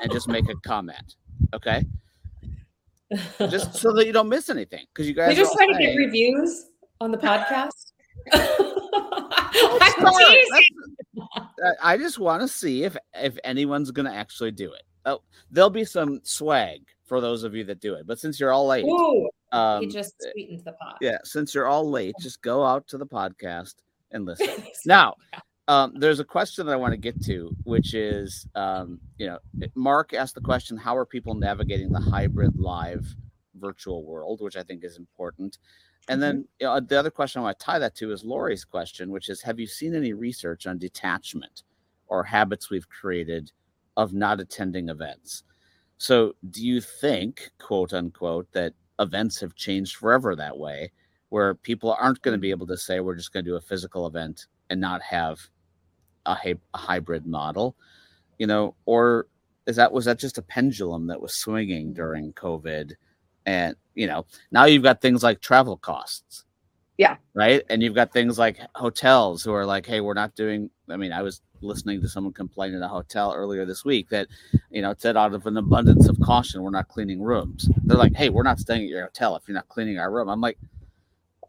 and 0.00 0.10
just 0.10 0.26
make 0.26 0.48
a 0.48 0.54
comment. 0.66 1.16
Okay. 1.52 1.84
just 3.38 3.74
so 3.78 3.92
that 3.92 4.06
you 4.06 4.12
don't 4.14 4.30
miss 4.30 4.48
anything. 4.48 4.86
Because 4.94 5.06
you 5.06 5.12
guys 5.12 5.32
are 5.32 5.42
just 5.42 5.54
trying 5.54 5.74
to 5.74 5.78
get 5.78 5.96
reviews 5.96 6.70
on 7.02 7.10
the 7.10 7.18
podcast. 7.18 7.92
I 11.82 11.98
just 11.98 12.18
want 12.18 12.40
to 12.40 12.48
see 12.48 12.84
if 12.84 12.96
if 13.12 13.36
anyone's 13.44 13.90
going 13.90 14.06
to 14.06 14.14
actually 14.14 14.52
do 14.52 14.72
it. 14.72 14.84
Oh, 15.04 15.20
there'll 15.50 15.68
be 15.68 15.84
some 15.84 16.20
swag 16.22 16.80
for 17.04 17.20
those 17.20 17.44
of 17.44 17.54
you 17.54 17.64
that 17.64 17.80
do 17.80 17.96
it. 17.96 18.06
But 18.06 18.18
since 18.18 18.40
you're 18.40 18.52
all 18.52 18.66
late, 18.66 18.86
Ooh, 18.86 19.28
um, 19.52 19.82
he 19.82 19.88
just 19.88 20.14
sweetens 20.32 20.64
the 20.64 20.72
pot. 20.72 20.96
Yeah, 21.02 21.18
since 21.24 21.54
you're 21.54 21.66
all 21.66 21.90
late, 21.90 22.14
just 22.18 22.40
go 22.40 22.64
out 22.64 22.88
to 22.88 22.96
the 22.96 23.06
podcast 23.06 23.74
and 24.10 24.24
listen. 24.24 24.64
now, 24.86 25.14
um, 25.68 25.92
there's 25.94 26.18
a 26.18 26.24
question 26.24 26.64
that 26.66 26.72
I 26.72 26.76
want 26.76 26.92
to 26.92 26.98
get 26.98 27.22
to, 27.26 27.54
which 27.64 27.92
is, 27.92 28.48
um, 28.54 28.98
you 29.18 29.26
know, 29.26 29.38
Mark 29.74 30.14
asked 30.14 30.34
the 30.34 30.40
question: 30.40 30.78
How 30.78 30.96
are 30.96 31.04
people 31.04 31.34
navigating 31.34 31.92
the 31.92 32.00
hybrid 32.00 32.58
live 32.58 33.06
virtual 33.54 34.02
world? 34.02 34.40
Which 34.40 34.56
I 34.56 34.62
think 34.62 34.82
is 34.82 34.96
important. 34.96 35.58
And 36.08 36.22
then 36.22 36.36
mm-hmm. 36.36 36.42
you 36.60 36.66
know, 36.66 36.80
the 36.80 36.98
other 36.98 37.10
question 37.10 37.40
I 37.40 37.44
want 37.44 37.58
to 37.58 37.64
tie 37.64 37.78
that 37.78 37.94
to 37.96 38.12
is 38.12 38.24
Lori's 38.24 38.64
question, 38.64 39.10
which 39.10 39.28
is 39.28 39.42
Have 39.42 39.60
you 39.60 39.66
seen 39.66 39.94
any 39.94 40.14
research 40.14 40.66
on 40.66 40.78
detachment 40.78 41.64
or 42.06 42.24
habits 42.24 42.70
we've 42.70 42.88
created 42.88 43.52
of 43.98 44.14
not 44.14 44.40
attending 44.40 44.88
events? 44.88 45.42
So, 45.98 46.34
do 46.50 46.66
you 46.66 46.80
think, 46.80 47.50
quote 47.58 47.92
unquote, 47.92 48.50
that 48.52 48.72
events 48.98 49.38
have 49.40 49.54
changed 49.54 49.96
forever 49.96 50.34
that 50.34 50.56
way, 50.56 50.92
where 51.28 51.54
people 51.54 51.94
aren't 52.00 52.22
going 52.22 52.36
to 52.36 52.40
be 52.40 52.50
able 52.50 52.68
to 52.68 52.76
say, 52.78 53.00
we're 53.00 53.16
just 53.16 53.34
going 53.34 53.44
to 53.44 53.50
do 53.50 53.56
a 53.56 53.60
physical 53.60 54.06
event 54.06 54.46
and 54.70 54.80
not 54.80 55.02
have 55.02 55.38
a, 56.28 56.54
a 56.74 56.78
hybrid 56.78 57.26
model? 57.26 57.76
You 58.38 58.46
know, 58.46 58.74
or 58.84 59.26
is 59.66 59.76
that 59.76 59.92
was 59.92 60.04
that 60.06 60.18
just 60.18 60.38
a 60.38 60.42
pendulum 60.42 61.06
that 61.08 61.20
was 61.20 61.34
swinging 61.34 61.88
mm-hmm. 61.88 61.94
during 61.94 62.32
COVID? 62.32 62.94
and 63.48 63.76
you 63.94 64.06
know 64.06 64.26
now 64.52 64.66
you've 64.66 64.82
got 64.82 65.00
things 65.00 65.22
like 65.22 65.40
travel 65.40 65.76
costs. 65.76 66.44
Yeah. 66.98 67.16
Right? 67.32 67.62
And 67.70 67.80
you've 67.80 67.94
got 67.94 68.12
things 68.12 68.40
like 68.40 68.58
hotels 68.74 69.42
who 69.42 69.52
are 69.52 69.64
like 69.64 69.86
hey 69.86 70.00
we're 70.00 70.14
not 70.14 70.34
doing 70.34 70.70
i 70.90 70.96
mean 70.96 71.12
i 71.12 71.22
was 71.22 71.40
listening 71.60 72.00
to 72.00 72.08
someone 72.08 72.32
complain 72.32 72.74
in 72.74 72.82
a 72.82 72.88
hotel 72.88 73.32
earlier 73.34 73.64
this 73.64 73.84
week 73.84 74.08
that 74.10 74.28
you 74.70 74.82
know 74.82 74.94
said 74.98 75.16
out 75.16 75.34
of 75.34 75.46
an 75.46 75.56
abundance 75.56 76.08
of 76.08 76.20
caution 76.20 76.62
we're 76.62 76.70
not 76.70 76.88
cleaning 76.88 77.22
rooms. 77.22 77.68
They're 77.84 77.96
like 77.96 78.14
hey 78.14 78.28
we're 78.28 78.42
not 78.42 78.60
staying 78.60 78.82
at 78.82 78.88
your 78.88 79.02
hotel 79.02 79.34
if 79.36 79.48
you're 79.48 79.54
not 79.54 79.68
cleaning 79.68 79.98
our 79.98 80.12
room. 80.12 80.28
I'm 80.28 80.42
like 80.42 80.58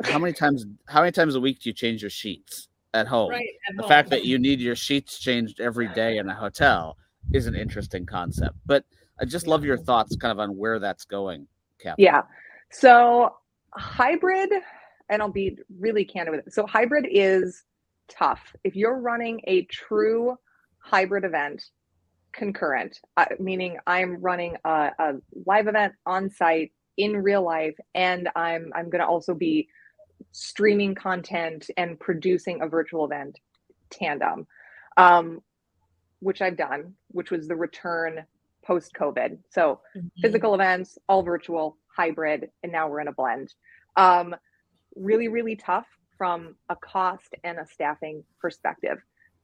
how 0.04 0.18
many 0.18 0.34
times 0.34 0.66
how 0.88 1.02
many 1.02 1.12
times 1.12 1.36
a 1.36 1.42
week 1.42 1.60
do 1.60 1.70
you 1.70 1.74
change 1.74 2.02
your 2.02 2.10
sheets 2.10 2.69
at 2.94 3.08
home 3.08 3.30
right, 3.30 3.48
at 3.70 3.76
the 3.76 3.84
home. 3.84 3.90
fact 3.90 4.10
that 4.10 4.26
you 4.26 4.40
need 4.40 4.60
your 4.60 4.76
sheets 4.76 5.20
changed 5.20 5.60
every 5.60 5.88
day 5.90 6.18
in 6.18 6.28
a 6.30 6.34
hotel 6.34 6.98
is 7.34 7.46
an 7.46 7.56
interesting 7.56 8.06
concept 8.06 8.56
but 8.66 8.84
i 9.22 9.26
just 9.26 9.46
love 9.46 9.64
your 9.64 9.78
thoughts 9.78 10.16
kind 10.16 10.32
of 10.32 10.40
on 10.40 10.58
where 10.58 10.80
that's 10.80 11.06
going 11.06 11.48
Cap. 11.80 11.96
Yeah. 11.98 12.24
So 12.72 13.36
hybrid, 13.74 14.52
and 15.10 15.22
I'll 15.22 15.32
be 15.32 15.58
really 15.80 16.06
candid 16.06 16.36
with 16.36 16.48
it. 16.48 16.54
So 16.54 16.66
hybrid 16.68 17.08
is 17.10 17.64
tough. 18.10 18.56
If 18.64 18.76
you're 18.76 19.00
running 19.00 19.42
a 19.46 19.64
true 19.66 20.36
hybrid 20.80 21.24
event, 21.24 21.64
concurrent, 22.32 23.00
uh, 23.18 23.26
meaning 23.40 23.78
I'm 23.88 24.22
running 24.22 24.58
a, 24.66 24.92
a 25.00 25.14
live 25.46 25.68
event 25.68 25.94
on 26.06 26.30
site 26.30 26.72
in 26.98 27.16
real 27.18 27.42
life, 27.42 27.76
and 27.96 28.30
I'm 28.36 28.72
I'm 28.76 28.90
going 28.90 29.02
to 29.02 29.08
also 29.08 29.34
be 29.34 29.68
streaming 30.32 30.96
content 30.96 31.70
and 31.78 32.00
producing 32.00 32.62
a 32.62 32.68
virtual 32.68 33.06
event 33.06 33.40
tandem, 33.90 34.48
um, 34.98 35.42
which 36.20 36.42
I've 36.42 36.58
done, 36.58 36.94
which 37.10 37.32
was 37.32 37.48
the 37.48 37.56
return 37.56 38.26
post 38.64 38.94
COVID. 38.94 39.40
So 39.50 39.82
mm-hmm. 39.96 40.08
physical 40.22 40.54
events, 40.54 40.98
all 41.08 41.24
virtual, 41.24 41.78
hybrid, 41.96 42.50
and 42.64 42.72
now 42.72 42.88
we're 42.88 43.02
in 43.02 43.08
a 43.08 43.14
blend. 43.14 43.54
Um, 43.96 44.36
really, 44.96 45.28
really 45.28 45.56
tough 45.56 45.88
from 46.18 46.56
a 46.70 46.76
cost 46.76 47.34
and 47.44 47.58
a 47.58 47.66
staffing 47.66 48.24
perspective. 48.40 48.98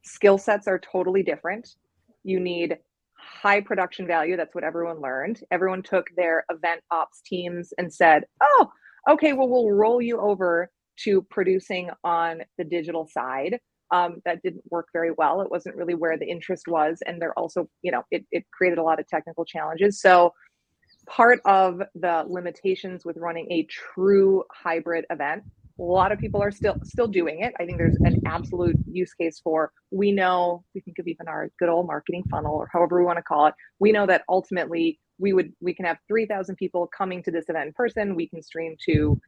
Skill 0.04 0.38
sets 0.38 0.68
are 0.68 0.80
totally 0.80 1.24
different. 1.24 1.76
You 2.24 2.40
need 2.40 2.78
high 3.18 3.62
production 3.62 4.06
value. 4.06 4.38
That's 4.38 4.54
what 4.54 4.64
everyone 4.64 5.02
learned. 5.02 5.42
Everyone 5.52 5.82
took 5.82 6.08
their 6.16 6.46
event 6.50 6.82
ops 6.92 7.22
teams 7.22 7.74
and 7.78 7.92
said, 7.92 8.26
oh, 8.44 8.70
okay, 9.10 9.34
well, 9.34 9.48
we'll 9.48 9.72
roll 9.72 10.02
you 10.02 10.20
over 10.20 10.70
to 11.04 11.22
producing 11.30 11.90
on 12.04 12.42
the 12.58 12.64
digital 12.64 13.08
side. 13.08 13.60
Um, 13.92 14.22
that 14.26 14.42
didn't 14.42 14.64
work 14.72 14.88
very 14.94 15.12
well. 15.12 15.42
It 15.42 15.52
wasn't 15.52 15.76
really 15.76 15.94
where 15.94 16.18
the 16.18 16.26
interest 16.26 16.68
was. 16.68 17.00
And 17.06 17.22
they're 17.22 17.38
also, 17.38 17.70
you 17.82 17.92
know, 17.92 18.04
it, 18.12 18.26
it 18.32 18.44
created 18.52 18.80
a 18.80 18.84
lot 18.84 19.00
of 19.00 19.08
technical 19.08 19.46
challenges. 19.46 20.02
So, 20.02 20.34
part 21.08 21.40
of 21.46 21.82
the 21.94 22.26
limitations 22.28 23.06
with 23.06 23.18
running 23.18 23.52
a 23.52 23.68
true 23.70 24.44
hybrid 24.52 25.06
event 25.12 25.44
a 25.80 25.84
lot 25.84 26.12
of 26.12 26.20
people 26.20 26.42
are 26.42 26.52
still 26.52 26.76
still 26.84 27.08
doing 27.08 27.42
it 27.42 27.54
i 27.60 27.66
think 27.66 27.78
there's 27.78 27.98
an 28.02 28.22
absolute 28.26 28.76
use 28.90 29.14
case 29.14 29.40
for 29.44 29.72
we 29.92 30.12
know 30.12 30.64
we 30.74 30.82
think 30.82 30.98
of 31.00 31.08
even 31.08 31.28
our 31.28 31.50
good 31.60 31.70
old 31.70 31.86
marketing 31.86 32.24
funnel 32.30 32.56
or 32.56 32.70
however 32.72 33.00
we 33.00 33.06
want 33.06 33.18
to 33.18 33.24
call 33.24 33.48
it 33.48 33.54
we 33.80 33.92
know 33.92 34.06
that 34.06 34.24
ultimately 34.30 35.00
we 35.18 35.34
would 35.34 35.52
we 35.62 35.74
can 35.74 35.86
have 35.86 35.98
3000 36.08 36.56
people 36.56 36.88
coming 36.88 37.24
to 37.24 37.32
this 37.32 37.46
event 37.50 37.68
in 37.68 37.74
person 37.74 38.16
we 38.16 38.28
can 38.28 38.42
stream 38.42 38.76
to 38.86 39.20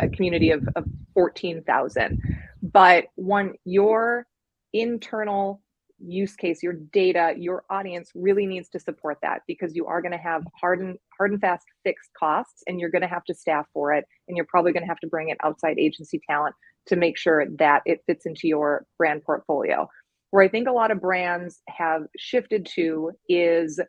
a 0.00 0.08
community 0.08 0.50
of, 0.50 0.66
of 0.76 0.84
14000 1.14 2.20
but 2.62 3.06
one 3.16 3.54
your 3.64 4.26
internal 4.72 5.60
use 5.98 6.36
case, 6.36 6.62
your 6.62 6.74
data, 6.92 7.34
your 7.38 7.64
audience 7.70 8.10
really 8.14 8.46
needs 8.46 8.68
to 8.70 8.78
support 8.78 9.18
that 9.22 9.42
because 9.46 9.74
you 9.74 9.86
are 9.86 10.02
going 10.02 10.12
to 10.12 10.18
have 10.18 10.42
hard 10.58 10.80
and 10.80 10.98
hard 11.16 11.32
and 11.32 11.40
fast 11.40 11.66
fixed 11.84 12.10
costs 12.18 12.62
and 12.66 12.78
you're 12.78 12.90
going 12.90 13.02
to 13.02 13.08
have 13.08 13.24
to 13.24 13.34
staff 13.34 13.66
for 13.72 13.92
it 13.92 14.04
and 14.28 14.36
you're 14.36 14.46
probably 14.46 14.72
going 14.72 14.82
to 14.82 14.88
have 14.88 15.00
to 15.00 15.06
bring 15.06 15.28
in 15.30 15.36
outside 15.42 15.78
agency 15.78 16.20
talent 16.28 16.54
to 16.86 16.96
make 16.96 17.18
sure 17.18 17.46
that 17.58 17.82
it 17.86 18.02
fits 18.06 18.26
into 18.26 18.46
your 18.46 18.84
brand 18.98 19.22
portfolio. 19.24 19.88
Where 20.30 20.44
I 20.44 20.48
think 20.48 20.68
a 20.68 20.72
lot 20.72 20.90
of 20.90 21.00
brands 21.00 21.62
have 21.68 22.02
shifted 22.16 22.66
to 22.74 23.12
is 23.28 23.80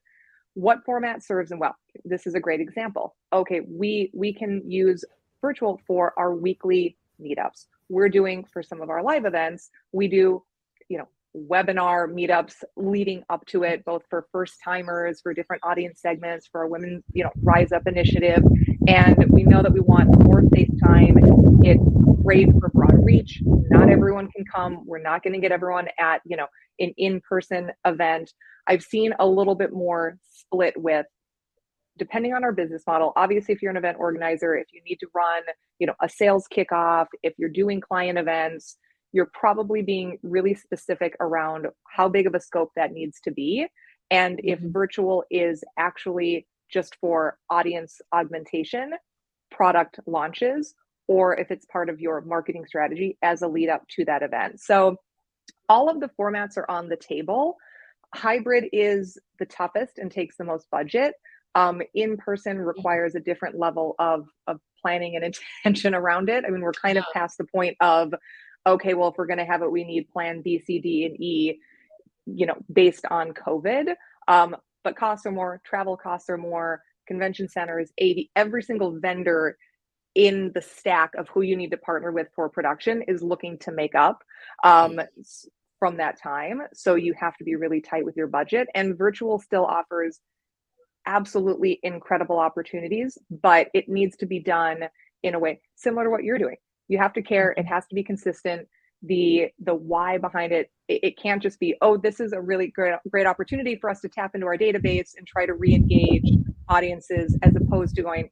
what 0.57 0.83
format 0.83 1.23
serves 1.23 1.51
them 1.51 1.59
well. 1.59 1.75
This 2.03 2.25
is 2.25 2.33
a 2.33 2.39
great 2.39 2.59
example. 2.59 3.15
Okay, 3.31 3.61
we 3.67 4.09
we 4.13 4.33
can 4.33 4.63
use 4.65 5.05
virtual 5.39 5.79
for 5.85 6.13
our 6.17 6.33
weekly 6.33 6.97
meetups. 7.21 7.67
We're 7.89 8.09
doing 8.09 8.43
for 8.51 8.63
some 8.63 8.81
of 8.81 8.89
our 8.89 9.03
live 9.03 9.25
events, 9.25 9.69
we 9.91 10.07
do 10.07 10.43
you 10.89 10.97
know 10.97 11.07
webinar 11.37 12.11
meetups 12.11 12.63
leading 12.75 13.23
up 13.29 13.45
to 13.45 13.61
it, 13.61 13.85
both 13.85 14.01
for 14.09 14.25
first 14.31 14.55
timers, 14.63 15.21
for 15.21 15.31
different 15.31 15.63
audience 15.63 16.01
segments, 16.01 16.47
for 16.47 16.61
our 16.61 16.67
women, 16.67 17.03
you 17.13 17.23
know, 17.23 17.31
Rise 17.43 17.71
Up 17.71 17.85
initiative. 17.85 18.43
And 18.87 19.23
we 19.29 19.43
know 19.43 19.61
that 19.61 19.71
we 19.71 19.81
want 19.81 20.23
more 20.23 20.41
face 20.51 20.71
time. 20.83 21.17
It's 21.63 21.96
great 22.27 22.49
for 22.59 22.69
broad 22.69 23.05
reach. 23.05 23.41
Not 23.45 23.89
everyone 23.89 24.29
can 24.29 24.43
come. 24.53 24.85
We're 24.85 25.01
not 25.01 25.23
going 25.23 25.33
to 25.33 25.39
get 25.39 25.51
everyone 25.51 25.87
at, 25.99 26.21
you 26.25 26.35
know, 26.35 26.47
an 26.79 26.93
in-person 26.97 27.71
event. 27.85 28.31
I've 28.67 28.83
seen 28.83 29.13
a 29.19 29.25
little 29.25 29.55
bit 29.55 29.71
more 29.71 30.17
split 30.29 30.73
with 30.75 31.05
depending 31.97 32.33
on 32.35 32.43
our 32.43 32.51
business 32.51 32.83
model 32.85 33.11
obviously 33.15 33.55
if 33.55 33.59
you're 33.59 33.71
an 33.71 33.77
event 33.77 33.97
organizer 33.99 34.55
if 34.55 34.67
you 34.71 34.79
need 34.87 34.99
to 34.99 35.07
run 35.15 35.41
you 35.79 35.87
know 35.87 35.95
a 35.99 36.07
sales 36.07 36.45
kickoff 36.55 37.07
if 37.23 37.33
you're 37.39 37.49
doing 37.49 37.81
client 37.81 38.19
events 38.19 38.77
you're 39.13 39.29
probably 39.33 39.81
being 39.81 40.17
really 40.23 40.53
specific 40.53 41.15
around 41.19 41.67
how 41.87 42.09
big 42.09 42.27
of 42.27 42.35
a 42.35 42.39
scope 42.39 42.71
that 42.75 42.91
needs 42.91 43.19
to 43.21 43.31
be. 43.31 43.67
And 44.11 44.39
if 44.43 44.59
mm-hmm. 44.59 44.71
virtual 44.71 45.23
is 45.31 45.63
actually 45.77 46.47
just 46.71 46.95
for 46.99 47.37
audience 47.49 47.99
augmentation, 48.13 48.91
product 49.51 49.99
launches, 50.05 50.75
or 51.07 51.39
if 51.39 51.51
it's 51.51 51.65
part 51.65 51.89
of 51.89 51.99
your 51.99 52.21
marketing 52.21 52.65
strategy 52.65 53.17
as 53.21 53.41
a 53.41 53.47
lead 53.47 53.69
up 53.69 53.87
to 53.87 54.05
that 54.05 54.23
event. 54.23 54.59
So 54.59 54.97
all 55.69 55.89
of 55.89 55.99
the 55.99 56.09
formats 56.19 56.57
are 56.57 56.69
on 56.69 56.89
the 56.89 56.97
table. 56.97 57.57
Hybrid 58.13 58.65
is 58.73 59.17
the 59.39 59.45
toughest 59.45 59.97
and 59.97 60.11
takes 60.11 60.37
the 60.37 60.43
most 60.43 60.67
budget. 60.71 61.13
Um, 61.55 61.81
in 61.93 62.17
person 62.17 62.57
mm-hmm. 62.57 62.65
requires 62.65 63.15
a 63.15 63.19
different 63.19 63.57
level 63.57 63.95
of, 63.99 64.27
of 64.45 64.59
planning 64.81 65.15
and 65.15 65.23
intention 65.65 65.95
around 65.95 66.29
it. 66.29 66.43
I 66.45 66.49
mean, 66.49 66.61
we're 66.61 66.71
kind 66.71 66.97
of 66.97 67.05
past 67.13 67.37
the 67.37 67.45
point 67.45 67.77
of 67.81 68.13
okay, 68.65 68.93
well, 68.93 69.09
if 69.09 69.15
we're 69.17 69.27
going 69.27 69.39
to 69.39 69.45
have 69.45 69.61
it, 69.61 69.71
we 69.71 69.85
need 69.85 70.09
plan 70.09 70.41
B, 70.41 70.59
C, 70.59 70.79
D, 70.79 71.05
and 71.05 71.19
E, 71.21 71.57
you 72.25 72.45
know, 72.45 72.57
based 72.71 73.05
on 73.09 73.31
COVID. 73.31 73.95
Um, 74.27 74.57
but 74.83 74.97
costs 74.97 75.25
are 75.25 75.31
more, 75.31 75.61
travel 75.63 75.95
costs 75.95 76.29
are 76.29 76.37
more, 76.37 76.81
convention 77.07 77.47
centers, 77.47 77.91
80, 77.97 78.29
every 78.35 78.61
single 78.61 78.99
vendor 78.99 79.57
in 80.17 80.51
the 80.53 80.61
stack 80.61 81.11
of 81.17 81.29
who 81.29 81.41
you 81.41 81.55
need 81.55 81.71
to 81.71 81.77
partner 81.77 82.11
with 82.11 82.27
for 82.35 82.49
production 82.49 83.03
is 83.07 83.21
looking 83.21 83.57
to 83.59 83.71
make 83.71 83.95
up 83.95 84.23
um, 84.63 84.99
from 85.79 85.97
that 85.97 86.19
time. 86.21 86.61
So 86.73 86.95
you 86.95 87.13
have 87.19 87.37
to 87.37 87.43
be 87.43 87.55
really 87.55 87.79
tight 87.79 88.03
with 88.03 88.17
your 88.17 88.27
budget. 88.27 88.67
And 88.75 88.97
virtual 88.97 89.39
still 89.39 89.65
offers 89.65 90.19
absolutely 91.05 91.79
incredible 91.83 92.39
opportunities, 92.39 93.17
but 93.29 93.69
it 93.73 93.87
needs 93.87 94.17
to 94.17 94.25
be 94.25 94.39
done 94.39 94.83
in 95.23 95.35
a 95.35 95.39
way 95.39 95.61
similar 95.75 96.03
to 96.05 96.09
what 96.09 96.23
you're 96.23 96.37
doing 96.37 96.57
you 96.87 96.97
have 96.97 97.13
to 97.13 97.21
care 97.21 97.51
it 97.51 97.61
mm-hmm. 97.61 97.73
has 97.73 97.85
to 97.87 97.95
be 97.95 98.03
consistent 98.03 98.67
the 99.03 99.47
the 99.63 99.75
why 99.75 100.17
behind 100.17 100.51
it, 100.51 100.71
it 100.87 101.03
it, 101.03 101.21
can't 101.21 101.41
just 101.41 101.59
be 101.59 101.75
oh 101.81 101.97
this 101.97 102.19
is 102.19 102.33
a 102.33 102.41
really 102.41 102.67
great 102.67 102.95
great 103.09 103.27
opportunity 103.27 103.75
for 103.75 103.89
us 103.89 104.01
to 104.01 104.09
tap 104.09 104.33
into 104.33 104.47
our 104.47 104.57
database 104.57 105.11
and 105.17 105.27
try 105.27 105.45
to 105.45 105.53
re-engage 105.53 106.29
audiences 106.67 107.37
as 107.43 107.55
opposed 107.55 107.95
to 107.95 108.01
going 108.01 108.29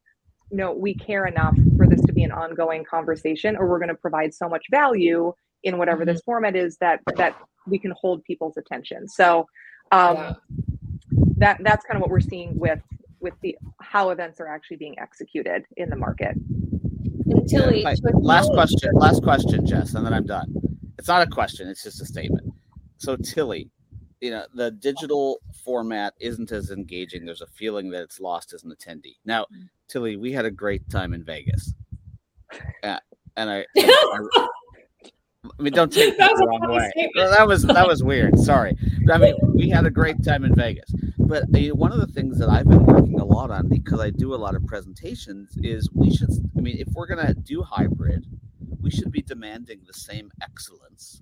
no 0.51 0.73
we 0.73 0.95
care 0.95 1.27
enough 1.27 1.55
this 1.95 2.05
to 2.05 2.13
be 2.13 2.23
an 2.23 2.31
ongoing 2.31 2.83
conversation 2.83 3.55
or 3.55 3.67
we're 3.67 3.79
going 3.79 3.89
to 3.89 3.95
provide 3.95 4.33
so 4.33 4.47
much 4.49 4.65
value 4.71 5.33
in 5.63 5.77
whatever 5.77 6.03
mm-hmm. 6.03 6.13
this 6.13 6.21
format 6.25 6.55
is 6.55 6.77
that 6.77 6.99
that 7.15 7.35
we 7.67 7.79
can 7.79 7.91
hold 7.99 8.23
people's 8.23 8.57
attention 8.57 9.07
so 9.07 9.47
um 9.91 10.15
yeah. 10.15 10.33
that 11.37 11.57
that's 11.63 11.85
kind 11.85 11.97
of 11.97 12.01
what 12.01 12.09
we're 12.09 12.19
seeing 12.19 12.57
with 12.57 12.81
with 13.19 13.33
the 13.41 13.57
how 13.81 14.09
events 14.09 14.39
are 14.39 14.47
actually 14.47 14.77
being 14.77 14.97
executed 14.99 15.63
in 15.77 15.89
the 15.89 15.95
market 15.95 16.35
until 17.25 17.73
yeah, 17.73 17.93
last 18.13 18.49
question, 18.51 18.91
last 18.93 19.23
question, 19.23 19.65
Jess, 19.65 19.93
and 19.93 20.05
then 20.05 20.13
I'm 20.13 20.25
done. 20.25 20.53
It's 20.97 21.07
not 21.07 21.25
a 21.27 21.29
question; 21.29 21.67
it's 21.67 21.83
just 21.83 22.01
a 22.01 22.05
statement. 22.05 22.53
So 22.97 23.15
Tilly, 23.15 23.69
you 24.21 24.31
know, 24.31 24.45
the 24.53 24.71
digital 24.71 25.39
format 25.63 26.13
isn't 26.19 26.51
as 26.51 26.71
engaging. 26.71 27.25
There's 27.25 27.41
a 27.41 27.47
feeling 27.47 27.89
that 27.91 28.03
it's 28.03 28.19
lost 28.19 28.53
as 28.53 28.63
an 28.63 28.71
attendee. 28.71 29.17
Now, 29.25 29.45
Tilly, 29.87 30.17
we 30.17 30.31
had 30.31 30.45
a 30.45 30.51
great 30.51 30.87
time 30.89 31.13
in 31.13 31.23
Vegas, 31.23 31.73
uh, 32.83 32.99
and 33.37 33.49
I, 33.49 33.65
I, 33.77 34.47
I 35.43 35.61
mean, 35.61 35.73
don't 35.73 35.91
take 35.91 36.17
that 36.17 36.31
the 36.35 36.47
wrong 36.47 36.71
way. 36.71 36.91
That 37.15 37.47
was 37.47 37.63
that 37.63 37.87
was 37.87 38.03
weird. 38.03 38.39
Sorry. 38.39 38.75
I 39.11 39.17
mean, 39.17 39.35
we 39.53 39.69
had 39.69 39.85
a 39.85 39.91
great 39.91 40.23
time 40.23 40.43
in 40.43 40.55
Vegas. 40.55 40.91
But 41.17 41.43
uh, 41.43 41.75
one 41.75 41.91
of 41.91 41.99
the 41.99 42.07
things 42.07 42.37
that 42.39 42.49
I've 42.49 42.67
been 42.67 42.85
working 42.85 43.19
a 43.19 43.25
lot 43.25 43.49
on 43.49 43.67
because 43.67 43.99
I 43.99 44.11
do 44.11 44.35
a 44.35 44.37
lot 44.37 44.55
of 44.55 44.65
presentations 44.65 45.57
is 45.57 45.89
we 45.93 46.15
should. 46.15 46.29
I 46.57 46.61
mean, 46.61 46.77
if 46.77 46.87
we're 46.93 47.07
gonna 47.07 47.33
do 47.33 47.63
hybrid, 47.63 48.25
we 48.81 48.91
should 48.91 49.11
be 49.11 49.21
demanding 49.21 49.81
the 49.87 49.93
same 49.93 50.31
excellence 50.41 51.21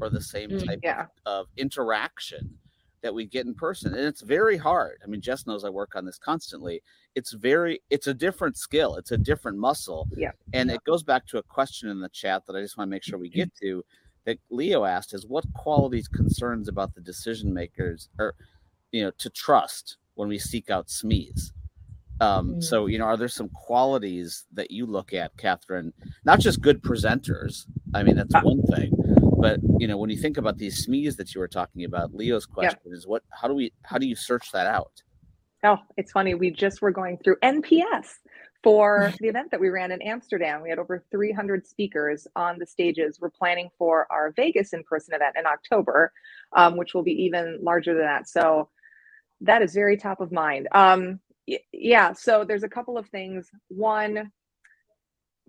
or 0.00 0.10
the 0.10 0.20
same 0.20 0.50
mm, 0.50 0.66
type 0.66 0.80
yeah. 0.82 1.06
of, 1.24 1.46
of 1.46 1.46
interaction 1.56 2.58
that 3.04 3.14
we 3.14 3.26
get 3.26 3.46
in 3.46 3.54
person 3.54 3.94
and 3.94 4.02
it's 4.02 4.22
very 4.22 4.56
hard. 4.56 5.00
I 5.04 5.06
mean 5.06 5.20
jess 5.20 5.46
knows 5.46 5.64
i 5.64 5.68
work 5.68 5.94
on 5.94 6.04
this 6.04 6.18
constantly. 6.18 6.82
It's 7.14 7.32
very 7.32 7.80
it's 7.90 8.08
a 8.08 8.14
different 8.14 8.56
skill 8.56 8.96
it's 8.96 9.12
a 9.12 9.18
different 9.18 9.56
muscle 9.56 10.08
yeah. 10.16 10.32
and 10.52 10.68
it 10.70 10.82
goes 10.82 11.04
back 11.04 11.26
to 11.28 11.38
a 11.38 11.42
question 11.44 11.88
in 11.88 12.00
the 12.00 12.08
chat 12.08 12.44
that 12.46 12.56
i 12.56 12.60
just 12.60 12.76
want 12.76 12.88
to 12.88 12.90
make 12.90 13.04
sure 13.04 13.20
we 13.20 13.28
get 13.28 13.54
to 13.62 13.84
that 14.24 14.38
leo 14.50 14.84
asked 14.84 15.14
is 15.14 15.24
what 15.26 15.44
qualities 15.52 16.08
concerns 16.08 16.66
about 16.66 16.92
the 16.92 17.00
decision 17.00 17.54
makers 17.54 18.08
or 18.18 18.34
you 18.90 19.04
know 19.04 19.12
to 19.18 19.30
trust 19.30 19.98
when 20.14 20.28
we 20.28 20.38
seek 20.38 20.70
out 20.70 20.88
smes 20.88 21.52
um, 22.20 22.50
mm-hmm. 22.50 22.60
so 22.60 22.86
you 22.86 22.98
know 22.98 23.04
are 23.04 23.16
there 23.16 23.28
some 23.28 23.48
qualities 23.50 24.44
that 24.52 24.70
you 24.70 24.86
look 24.86 25.12
at 25.12 25.36
catherine? 25.36 25.92
Not 26.24 26.38
just 26.38 26.60
good 26.60 26.80
presenters. 26.80 27.66
I 27.92 28.02
mean 28.04 28.16
that's 28.16 28.34
uh, 28.34 28.40
one 28.42 28.62
thing 28.62 28.92
but 29.44 29.60
you 29.78 29.86
know 29.86 29.98
when 29.98 30.08
you 30.08 30.16
think 30.16 30.38
about 30.38 30.56
these 30.56 30.86
SMEs 30.86 31.16
that 31.16 31.34
you 31.34 31.38
were 31.38 31.48
talking 31.48 31.84
about 31.84 32.14
leo's 32.14 32.46
question 32.46 32.80
is 32.86 33.06
what 33.06 33.22
how 33.28 33.46
do 33.46 33.52
we 33.52 33.70
how 33.82 33.98
do 33.98 34.06
you 34.06 34.16
search 34.16 34.50
that 34.52 34.66
out? 34.66 35.02
Oh 35.62 35.76
it's 35.98 36.12
funny 36.12 36.34
we 36.34 36.50
just 36.50 36.80
were 36.80 36.90
going 36.90 37.18
through 37.22 37.36
nps 37.42 38.06
for 38.62 39.12
the 39.20 39.28
event 39.28 39.50
that 39.50 39.60
we 39.60 39.68
ran 39.68 39.92
in 39.92 40.00
amsterdam. 40.00 40.62
We 40.62 40.70
had 40.70 40.78
over 40.78 41.04
300 41.10 41.66
speakers 41.66 42.26
on 42.34 42.58
the 42.58 42.64
stages. 42.64 43.18
We're 43.20 43.28
planning 43.28 43.68
for 43.76 44.06
our 44.10 44.32
vegas 44.34 44.72
in-person 44.72 45.14
event 45.14 45.36
in 45.38 45.44
october 45.46 46.10
um, 46.54 46.78
which 46.78 46.94
will 46.94 47.02
be 47.02 47.24
even 47.24 47.58
larger 47.60 47.92
than 47.92 48.06
that. 48.06 48.26
So 48.26 48.70
that 49.42 49.60
is 49.60 49.74
very 49.74 49.98
top 49.98 50.22
of 50.22 50.32
mind. 50.32 50.68
Um, 50.72 51.20
yeah 51.70 52.14
so 52.14 52.46
there's 52.48 52.62
a 52.62 52.74
couple 52.76 52.96
of 52.96 53.08
things. 53.08 53.50
One 53.68 54.32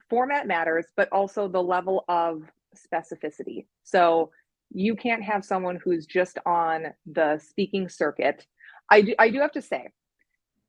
format 0.10 0.48
matters 0.48 0.86
but 0.98 1.08
also 1.14 1.48
the 1.48 1.64
level 1.64 2.04
of 2.10 2.44
specificity. 2.76 3.66
So 3.84 4.32
you 4.72 4.96
can't 4.96 5.24
have 5.24 5.46
someone 5.46 5.80
who's 5.84 6.06
just 6.06 6.38
on 6.46 6.88
the 7.06 7.40
speaking 7.40 7.88
circuit. 7.90 8.46
I 8.90 9.02
do, 9.02 9.16
I 9.20 9.30
do 9.30 9.40
have 9.40 9.52
to 9.54 9.62
say, 9.62 9.90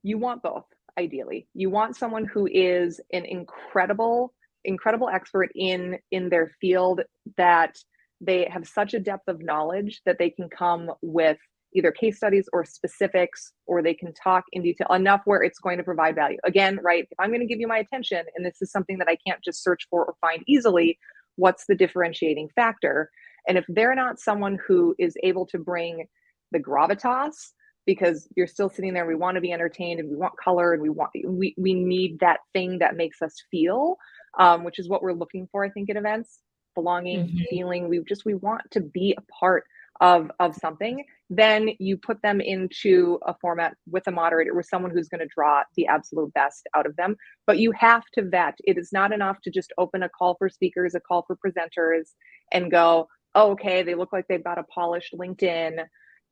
you 0.02 0.18
want 0.18 0.42
both, 0.42 0.66
ideally. 0.98 1.48
You 1.54 1.70
want 1.70 1.96
someone 1.96 2.24
who 2.24 2.46
is 2.50 3.00
an 3.12 3.24
incredible 3.24 4.32
incredible 4.64 5.08
expert 5.08 5.50
in 5.54 5.96
in 6.10 6.28
their 6.28 6.50
field 6.60 7.00
that 7.36 7.76
they 8.20 8.48
have 8.50 8.66
such 8.66 8.94
a 8.94 9.00
depth 9.00 9.28
of 9.28 9.40
knowledge 9.40 10.00
that 10.06 10.18
they 10.18 10.30
can 10.30 10.48
come 10.48 10.90
with 11.02 11.38
either 11.74 11.92
case 11.92 12.16
studies 12.16 12.48
or 12.52 12.64
specifics 12.64 13.52
or 13.66 13.82
they 13.82 13.94
can 13.94 14.12
talk 14.14 14.44
in 14.52 14.62
detail 14.62 14.88
enough 14.92 15.20
where 15.24 15.42
it's 15.42 15.58
going 15.58 15.76
to 15.76 15.84
provide 15.84 16.14
value 16.14 16.38
again 16.44 16.78
right 16.82 17.06
if 17.10 17.20
i'm 17.20 17.30
going 17.30 17.40
to 17.40 17.46
give 17.46 17.60
you 17.60 17.68
my 17.68 17.78
attention 17.78 18.24
and 18.34 18.44
this 18.44 18.56
is 18.60 18.70
something 18.70 18.98
that 18.98 19.08
i 19.08 19.16
can't 19.26 19.42
just 19.44 19.62
search 19.62 19.86
for 19.90 20.04
or 20.04 20.14
find 20.20 20.42
easily 20.46 20.98
what's 21.36 21.66
the 21.66 21.74
differentiating 21.74 22.48
factor? 22.54 23.10
And 23.48 23.56
if 23.56 23.64
they're 23.68 23.94
not 23.94 24.20
someone 24.20 24.58
who 24.66 24.94
is 24.98 25.14
able 25.22 25.46
to 25.46 25.58
bring 25.58 26.06
the 26.52 26.58
gravitas 26.58 27.52
because 27.86 28.28
you're 28.36 28.46
still 28.46 28.68
sitting 28.68 28.92
there 28.92 29.06
we 29.06 29.14
want 29.14 29.36
to 29.36 29.40
be 29.40 29.52
entertained 29.52 30.00
and 30.00 30.10
we 30.10 30.16
want 30.16 30.36
color 30.42 30.72
and 30.72 30.82
we 30.82 30.88
want 30.88 31.10
we, 31.24 31.54
we 31.56 31.74
need 31.74 32.18
that 32.20 32.40
thing 32.52 32.78
that 32.78 32.96
makes 32.96 33.22
us 33.22 33.34
feel 33.50 33.96
um, 34.38 34.64
which 34.64 34.78
is 34.78 34.88
what 34.88 35.02
we're 35.02 35.12
looking 35.12 35.48
for 35.50 35.64
i 35.64 35.70
think 35.70 35.88
at 35.90 35.96
events. 35.96 36.40
Belonging 36.74 37.26
mm-hmm. 37.26 37.38
feeling 37.48 37.88
we 37.88 38.02
just 38.06 38.26
we 38.26 38.34
want 38.34 38.60
to 38.72 38.80
be 38.80 39.16
a 39.16 39.22
part 39.32 39.64
of 40.02 40.30
of 40.38 40.54
something 40.54 41.02
then 41.30 41.70
you 41.78 41.96
put 41.96 42.22
them 42.22 42.40
into 42.40 43.18
a 43.26 43.34
format 43.40 43.74
with 43.90 44.06
a 44.06 44.12
moderator 44.12 44.54
with 44.54 44.66
someone 44.66 44.92
who's 44.92 45.08
going 45.08 45.20
to 45.20 45.34
draw 45.34 45.62
the 45.76 45.86
absolute 45.86 46.32
best 46.34 46.68
out 46.76 46.86
of 46.86 46.94
them. 46.96 47.16
But 47.46 47.58
you 47.58 47.72
have 47.72 48.04
to 48.14 48.22
vet. 48.22 48.56
It 48.64 48.78
is 48.78 48.90
not 48.92 49.12
enough 49.12 49.38
to 49.42 49.50
just 49.50 49.72
open 49.78 50.02
a 50.04 50.08
call 50.08 50.36
for 50.38 50.48
speakers 50.48 50.94
a 50.94 51.00
call 51.00 51.24
for 51.26 51.36
presenters 51.36 52.12
and 52.52 52.70
go 52.70 53.08
oh, 53.34 53.50
okay 53.52 53.82
they 53.82 53.94
look 53.94 54.12
like 54.12 54.26
they've 54.28 54.44
got 54.44 54.58
a 54.58 54.62
polished 54.64 55.14
linkedin 55.14 55.78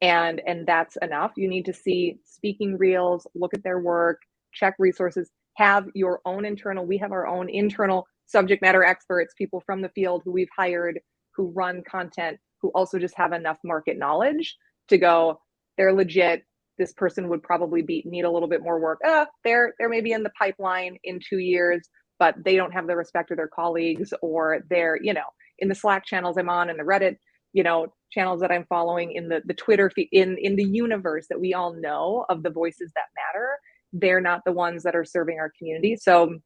and 0.01 0.41
and 0.47 0.67
that's 0.67 0.97
enough. 1.03 1.33
You 1.37 1.49
need 1.49 1.65
to 1.67 1.75
see 1.75 2.19
speaking 2.25 2.79
reels 2.79 3.27
look 3.35 3.55
at 3.55 3.65
their 3.65 3.81
work 3.81 4.21
check 4.53 4.75
resources 4.79 5.31
have 5.57 5.87
your 5.95 6.21
own 6.25 6.45
internal 6.45 6.87
we 6.87 6.99
have 6.99 7.13
our 7.13 7.27
own 7.27 7.49
internal 7.49 8.07
subject 8.27 8.63
matter 8.63 8.85
experts 8.85 9.35
people 9.37 9.63
from 9.67 9.83
the 9.83 9.89
field 9.91 10.23
who 10.25 10.33
we've 10.33 10.49
hired 10.57 11.01
who 11.37 11.53
run 11.55 11.83
content 11.89 12.39
who 12.63 12.71
also 12.75 12.99
just 12.99 13.15
have 13.17 13.33
enough 13.33 13.59
market 13.65 13.99
knowledge 13.99 14.57
to 14.89 14.99
go 14.99 15.41
they're 15.77 15.93
legit. 15.93 16.45
This 16.79 16.93
person 16.93 17.29
would 17.29 17.43
probably 17.43 17.83
be 17.83 18.03
need 18.07 18.25
a 18.25 18.31
little 18.31 18.49
bit 18.49 18.63
more 18.63 18.81
work. 18.81 19.01
Uh, 19.07 19.27
they're 19.45 19.75
they're 19.79 19.89
maybe 19.89 20.13
in 20.13 20.23
the 20.23 20.31
pipeline 20.39 20.99
in 21.05 21.21
two 21.29 21.39
years 21.39 21.89
but 22.21 22.37
they 22.45 22.55
don't 22.55 22.73
have 22.73 22.87
the 22.87 22.97
respect 22.97 23.33
of 23.33 23.37
their 23.37 23.49
colleagues 23.49 24.15
or 24.23 24.61
they're 24.71 24.99
you 25.03 25.13
know 25.13 25.25
in 25.59 25.69
the 25.69 25.75
slack 25.75 26.07
channels 26.07 26.37
i'm 26.39 26.49
on 26.49 26.71
and 26.71 26.79
the 26.79 26.85
reddit 26.85 27.17
you 27.53 27.63
know 27.63 27.89
channels 28.13 28.41
that 28.41 28.53
i'm 28.53 28.65
following 28.69 29.13
in 29.13 29.29
the 29.29 29.43
the 29.47 29.55
twitter 29.55 29.91
feed 29.91 30.09
in 30.13 30.37
in 30.39 30.57
the 30.57 30.65
universe 30.65 31.27
that 31.29 31.41
we 31.41 31.55
all 31.55 31.75
know 31.75 32.25
of 32.29 32.43
the 32.45 32.51
voices 32.51 32.93
that 32.95 33.07
matter 33.17 33.51
they're 33.95 34.21
not 34.21 34.43
the 34.45 34.53
ones 34.53 34.83
that 34.83 34.97
are 34.97 35.05
serving 35.05 35.39
our 35.39 35.53
community. 35.57 35.97
So 35.97 36.37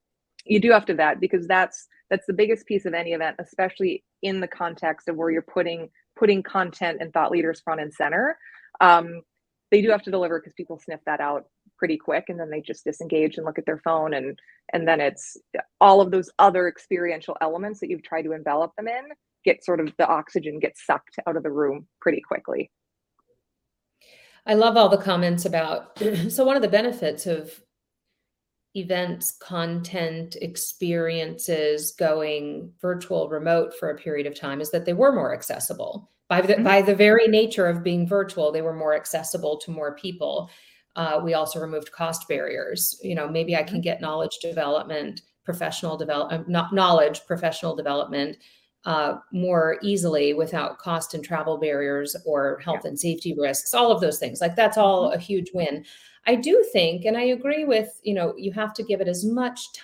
you 0.44 0.60
do 0.60 0.70
have 0.70 0.84
to 0.86 0.94
vet 0.94 1.20
because 1.20 1.46
that's 1.46 1.88
that's 2.10 2.26
the 2.26 2.32
biggest 2.32 2.66
piece 2.66 2.86
of 2.86 2.94
any 2.94 3.12
event 3.12 3.36
especially 3.40 4.04
in 4.22 4.40
the 4.40 4.48
context 4.48 5.08
of 5.08 5.16
where 5.16 5.30
you're 5.30 5.42
putting 5.42 5.88
putting 6.18 6.42
content 6.42 6.98
and 7.00 7.12
thought 7.12 7.30
leaders 7.30 7.60
front 7.60 7.80
and 7.80 7.92
center 7.92 8.38
um, 8.80 9.22
they 9.70 9.82
do 9.82 9.90
have 9.90 10.02
to 10.02 10.10
deliver 10.10 10.40
because 10.40 10.54
people 10.54 10.78
sniff 10.78 11.00
that 11.06 11.20
out 11.20 11.44
pretty 11.76 11.96
quick 11.96 12.24
and 12.28 12.40
then 12.40 12.50
they 12.50 12.60
just 12.60 12.84
disengage 12.84 13.36
and 13.36 13.46
look 13.46 13.58
at 13.58 13.66
their 13.66 13.78
phone 13.78 14.14
and 14.14 14.38
and 14.72 14.86
then 14.86 15.00
it's 15.00 15.36
all 15.80 16.00
of 16.00 16.10
those 16.10 16.30
other 16.38 16.68
experiential 16.68 17.36
elements 17.40 17.80
that 17.80 17.88
you've 17.88 18.02
tried 18.02 18.22
to 18.22 18.32
envelop 18.32 18.74
them 18.76 18.88
in 18.88 19.04
get 19.44 19.64
sort 19.64 19.80
of 19.80 19.92
the 19.98 20.06
oxygen 20.06 20.58
gets 20.58 20.84
sucked 20.84 21.18
out 21.26 21.36
of 21.36 21.42
the 21.42 21.50
room 21.50 21.86
pretty 22.00 22.20
quickly. 22.20 22.70
I 24.46 24.54
love 24.54 24.76
all 24.76 24.88
the 24.88 24.98
comments 24.98 25.44
about 25.44 25.98
so 26.30 26.44
one 26.44 26.56
of 26.56 26.62
the 26.62 26.68
benefits 26.68 27.26
of 27.26 27.60
events, 28.76 29.32
content, 29.32 30.36
experiences 30.40 31.92
going 31.92 32.72
virtual, 32.80 33.28
remote 33.28 33.72
for 33.78 33.90
a 33.90 33.96
period 33.96 34.26
of 34.26 34.38
time 34.38 34.60
is 34.60 34.70
that 34.70 34.84
they 34.84 34.92
were 34.92 35.12
more 35.12 35.34
accessible. 35.34 36.10
By 36.28 36.42
the, 36.42 36.54
mm-hmm. 36.54 36.64
by 36.64 36.82
the 36.82 36.94
very 36.94 37.26
nature 37.26 37.66
of 37.66 37.82
being 37.82 38.06
virtual, 38.06 38.52
they 38.52 38.62
were 38.62 38.76
more 38.76 38.94
accessible 38.94 39.56
to 39.58 39.70
more 39.70 39.96
people. 39.96 40.50
Uh, 40.96 41.20
we 41.22 41.34
also 41.34 41.60
removed 41.60 41.92
cost 41.92 42.28
barriers. 42.28 42.98
You 43.02 43.14
know, 43.14 43.28
maybe 43.28 43.56
I 43.56 43.62
can 43.62 43.76
mm-hmm. 43.76 43.82
get 43.82 44.00
knowledge 44.00 44.38
development, 44.42 45.22
professional 45.44 45.96
development, 45.96 46.48
not 46.48 46.74
knowledge, 46.74 47.22
professional 47.26 47.74
development 47.74 48.36
uh, 48.84 49.18
more 49.32 49.78
easily 49.82 50.32
without 50.32 50.78
cost 50.78 51.14
and 51.14 51.24
travel 51.24 51.58
barriers 51.58 52.16
or 52.24 52.58
health 52.64 52.80
yeah. 52.84 52.90
and 52.90 53.00
safety 53.00 53.34
risks 53.38 53.74
all 53.74 53.90
of 53.90 54.00
those 54.00 54.18
things 54.18 54.40
like 54.40 54.56
that's 54.56 54.78
all 54.78 55.08
mm-hmm. 55.08 55.18
a 55.18 55.22
huge 55.22 55.50
win 55.52 55.84
i 56.26 56.34
do 56.34 56.64
think 56.72 57.04
and 57.04 57.16
i 57.16 57.22
agree 57.22 57.64
with 57.64 58.00
you 58.02 58.14
know 58.14 58.34
you 58.36 58.52
have 58.52 58.72
to 58.72 58.82
give 58.82 59.00
it 59.00 59.08
as 59.08 59.24
much 59.24 59.72
t- 59.72 59.80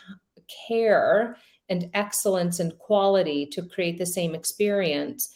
care 0.68 1.36
and 1.68 1.90
excellence 1.94 2.60
and 2.60 2.78
quality 2.78 3.46
to 3.46 3.62
create 3.62 3.98
the 3.98 4.06
same 4.06 4.34
experience 4.34 5.34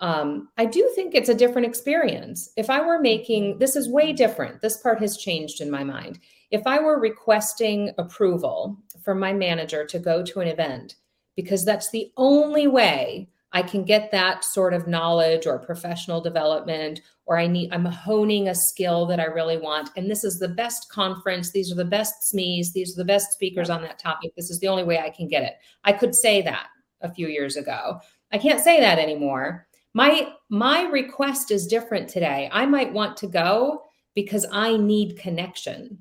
um, 0.00 0.48
i 0.58 0.64
do 0.66 0.90
think 0.94 1.14
it's 1.14 1.30
a 1.30 1.34
different 1.34 1.66
experience 1.66 2.52
if 2.56 2.68
i 2.68 2.80
were 2.80 3.00
making 3.00 3.50
mm-hmm. 3.50 3.58
this 3.58 3.74
is 3.74 3.88
way 3.88 4.12
different 4.12 4.60
this 4.60 4.76
part 4.76 5.00
has 5.00 5.16
changed 5.16 5.62
in 5.62 5.70
my 5.70 5.82
mind 5.82 6.18
if 6.50 6.66
i 6.66 6.78
were 6.78 7.00
requesting 7.00 7.90
approval 7.96 8.76
from 9.02 9.18
my 9.18 9.32
manager 9.32 9.86
to 9.86 9.98
go 9.98 10.22
to 10.22 10.40
an 10.40 10.48
event 10.48 10.96
because 11.38 11.64
that's 11.64 11.90
the 11.90 12.10
only 12.16 12.66
way 12.66 13.28
I 13.52 13.62
can 13.62 13.84
get 13.84 14.10
that 14.10 14.44
sort 14.44 14.74
of 14.74 14.88
knowledge 14.88 15.46
or 15.46 15.60
professional 15.60 16.20
development 16.20 17.00
or 17.26 17.38
I 17.38 17.46
need 17.46 17.72
I'm 17.72 17.84
honing 17.84 18.48
a 18.48 18.56
skill 18.56 19.06
that 19.06 19.20
I 19.20 19.26
really 19.26 19.56
want 19.56 19.90
and 19.96 20.10
this 20.10 20.24
is 20.24 20.40
the 20.40 20.48
best 20.48 20.90
conference 20.90 21.52
these 21.52 21.70
are 21.70 21.76
the 21.76 21.84
best 21.84 22.34
SMEs 22.34 22.72
these 22.72 22.92
are 22.92 23.00
the 23.00 23.04
best 23.04 23.32
speakers 23.32 23.70
on 23.70 23.82
that 23.82 24.00
topic 24.00 24.32
this 24.36 24.50
is 24.50 24.58
the 24.58 24.66
only 24.66 24.82
way 24.82 24.98
I 24.98 25.10
can 25.10 25.28
get 25.28 25.44
it. 25.44 25.54
I 25.84 25.92
could 25.92 26.12
say 26.12 26.42
that 26.42 26.66
a 27.02 27.14
few 27.14 27.28
years 27.28 27.56
ago. 27.56 28.00
I 28.32 28.38
can't 28.38 28.60
say 28.60 28.80
that 28.80 28.98
anymore. 28.98 29.68
My 29.94 30.32
my 30.50 30.82
request 30.90 31.52
is 31.52 31.68
different 31.68 32.08
today. 32.08 32.50
I 32.50 32.66
might 32.66 32.92
want 32.92 33.16
to 33.18 33.28
go 33.28 33.84
because 34.16 34.44
I 34.50 34.76
need 34.76 35.20
connection. 35.20 35.98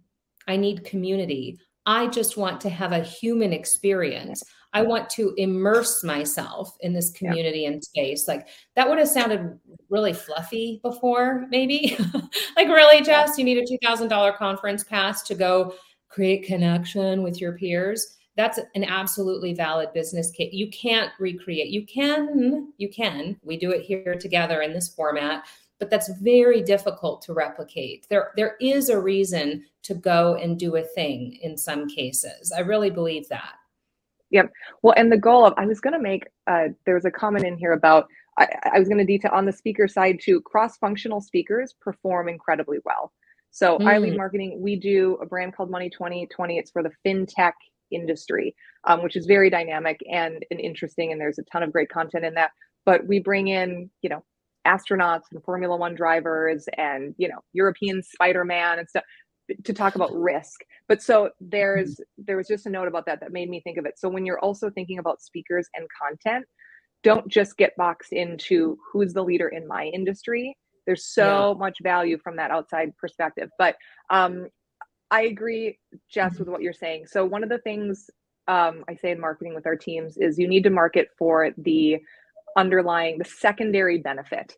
I 0.48 0.58
need 0.58 0.84
community. 0.84 1.60
I 1.86 2.08
just 2.08 2.38
want 2.38 2.60
to 2.62 2.70
have 2.70 2.92
a 2.92 3.04
human 3.04 3.54
experience. 3.54 4.44
I 4.74 4.82
want 4.82 5.10
to 5.12 5.34
immerse 5.38 6.04
myself 6.04 6.78
in 6.82 6.94
this 6.94 7.12
community 7.12 7.62
yeah. 7.62 7.70
and 7.70 7.84
space. 7.84 8.28
Like 8.28 8.48
that 8.76 8.88
would 8.88 8.98
have 9.00 9.08
sounded 9.08 9.58
really 9.90 10.14
fluffy 10.14 10.80
before, 10.84 11.46
maybe. 11.50 11.98
like, 12.56 12.68
really, 12.68 13.02
Jess, 13.02 13.38
you 13.38 13.44
need 13.44 13.58
a 13.58 13.86
$2,000 13.86 14.38
conference 14.38 14.84
pass 14.84 15.24
to 15.24 15.36
go 15.36 15.74
create 16.10 16.46
connection 16.46 17.24
with 17.24 17.40
your 17.40 17.54
peers. 17.54 18.18
That's 18.36 18.60
an 18.76 18.84
absolutely 18.84 19.54
valid 19.54 19.94
business 19.94 20.32
case. 20.32 20.54
You 20.54 20.70
can't 20.70 21.12
recreate. 21.20 21.70
You 21.70 21.86
can, 21.86 22.72
you 22.78 22.90
can. 22.90 23.38
We 23.44 23.58
do 23.58 23.72
it 23.72 23.82
here 23.82 24.16
together 24.16 24.62
in 24.62 24.74
this 24.74 24.90
format, 24.90 25.46
but 25.80 25.90
that's 25.90 26.10
very 26.22 26.62
difficult 26.62 27.22
to 27.24 27.34
replicate. 27.34 28.06
There, 28.10 28.32
there 28.36 28.56
is 28.62 28.90
a 28.90 29.00
reason 29.00 29.66
to 29.84 29.96
go 29.96 30.36
and 30.36 30.60
do 30.60 30.76
a 30.76 30.84
thing 30.84 31.40
in 31.42 31.58
some 31.58 31.88
cases. 31.88 32.52
I 32.52 32.60
really 32.60 32.92
believe 32.92 33.28
that. 33.30 33.56
Yep. 34.32 34.52
Well, 34.82 34.94
and 34.98 35.12
the 35.12 35.18
goal 35.18 35.46
of 35.46 35.54
I 35.58 35.66
was 35.66 35.80
going 35.80 35.94
to 35.94 36.02
make 36.02 36.26
uh, 36.48 36.70
there 36.86 36.96
was 36.96 37.06
a 37.06 37.12
comment 37.12 37.46
in 37.46 37.58
here 37.58 37.74
about 37.74 38.08
I, 38.38 38.48
I 38.74 38.80
was 38.80 38.88
going 38.88 39.00
to 39.00 39.06
detail 39.06 39.32
on 39.34 39.46
the 39.46 39.54
speaker 39.54 39.88
side 39.88 40.20
too. 40.22 40.42
Cross-functional 40.42 41.22
speakers 41.22 41.76
perform 41.80 42.30
incredibly 42.30 42.78
well. 42.86 43.14
So, 43.52 43.78
mm. 43.80 44.02
lead 44.02 44.18
Marketing, 44.18 44.60
we 44.62 44.76
do 44.76 45.18
a 45.22 45.26
brand 45.26 45.56
called 45.56 45.72
Money 45.72 45.90
2020. 45.90 46.60
It's 46.60 46.72
for 46.72 46.84
the 46.84 46.92
fintech 47.06 47.54
industry, 47.90 48.56
um, 48.84 49.02
which 49.02 49.16
is 49.16 49.26
very 49.26 49.50
dynamic 49.50 50.00
and, 50.12 50.46
and 50.52 50.60
interesting, 50.60 51.12
and 51.12 51.20
there's 51.20 51.40
a 51.40 51.44
ton 51.44 51.64
of 51.64 51.72
great 51.72 51.90
content 51.90 52.26
in 52.26 52.34
that. 52.36 52.52
But 52.86 53.08
we 53.08 53.20
bring 53.20 53.48
in, 53.48 53.90
you 54.02 54.10
know, 54.10 54.24
astronauts 54.68 55.24
and 55.32 55.44
Formula 55.44 55.76
One 55.76 55.96
drivers 55.96 56.68
and 56.78 57.16
you 57.18 57.30
know 57.30 57.40
European 57.54 58.04
Spider 58.04 58.44
Man 58.44 58.80
and 58.80 58.88
stuff 58.90 59.04
to 59.64 59.74
talk 59.74 59.96
about 59.96 60.14
risk. 60.14 60.62
But 60.88 61.02
so 61.02 61.32
there's 61.40 62.00
there 62.18 62.38
was 62.38 62.48
just 62.48 62.66
a 62.66 62.70
note 62.70 62.88
about 62.88 63.06
that 63.06 63.20
that 63.22 63.32
made 63.32 63.50
me 63.50 63.62
think 63.62 63.78
of 63.78 63.86
it. 63.86 63.98
So 63.98 64.10
when 64.10 64.26
you're 64.26 64.40
also 64.40 64.70
thinking 64.70 65.00
about 65.00 65.22
speakers 65.22 65.68
and 65.74 65.88
content, 66.02 66.46
don't 67.04 67.28
just 67.28 67.58
get 67.58 67.76
boxed 67.78 68.14
into 68.14 68.78
who's 68.92 69.14
the 69.14 69.24
leader 69.24 69.48
in 69.48 69.68
my 69.68 69.86
industry. 69.86 70.58
There's 70.86 71.06
so 71.06 71.52
yeah. 71.52 71.60
much 71.60 71.78
value 71.82 72.18
from 72.18 72.38
that 72.38 72.52
outside 72.52 72.96
perspective. 72.98 73.50
But 73.58 73.76
um, 74.10 74.48
I 75.12 75.24
agree, 75.24 75.80
Jess, 76.10 76.34
mm-hmm. 76.34 76.40
with 76.40 76.50
what 76.50 76.62
you're 76.62 76.74
saying. 76.74 77.08
So 77.08 77.26
one 77.26 77.44
of 77.44 77.50
the 77.50 77.60
things 77.60 78.10
um, 78.48 78.84
I 78.88 78.96
say 78.96 79.12
in 79.12 79.20
marketing 79.20 79.54
with 79.54 79.66
our 79.66 79.76
teams 79.76 80.18
is 80.18 80.40
you 80.40 80.48
need 80.48 80.64
to 80.64 80.70
market 80.70 81.10
for 81.18 81.52
the 81.58 81.98
underlying 82.56 83.20
the 83.20 83.26
secondary 83.26 84.00
benefit 84.00 84.56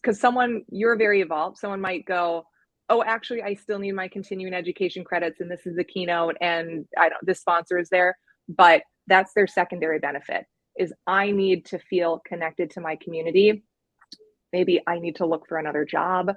because 0.00 0.20
someone 0.20 0.62
you're 0.70 0.96
very 0.96 1.20
evolved 1.20 1.58
someone 1.58 1.80
might 1.80 2.04
go 2.04 2.44
oh, 2.88 3.02
actually, 3.04 3.42
I 3.42 3.54
still 3.54 3.78
need 3.78 3.92
my 3.92 4.08
continuing 4.08 4.54
education 4.54 5.04
credits, 5.04 5.40
and 5.40 5.50
this 5.50 5.66
is 5.66 5.76
the 5.76 5.84
keynote, 5.84 6.36
and 6.40 6.86
I 6.96 7.10
don't, 7.10 7.24
this 7.24 7.40
sponsor 7.40 7.78
is 7.78 7.88
there, 7.90 8.16
but 8.48 8.82
that's 9.06 9.32
their 9.34 9.46
secondary 9.46 9.98
benefit 9.98 10.44
is 10.78 10.92
I 11.06 11.32
need 11.32 11.64
to 11.66 11.78
feel 11.78 12.22
connected 12.26 12.70
to 12.70 12.80
my 12.80 12.96
community. 13.02 13.64
Maybe 14.52 14.80
I 14.86 14.98
need 15.00 15.16
to 15.16 15.26
look 15.26 15.48
for 15.48 15.58
another 15.58 15.84
job. 15.84 16.32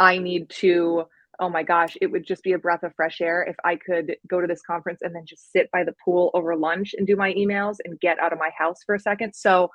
I 0.00 0.18
need 0.18 0.50
to 0.60 1.04
oh 1.40 1.48
my 1.48 1.62
gosh, 1.62 1.96
it 2.00 2.06
would 2.06 2.24
just 2.24 2.42
be 2.42 2.52
a 2.52 2.58
breath 2.58 2.82
of 2.82 2.94
fresh 2.94 3.20
air 3.20 3.42
if 3.42 3.56
I 3.64 3.76
could 3.76 4.16
go 4.28 4.40
to 4.40 4.46
this 4.46 4.62
conference 4.62 5.00
and 5.02 5.14
then 5.14 5.24
just 5.26 5.50
sit 5.52 5.70
by 5.72 5.84
the 5.84 5.94
pool 6.04 6.30
over 6.34 6.56
lunch 6.56 6.94
and 6.96 7.06
do 7.06 7.16
my 7.16 7.32
emails 7.34 7.76
and 7.84 7.98
get 8.00 8.18
out 8.18 8.32
of 8.32 8.38
my 8.38 8.50
house 8.56 8.78
for 8.84 8.94
a 8.94 9.00
second. 9.00 9.34
So 9.34 9.68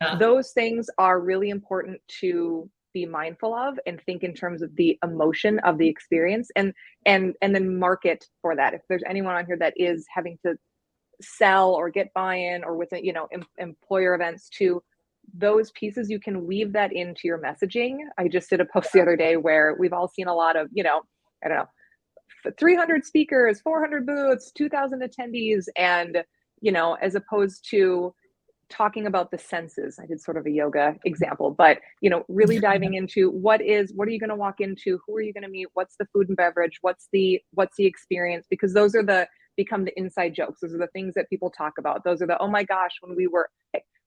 yeah. 0.00 0.16
those 0.18 0.50
things 0.50 0.88
are 0.98 1.20
really 1.20 1.50
important 1.50 2.00
to 2.20 2.68
be 2.96 3.04
mindful 3.04 3.54
of 3.54 3.78
and 3.86 4.00
think 4.00 4.22
in 4.22 4.32
terms 4.32 4.62
of 4.62 4.74
the 4.76 4.98
emotion 5.04 5.58
of 5.60 5.76
the 5.76 5.86
experience 5.86 6.48
and 6.56 6.72
and 7.04 7.34
and 7.42 7.54
then 7.54 7.78
market 7.78 8.24
for 8.40 8.56
that. 8.56 8.72
If 8.72 8.80
there's 8.88 9.02
anyone 9.06 9.34
on 9.34 9.44
here 9.44 9.58
that 9.58 9.74
is 9.76 10.06
having 10.14 10.38
to 10.46 10.54
sell 11.20 11.74
or 11.74 11.90
get 11.90 12.14
buy-in 12.14 12.64
or 12.64 12.74
with 12.74 12.88
you 12.92 13.12
know 13.12 13.28
em- 13.32 13.44
employer 13.58 14.14
events 14.14 14.48
to 14.48 14.82
those 15.34 15.70
pieces 15.72 16.08
you 16.08 16.18
can 16.18 16.46
weave 16.46 16.72
that 16.72 16.92
into 16.92 17.22
your 17.24 17.38
messaging. 17.38 17.98
I 18.16 18.28
just 18.28 18.48
did 18.48 18.60
a 18.62 18.64
post 18.64 18.92
the 18.94 19.02
other 19.02 19.16
day 19.16 19.36
where 19.36 19.76
we've 19.78 19.92
all 19.92 20.08
seen 20.08 20.28
a 20.28 20.34
lot 20.34 20.56
of 20.56 20.68
you 20.72 20.82
know 20.82 21.02
i 21.44 21.48
don't 21.48 21.58
know 21.58 22.52
300 22.58 23.04
speakers 23.04 23.60
400 23.60 24.06
booths 24.06 24.52
2000 24.52 25.02
attendees 25.02 25.66
and 25.76 26.24
you 26.62 26.72
know 26.72 26.94
as 26.94 27.14
opposed 27.14 27.66
to 27.70 28.14
talking 28.68 29.06
about 29.06 29.30
the 29.30 29.38
senses 29.38 29.98
i 30.02 30.06
did 30.06 30.20
sort 30.20 30.36
of 30.36 30.44
a 30.46 30.50
yoga 30.50 30.96
example 31.04 31.50
but 31.50 31.78
you 32.00 32.10
know 32.10 32.24
really 32.28 32.58
diving 32.70 32.94
into 32.94 33.30
what 33.30 33.60
is 33.60 33.92
what 33.94 34.08
are 34.08 34.10
you 34.10 34.18
going 34.18 34.30
to 34.30 34.36
walk 34.36 34.60
into 34.60 34.98
who 35.06 35.14
are 35.16 35.22
you 35.22 35.32
going 35.32 35.42
to 35.42 35.48
meet 35.48 35.68
what's 35.74 35.96
the 35.98 36.06
food 36.12 36.28
and 36.28 36.36
beverage 36.36 36.78
what's 36.80 37.08
the 37.12 37.40
what's 37.52 37.76
the 37.76 37.86
experience 37.86 38.46
because 38.50 38.74
those 38.74 38.94
are 38.94 39.02
the 39.02 39.26
become 39.56 39.84
the 39.84 39.98
inside 39.98 40.34
jokes. 40.34 40.60
Those 40.60 40.74
are 40.74 40.78
the 40.78 40.86
things 40.88 41.14
that 41.14 41.28
people 41.30 41.50
talk 41.50 41.74
about. 41.78 42.04
Those 42.04 42.22
are 42.22 42.26
the 42.26 42.38
oh 42.38 42.48
my 42.48 42.62
gosh 42.62 42.92
when 43.00 43.16
we 43.16 43.26
were 43.26 43.50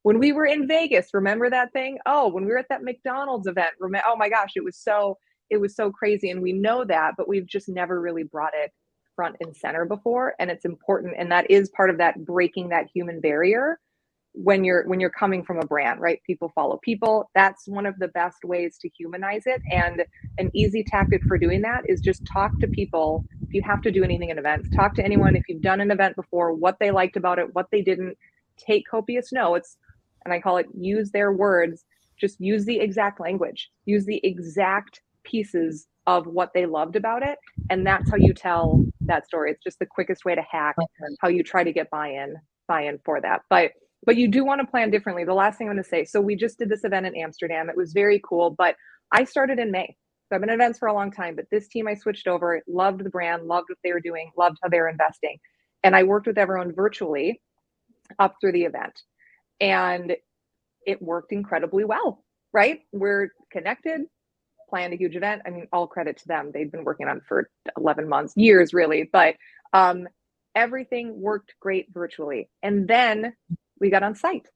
when 0.03 0.19
we 0.19 0.31
were 0.31 0.45
in 0.45 0.67
vegas 0.67 1.09
remember 1.13 1.49
that 1.49 1.73
thing? 1.73 1.97
Oh 2.05 2.29
when 2.29 2.45
we 2.45 2.51
were 2.51 2.57
at 2.57 2.69
that 2.69 2.83
mcdonald's 2.83 3.47
event 3.47 3.71
remember 3.79 4.05
oh 4.07 4.15
my 4.15 4.29
gosh 4.29 4.51
it 4.55 4.63
was 4.63 4.77
so 4.77 5.17
it 5.49 5.57
was 5.57 5.75
so 5.75 5.91
crazy 5.91 6.29
and 6.29 6.41
we 6.41 6.53
know 6.53 6.85
that 6.85 7.15
but 7.17 7.27
we've 7.27 7.47
just 7.47 7.67
never 7.67 7.99
really 7.99 8.23
brought 8.23 8.53
it 8.55 8.71
front 9.15 9.35
and 9.41 9.55
center 9.55 9.83
before 9.83 10.35
and 10.39 10.49
it's 10.49 10.63
important 10.63 11.13
and 11.17 11.31
that 11.31 11.49
is 11.51 11.69
part 11.69 11.89
of 11.89 11.97
that 11.97 12.23
breaking 12.23 12.69
that 12.69 12.87
human 12.93 13.19
barrier 13.19 13.77
when 14.43 14.63
you're 14.63 14.87
when 14.87 15.01
you're 15.01 15.09
coming 15.09 15.43
from 15.43 15.59
a 15.59 15.65
brand 15.65 15.99
right? 15.99 16.21
People 16.25 16.51
follow 16.55 16.79
people. 16.81 17.29
That's 17.35 17.67
one 17.67 17.85
of 17.85 17.97
the 17.99 18.07
best 18.09 18.45
ways 18.45 18.77
to 18.81 18.89
humanize 18.97 19.43
it. 19.45 19.61
And 19.71 20.03
an 20.37 20.49
easy 20.53 20.83
tactic 20.83 21.23
for 21.27 21.37
doing 21.37 21.61
that 21.63 21.83
is 21.89 21.99
just 21.99 22.25
talk 22.25 22.57
to 22.61 22.67
people. 22.67 23.25
If 23.41 23.53
you 23.53 23.61
have 23.63 23.81
to 23.81 23.91
do 23.91 24.03
anything 24.03 24.29
in 24.29 24.37
events 24.37 24.69
talk 24.75 24.95
to 24.95 25.03
anyone 25.03 25.35
if 25.35 25.43
you've 25.49 25.61
done 25.61 25.81
an 25.81 25.91
event 25.91 26.15
before 26.15 26.53
what 26.53 26.77
they 26.79 26.91
liked 26.91 27.17
about 27.17 27.39
it 27.39 27.53
what 27.53 27.67
they 27.71 27.81
didn't. 27.81 28.17
Take 28.57 28.85
copious 28.89 29.31
notes 29.31 29.77
and 30.25 30.33
i 30.33 30.39
call 30.39 30.57
it 30.57 30.67
use 30.77 31.11
their 31.11 31.31
words. 31.33 31.85
Just 32.19 32.39
use 32.41 32.65
the 32.65 32.79
exact 32.79 33.19
language. 33.21 33.69
Use 33.85 34.05
the 34.05 34.19
exact 34.25 35.01
pieces 35.23 35.87
of 36.07 36.27
what 36.27 36.51
they 36.53 36.65
loved 36.65 36.95
about 36.95 37.23
it. 37.23 37.37
And 37.69 37.85
that's 37.85 38.09
how 38.09 38.17
you 38.17 38.33
tell 38.33 38.85
that 39.01 39.27
story. 39.27 39.51
It's 39.51 39.63
just 39.63 39.79
the 39.79 39.85
quickest 39.85 40.25
way 40.25 40.35
to 40.35 40.41
hack 40.49 40.75
how 41.21 41.29
you 41.29 41.43
try 41.43 41.63
to 41.63 41.71
get 41.71 41.89
buy-in 41.89 42.35
buy-in 42.67 42.99
for 43.05 43.21
that. 43.21 43.41
But 43.49 43.71
but 44.05 44.17
you 44.17 44.27
do 44.27 44.45
want 44.45 44.61
to 44.61 44.67
plan 44.67 44.89
differently. 44.91 45.23
The 45.23 45.33
last 45.33 45.57
thing 45.57 45.67
I'm 45.67 45.75
going 45.75 45.83
to 45.83 45.89
say 45.89 46.05
so, 46.05 46.21
we 46.21 46.35
just 46.35 46.57
did 46.57 46.69
this 46.69 46.83
event 46.83 47.05
in 47.05 47.15
Amsterdam. 47.15 47.69
It 47.69 47.77
was 47.77 47.93
very 47.93 48.21
cool, 48.23 48.51
but 48.51 48.75
I 49.11 49.23
started 49.23 49.59
in 49.59 49.71
May. 49.71 49.95
So, 50.27 50.35
I've 50.35 50.41
been 50.41 50.49
in 50.49 50.55
events 50.55 50.79
for 50.79 50.87
a 50.87 50.93
long 50.93 51.11
time, 51.11 51.35
but 51.35 51.45
this 51.51 51.67
team 51.67 51.87
I 51.87 51.95
switched 51.95 52.27
over, 52.27 52.61
loved 52.67 53.03
the 53.03 53.09
brand, 53.09 53.43
loved 53.47 53.67
what 53.69 53.79
they 53.83 53.93
were 53.93 53.99
doing, 53.99 54.31
loved 54.37 54.57
how 54.61 54.69
they 54.69 54.79
were 54.79 54.89
investing. 54.89 55.37
And 55.83 55.95
I 55.95 56.03
worked 56.03 56.27
with 56.27 56.37
everyone 56.37 56.73
virtually 56.73 57.41
up 58.19 58.35
through 58.39 58.53
the 58.53 58.63
event. 58.63 59.01
And 59.59 60.15
it 60.85 61.01
worked 61.01 61.31
incredibly 61.31 61.83
well, 61.83 62.23
right? 62.53 62.81
We're 62.91 63.29
connected, 63.51 64.01
planned 64.69 64.93
a 64.93 64.97
huge 64.97 65.15
event. 65.15 65.41
I 65.45 65.49
mean, 65.49 65.67
all 65.71 65.87
credit 65.87 66.17
to 66.17 66.27
them. 66.27 66.51
They've 66.53 66.71
been 66.71 66.83
working 66.83 67.07
on 67.07 67.21
for 67.21 67.49
11 67.77 68.07
months, 68.07 68.33
years 68.35 68.73
really, 68.73 69.09
but 69.11 69.35
um, 69.73 70.07
everything 70.55 71.19
worked 71.19 71.53
great 71.59 71.87
virtually. 71.93 72.49
And 72.63 72.87
then 72.87 73.33
we 73.79 73.89
got 73.89 74.03
on 74.03 74.15
site. 74.15 74.47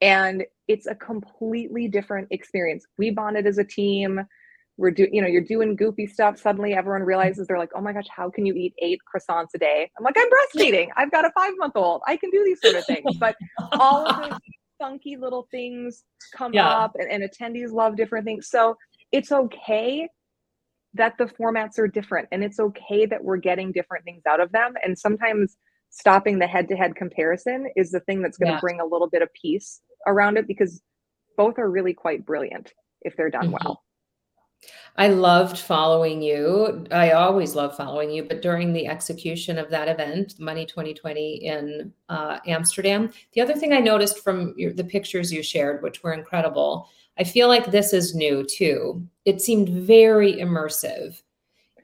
And 0.00 0.44
it's 0.68 0.86
a 0.86 0.94
completely 0.94 1.88
different 1.88 2.28
experience. 2.30 2.84
We 2.98 3.10
bonded 3.10 3.46
as 3.46 3.58
a 3.58 3.64
team. 3.64 4.20
We're 4.78 4.90
doing 4.90 5.14
you 5.14 5.20
know 5.20 5.28
you're 5.28 5.42
doing 5.42 5.76
goofy 5.76 6.06
stuff. 6.06 6.38
Suddenly 6.38 6.74
everyone 6.74 7.02
realizes 7.02 7.46
they're 7.46 7.58
like 7.58 7.70
oh 7.76 7.80
my 7.80 7.92
gosh 7.92 8.06
how 8.08 8.30
can 8.30 8.46
you 8.46 8.54
eat 8.54 8.74
eight 8.80 8.98
croissants 9.14 9.48
a 9.54 9.58
day? 9.58 9.90
I'm 9.96 10.04
like 10.04 10.16
i'm 10.16 10.28
breastfeeding. 10.28 10.88
I've 10.96 11.10
got 11.10 11.24
a 11.24 11.30
five 11.36 11.52
month 11.58 11.74
old 11.76 12.00
i 12.06 12.16
can 12.16 12.30
do 12.30 12.42
these 12.44 12.58
sort 12.62 12.76
of 12.76 12.86
things. 12.86 13.16
But 13.18 13.36
all 13.72 14.06
of 14.06 14.22
those 14.22 14.38
funky 14.80 15.16
little 15.16 15.46
things 15.50 16.02
come 16.34 16.52
yeah. 16.52 16.68
up 16.68 16.96
and, 16.98 17.10
and 17.10 17.22
attendees 17.22 17.70
love 17.70 17.96
different 17.96 18.24
things. 18.24 18.48
So 18.48 18.76
it's 19.12 19.30
okay 19.30 20.08
that 20.94 21.14
the 21.18 21.26
formats 21.26 21.78
are 21.78 21.88
different 21.88 22.28
and 22.32 22.42
it's 22.42 22.58
okay 22.58 23.06
that 23.06 23.22
we're 23.22 23.36
getting 23.36 23.72
different 23.72 24.04
things 24.04 24.22
out 24.28 24.40
of 24.40 24.50
them. 24.52 24.74
And 24.82 24.98
sometimes 24.98 25.56
stopping 25.92 26.38
the 26.38 26.46
head 26.46 26.68
to 26.68 26.74
head 26.74 26.96
comparison 26.96 27.68
is 27.76 27.90
the 27.90 28.00
thing 28.00 28.22
that's 28.22 28.38
going 28.38 28.48
to 28.48 28.54
yeah. 28.54 28.60
bring 28.60 28.80
a 28.80 28.84
little 28.84 29.08
bit 29.08 29.22
of 29.22 29.28
peace 29.34 29.82
around 30.06 30.38
it 30.38 30.48
because 30.48 30.82
both 31.36 31.58
are 31.58 31.70
really 31.70 31.92
quite 31.94 32.26
brilliant 32.26 32.72
if 33.02 33.14
they're 33.16 33.30
done 33.30 33.52
mm-hmm. 33.52 33.64
well. 33.64 33.82
I 34.96 35.08
loved 35.08 35.58
following 35.58 36.22
you. 36.22 36.86
I 36.92 37.10
always 37.12 37.54
love 37.54 37.76
following 37.76 38.10
you, 38.10 38.22
but 38.22 38.42
during 38.42 38.72
the 38.72 38.86
execution 38.86 39.58
of 39.58 39.68
that 39.70 39.88
event, 39.88 40.38
Money 40.38 40.64
2020 40.64 41.44
in 41.44 41.92
uh, 42.08 42.38
Amsterdam, 42.46 43.10
the 43.32 43.40
other 43.40 43.54
thing 43.54 43.72
I 43.72 43.80
noticed 43.80 44.20
from 44.20 44.54
your, 44.56 44.72
the 44.72 44.84
pictures 44.84 45.32
you 45.32 45.42
shared, 45.42 45.82
which 45.82 46.02
were 46.02 46.12
incredible, 46.12 46.88
I 47.18 47.24
feel 47.24 47.48
like 47.48 47.70
this 47.70 47.92
is 47.92 48.14
new 48.14 48.44
too. 48.44 49.06
It 49.24 49.42
seemed 49.42 49.68
very 49.68 50.34
immersive. 50.34 51.20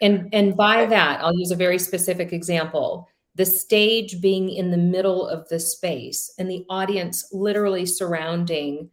And 0.00 0.32
and 0.32 0.56
by 0.56 0.86
that, 0.86 1.20
I'll 1.20 1.36
use 1.36 1.50
a 1.50 1.56
very 1.56 1.78
specific 1.78 2.32
example 2.32 3.08
the 3.38 3.46
stage 3.46 4.20
being 4.20 4.50
in 4.50 4.72
the 4.72 4.76
middle 4.76 5.26
of 5.26 5.48
the 5.48 5.60
space 5.60 6.34
and 6.38 6.50
the 6.50 6.66
audience 6.68 7.28
literally 7.32 7.86
surrounding 7.86 8.90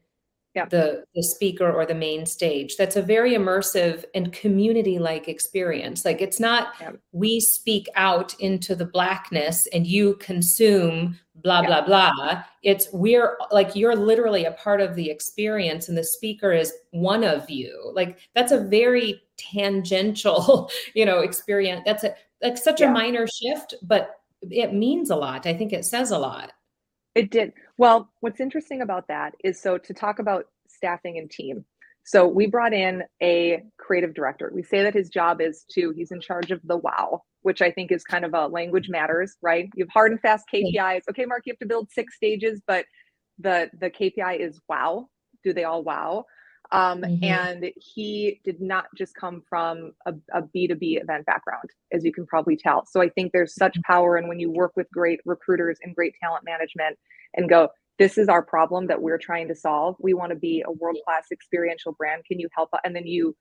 yeah. 0.54 0.66
the 0.70 1.04
the 1.16 1.24
speaker 1.24 1.70
or 1.70 1.86
the 1.86 1.96
main 1.96 2.26
stage 2.26 2.78
that's 2.78 2.96
a 2.96 3.02
very 3.02 3.34
immersive 3.34 4.06
and 4.14 4.32
community 4.32 4.98
like 5.00 5.28
experience 5.28 6.06
like 6.06 6.22
it's 6.22 6.40
not 6.40 6.74
yeah. 6.80 6.92
we 7.12 7.42
speak 7.42 7.88
out 7.96 8.34
into 8.40 8.74
the 8.76 8.86
blackness 8.86 9.68
and 9.74 9.86
you 9.86 10.16
consume 10.16 11.20
blah 11.44 11.62
yeah. 11.62 11.68
blah 11.68 11.86
blah 11.86 12.44
it's 12.64 12.88
we're 12.94 13.38
like 13.52 13.76
you're 13.76 13.96
literally 13.96 14.46
a 14.46 14.52
part 14.52 14.80
of 14.80 14.96
the 14.96 15.10
experience 15.10 15.90
and 15.90 15.98
the 15.98 16.04
speaker 16.04 16.54
is 16.54 16.72
one 16.92 17.24
of 17.24 17.50
you 17.50 17.92
like 17.94 18.20
that's 18.34 18.54
a 18.54 18.62
very 18.62 19.22
tangential 19.38 20.70
you 20.94 21.04
know 21.04 21.20
experience 21.20 21.82
that's 21.86 22.06
a 22.06 22.16
like 22.42 22.58
such 22.58 22.80
a 22.80 22.90
minor 22.90 23.26
shift 23.28 23.74
but 23.82 24.15
it 24.42 24.74
means 24.74 25.10
a 25.10 25.16
lot. 25.16 25.46
I 25.46 25.54
think 25.54 25.74
it 25.74 25.86
says 25.86 26.12
a 26.12 26.18
lot. 26.18 26.52
It 27.16 27.32
did. 27.32 27.54
Well, 27.78 28.10
what's 28.20 28.40
interesting 28.40 28.82
about 28.82 29.08
that 29.08 29.36
is 29.44 29.62
so 29.62 29.78
to 29.78 29.94
talk 29.94 30.20
about 30.20 30.46
staffing 30.68 31.18
and 31.18 31.30
team. 31.30 31.66
So 32.04 32.28
we 32.28 32.46
brought 32.46 32.74
in 32.74 33.04
a 33.24 33.64
creative 33.78 34.14
director. 34.14 34.52
We 34.54 34.62
say 34.62 34.84
that 34.84 34.94
his 34.94 35.10
job 35.10 35.42
is 35.42 35.66
to, 35.72 35.92
he's 35.96 36.12
in 36.12 36.22
charge 36.22 36.52
of 36.52 36.62
the 36.64 36.78
wow, 36.78 37.24
which 37.42 37.64
I 37.64 37.72
think 37.72 37.92
is 37.92 38.04
kind 38.04 38.24
of 38.24 38.34
a 38.36 38.46
language 38.46 38.90
matters, 38.90 39.38
right? 39.42 39.70
You 39.76 39.86
have 39.86 39.90
hard 39.92 40.12
and 40.12 40.22
fast 40.22 40.46
KPIs. 40.54 41.02
Okay, 41.10 41.26
Mark, 41.26 41.44
you 41.46 41.54
have 41.54 41.60
to 41.60 41.66
build 41.66 41.90
six 41.92 42.16
stages, 42.16 42.62
but 42.68 42.86
the 43.40 43.72
the 43.80 43.90
KPI 43.90 44.40
is 44.40 44.62
wow. 44.70 45.08
Do 45.44 45.54
they 45.54 45.64
all 45.64 45.84
wow? 45.84 46.26
Um, 46.72 47.02
mm-hmm. 47.02 47.24
And 47.24 47.72
he 47.78 48.42
did 48.44 48.62
not 48.62 48.86
just 48.96 49.16
come 49.16 49.44
from 49.48 49.92
a 50.06 50.14
a 50.34 50.42
B2B 50.42 51.02
event 51.02 51.26
background, 51.26 51.70
as 51.92 52.04
you 52.04 52.12
can 52.12 52.26
probably 52.26 52.58
tell. 52.58 52.86
So 52.86 53.02
I 53.02 53.10
think 53.10 53.32
there's 53.32 53.56
such 53.56 53.74
mm-hmm. 53.74 53.92
power 53.92 54.18
in 54.18 54.28
when 54.28 54.40
you 54.40 54.52
work 54.52 54.74
with 54.76 54.88
great 54.92 55.20
recruiters 55.26 55.78
and 55.84 55.96
great 55.96 56.16
talent 56.22 56.44
management 56.46 56.98
and 57.36 57.50
go, 57.50 57.70
this 57.98 58.18
is 58.18 58.28
our 58.28 58.44
problem 58.44 58.88
that 58.88 59.02
we're 59.02 59.18
trying 59.18 59.48
to 59.48 59.56
solve. 59.56 59.96
We 60.00 60.14
want 60.14 60.32
to 60.32 60.36
be 60.36 60.64
a 60.66 60.72
world 60.72 60.98
class 61.06 61.28
experiential 61.32 61.94
brand. 61.94 62.26
Can 62.26 62.40
you 62.40 62.50
help? 62.54 62.70
And 62.84 62.96
then 62.96 63.08
you, 63.08 63.36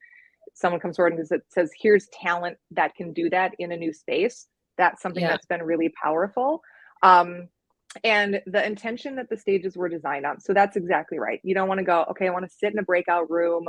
someone 0.54 0.80
comes 0.80 0.96
forward 0.96 1.14
and 1.14 1.42
says, 1.48 1.70
here's 1.80 2.06
talent 2.08 2.58
that 2.70 2.94
can 2.94 3.12
do 3.12 3.30
that 3.30 3.54
in 3.58 3.72
a 3.72 3.76
new 3.76 3.92
space. 3.92 4.46
That's 4.78 5.02
something 5.02 5.22
yeah. 5.22 5.30
that's 5.30 5.46
been 5.46 5.62
really 5.62 5.92
powerful. 6.00 6.62
Um, 7.02 7.48
and 8.02 8.40
the 8.46 8.64
intention 8.64 9.16
that 9.16 9.28
the 9.30 9.36
stages 9.36 9.76
were 9.76 9.88
designed 9.88 10.26
on. 10.26 10.40
So 10.40 10.52
that's 10.52 10.76
exactly 10.76 11.18
right. 11.18 11.40
You 11.44 11.54
don't 11.54 11.68
want 11.68 11.78
to 11.78 11.84
go, 11.84 12.04
okay, 12.10 12.26
I 12.26 12.30
want 12.30 12.44
to 12.44 12.50
sit 12.50 12.72
in 12.72 12.78
a 12.78 12.82
breakout 12.82 13.30
room 13.30 13.64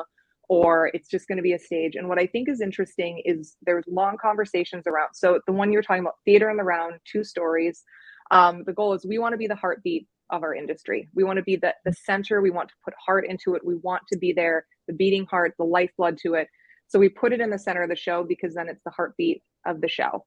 or 0.47 0.91
it's 0.93 1.09
just 1.09 1.27
going 1.27 1.37
to 1.37 1.43
be 1.43 1.53
a 1.53 1.59
stage. 1.59 1.95
And 1.95 2.07
what 2.07 2.19
I 2.19 2.27
think 2.27 2.49
is 2.49 2.61
interesting 2.61 3.21
is 3.25 3.55
there's 3.65 3.85
long 3.87 4.17
conversations 4.21 4.85
around. 4.87 5.09
So 5.13 5.39
the 5.47 5.53
one 5.53 5.71
you're 5.71 5.81
talking 5.81 6.01
about, 6.03 6.15
theater 6.23 6.49
in 6.49 6.57
the 6.57 6.63
round, 6.63 6.95
two 7.11 7.23
stories. 7.23 7.83
Um, 8.31 8.63
the 8.65 8.73
goal 8.73 8.93
is 8.93 9.05
we 9.05 9.17
want 9.17 9.33
to 9.33 9.37
be 9.37 9.47
the 9.47 9.55
heartbeat 9.55 10.07
of 10.31 10.43
our 10.43 10.53
industry. 10.55 11.09
We 11.13 11.23
want 11.23 11.37
to 11.37 11.43
be 11.43 11.55
the, 11.55 11.73
the 11.83 11.93
center. 11.93 12.41
We 12.41 12.51
want 12.51 12.69
to 12.69 12.75
put 12.83 12.93
heart 13.03 13.25
into 13.27 13.55
it. 13.55 13.65
We 13.65 13.75
want 13.75 14.03
to 14.11 14.17
be 14.17 14.33
there, 14.33 14.65
the 14.87 14.93
beating 14.93 15.25
heart, 15.25 15.53
the 15.57 15.65
lifeblood 15.65 16.17
to 16.23 16.33
it. 16.35 16.47
So 16.87 16.99
we 16.99 17.09
put 17.09 17.33
it 17.33 17.41
in 17.41 17.49
the 17.49 17.59
center 17.59 17.83
of 17.83 17.89
the 17.89 17.95
show 17.95 18.23
because 18.23 18.53
then 18.53 18.69
it's 18.69 18.83
the 18.83 18.91
heartbeat 18.91 19.41
of 19.65 19.81
the 19.81 19.87
show 19.87 20.25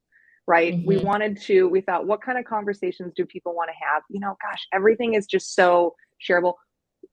right? 0.49 0.75
Mm-hmm. 0.75 0.89
We 0.89 0.97
wanted 0.99 1.41
to, 1.43 1.69
we 1.69 1.81
thought, 1.83 2.07
what 2.09 2.23
kind 2.23 2.39
of 2.39 2.45
conversations 2.47 3.13
do 3.15 3.25
people 3.25 3.55
want 3.55 3.71
to 3.71 3.87
have? 3.87 4.03
You 4.11 4.19
know, 4.19 4.37
gosh, 4.43 4.67
everything 4.73 5.15
is 5.15 5.27
just 5.27 5.55
so 5.55 5.95
shareable. 6.29 6.55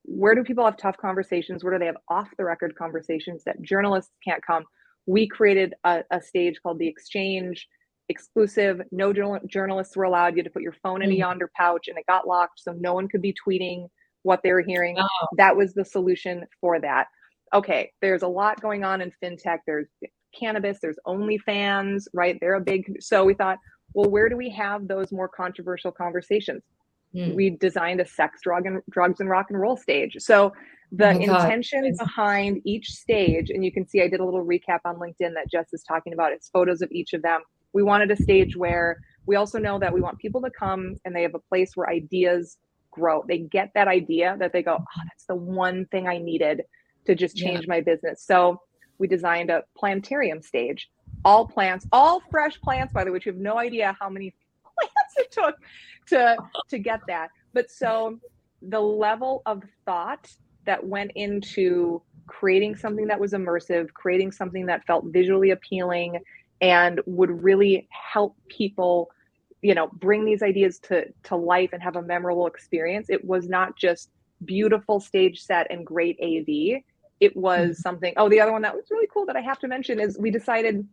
Where 0.04 0.34
do 0.34 0.44
people 0.44 0.66
have 0.66 0.78
tough 0.78 0.98
conversations? 0.98 1.64
Where 1.64 1.74
do 1.74 1.80
they 1.80 1.86
have 1.86 1.98
off 2.10 2.30
the 2.38 2.46
record 2.46 2.76
conversations 2.76 3.44
that 3.46 3.62
journalists 3.62 4.12
can't 4.28 4.44
come? 4.44 4.66
we 5.08 5.28
created 5.28 5.76
a, 5.84 6.04
a 6.12 6.22
stage 6.22 6.56
called 6.64 6.80
the 6.80 6.88
Exchange, 6.88 7.68
exclusive. 8.10 8.82
No 8.92 9.14
journal- 9.14 9.40
journalists 9.48 9.96
were 9.96 10.04
allowed. 10.06 10.34
You 10.34 10.38
had 10.38 10.46
to 10.46 10.50
put 10.52 10.64
your 10.64 10.76
phone 10.84 11.04
in 11.04 11.12
a 11.12 11.14
Mm. 11.16 11.20
Yondr 11.20 11.48
pouch, 11.56 11.88
and 11.88 11.98
it 11.98 12.06
got 12.08 12.28
locked, 12.28 12.60
so 12.60 12.74
no 12.74 12.94
one 12.96 13.08
could 13.08 13.22
be 13.22 13.34
tweeting 13.48 13.88
what 14.24 14.42
they 14.44 14.52
were 14.52 14.62
hearing. 14.62 14.98
Oh, 15.00 15.28
That 15.38 15.56
was 15.56 15.74
the 15.74 15.86
solution 15.86 16.46
for 16.60 16.80
that. 16.80 17.06
Okay, 17.54 17.92
there's 18.02 18.24
a 18.24 18.28
lot 18.28 18.60
going 18.62 18.84
on 18.84 19.02
in 19.02 19.12
fintech. 19.24 19.60
There's 19.68 19.88
cannabis. 20.40 20.80
There's 20.82 20.98
OnlyFans, 21.08 22.04
right? 22.14 22.38
They're 22.40 22.56
a 22.56 22.62
big. 22.62 23.02
So 23.02 23.24
we 23.26 23.34
thought, 23.34 23.58
well, 23.94 24.10
where 24.10 24.30
do 24.30 24.38
we 24.38 24.50
have 24.52 24.88
those 24.88 25.12
more 25.12 25.28
controversial 25.28 25.92
conversations? 25.92 26.64
hmm. 27.14 27.34
we 27.34 27.52
designed 27.52 28.02
a 28.02 28.06
sex 28.06 28.42
drug 28.44 28.66
and 28.66 28.82
drugs 28.90 29.20
and 29.22 29.30
rock 29.30 29.46
and 29.50 29.60
roll 29.60 29.78
stage 29.78 30.16
so 30.20 30.52
the 30.92 31.10
Oh 31.12 31.20
my 31.20 31.26
God. 31.26 31.44
intention 31.46 31.96
behind 31.98 32.62
each 32.66 32.88
stage 32.92 33.50
and 33.50 33.64
you 33.64 33.72
can 33.72 33.88
see 33.88 34.02
i 34.02 34.08
did 34.08 34.20
a 34.20 34.26
little 34.26 34.46
recap 34.46 34.80
on 34.86 34.96
linkedin 34.98 35.34
that 35.36 35.50
jess 35.50 35.68
is 35.72 35.84
talking 35.84 36.14
about 36.14 36.32
it's 36.34 36.50
photos 36.50 36.82
of 36.82 36.92
each 36.92 37.14
of 37.14 37.22
them 37.22 37.42
we 37.74 37.84
wanted 37.84 38.12
a 38.12 38.16
stage 38.16 38.56
where 38.58 38.98
we 39.28 39.36
also 39.38 39.58
know 39.60 39.80
that 39.80 39.94
we 39.94 40.02
want 40.02 40.18
people 40.20 40.42
to 40.42 40.50
come 40.52 40.96
and 41.06 41.16
they 41.16 41.22
have 41.22 41.36
a 41.36 41.40
place 41.52 41.72
where 41.76 41.90
ideas 41.90 42.58
grow 42.92 43.24
they 43.28 43.38
get 43.40 43.70
that 43.76 43.88
idea 43.88 44.36
that 44.40 44.52
they 44.52 44.64
go 44.64 44.78
oh 44.80 45.02
that's 45.08 45.26
the 45.28 45.36
one 45.36 45.86
thing 45.92 46.08
i 46.08 46.18
needed 46.18 46.62
to 47.06 47.16
just 47.16 47.40
Yeah. 47.40 47.48
change 47.50 47.68
my 47.68 47.82
business 47.82 48.24
so 48.26 48.60
we 48.98 49.08
designed 49.08 49.50
a 49.50 49.64
planetarium 49.78 50.41
stage. 50.41 50.89
All 51.24 51.48
plants 51.48 51.88
all 51.91 52.22
fresh 52.30 52.60
plants 52.62 52.93
by 52.93 53.04
the 53.04 53.10
way 53.10 53.14
which 53.14 53.26
you 53.26 53.32
have 53.32 53.41
no 53.41 53.58
idea 53.58 53.96
how 54.00 54.10
many 54.10 54.34
plants 54.80 55.14
it 55.18 55.32
took 55.32 55.56
to 56.08 56.38
to 56.70 56.80
get 56.80 57.02
that. 57.08 57.30
But 57.54 57.72
so 57.72 58.20
the 58.62 58.80
level 58.80 59.41
of 59.46 59.64
thought 59.86 60.32
that 60.66 60.86
went 60.86 61.12
into 61.16 62.02
creating 62.28 62.76
something 62.76 63.08
that 63.08 63.20
was 63.20 63.34
immersive 63.34 63.93
creating 63.93 64.32
something 64.32 64.66
that 64.66 64.86
felt 64.86 65.06
visually 65.06 65.52
appealing 65.52 66.20
and 66.62 67.00
would 67.06 67.43
really 67.43 67.88
help 67.91 68.36
people 68.48 69.12
you 69.62 69.74
know 69.74 69.88
bring 69.93 70.26
these 70.26 70.43
ideas 70.43 70.80
to 70.80 71.06
to 71.24 71.36
life 71.36 71.72
and 71.74 71.82
have 71.82 71.96
a 71.96 72.02
memorable 72.02 72.48
experience. 72.48 73.10
It 73.10 73.24
was 73.26 73.48
not 73.48 73.76
just 73.76 74.12
beautiful 74.43 75.00
stage 75.00 75.41
set 75.41 75.68
and 75.72 75.86
great 75.86 76.20
av 76.22 76.84
it 77.26 77.36
was 77.36 77.82
something 77.82 78.13
oh 78.17 78.30
the 78.30 78.39
other 78.39 78.51
one 78.51 78.61
that 78.61 78.76
was 78.76 78.86
really 78.91 79.07
cool 79.13 79.26
that 79.26 79.36
i 79.36 79.41
have 79.41 79.59
to 79.59 79.67
mention 79.67 79.99
is 79.99 80.17
we 80.17 80.32
decided 80.32 80.88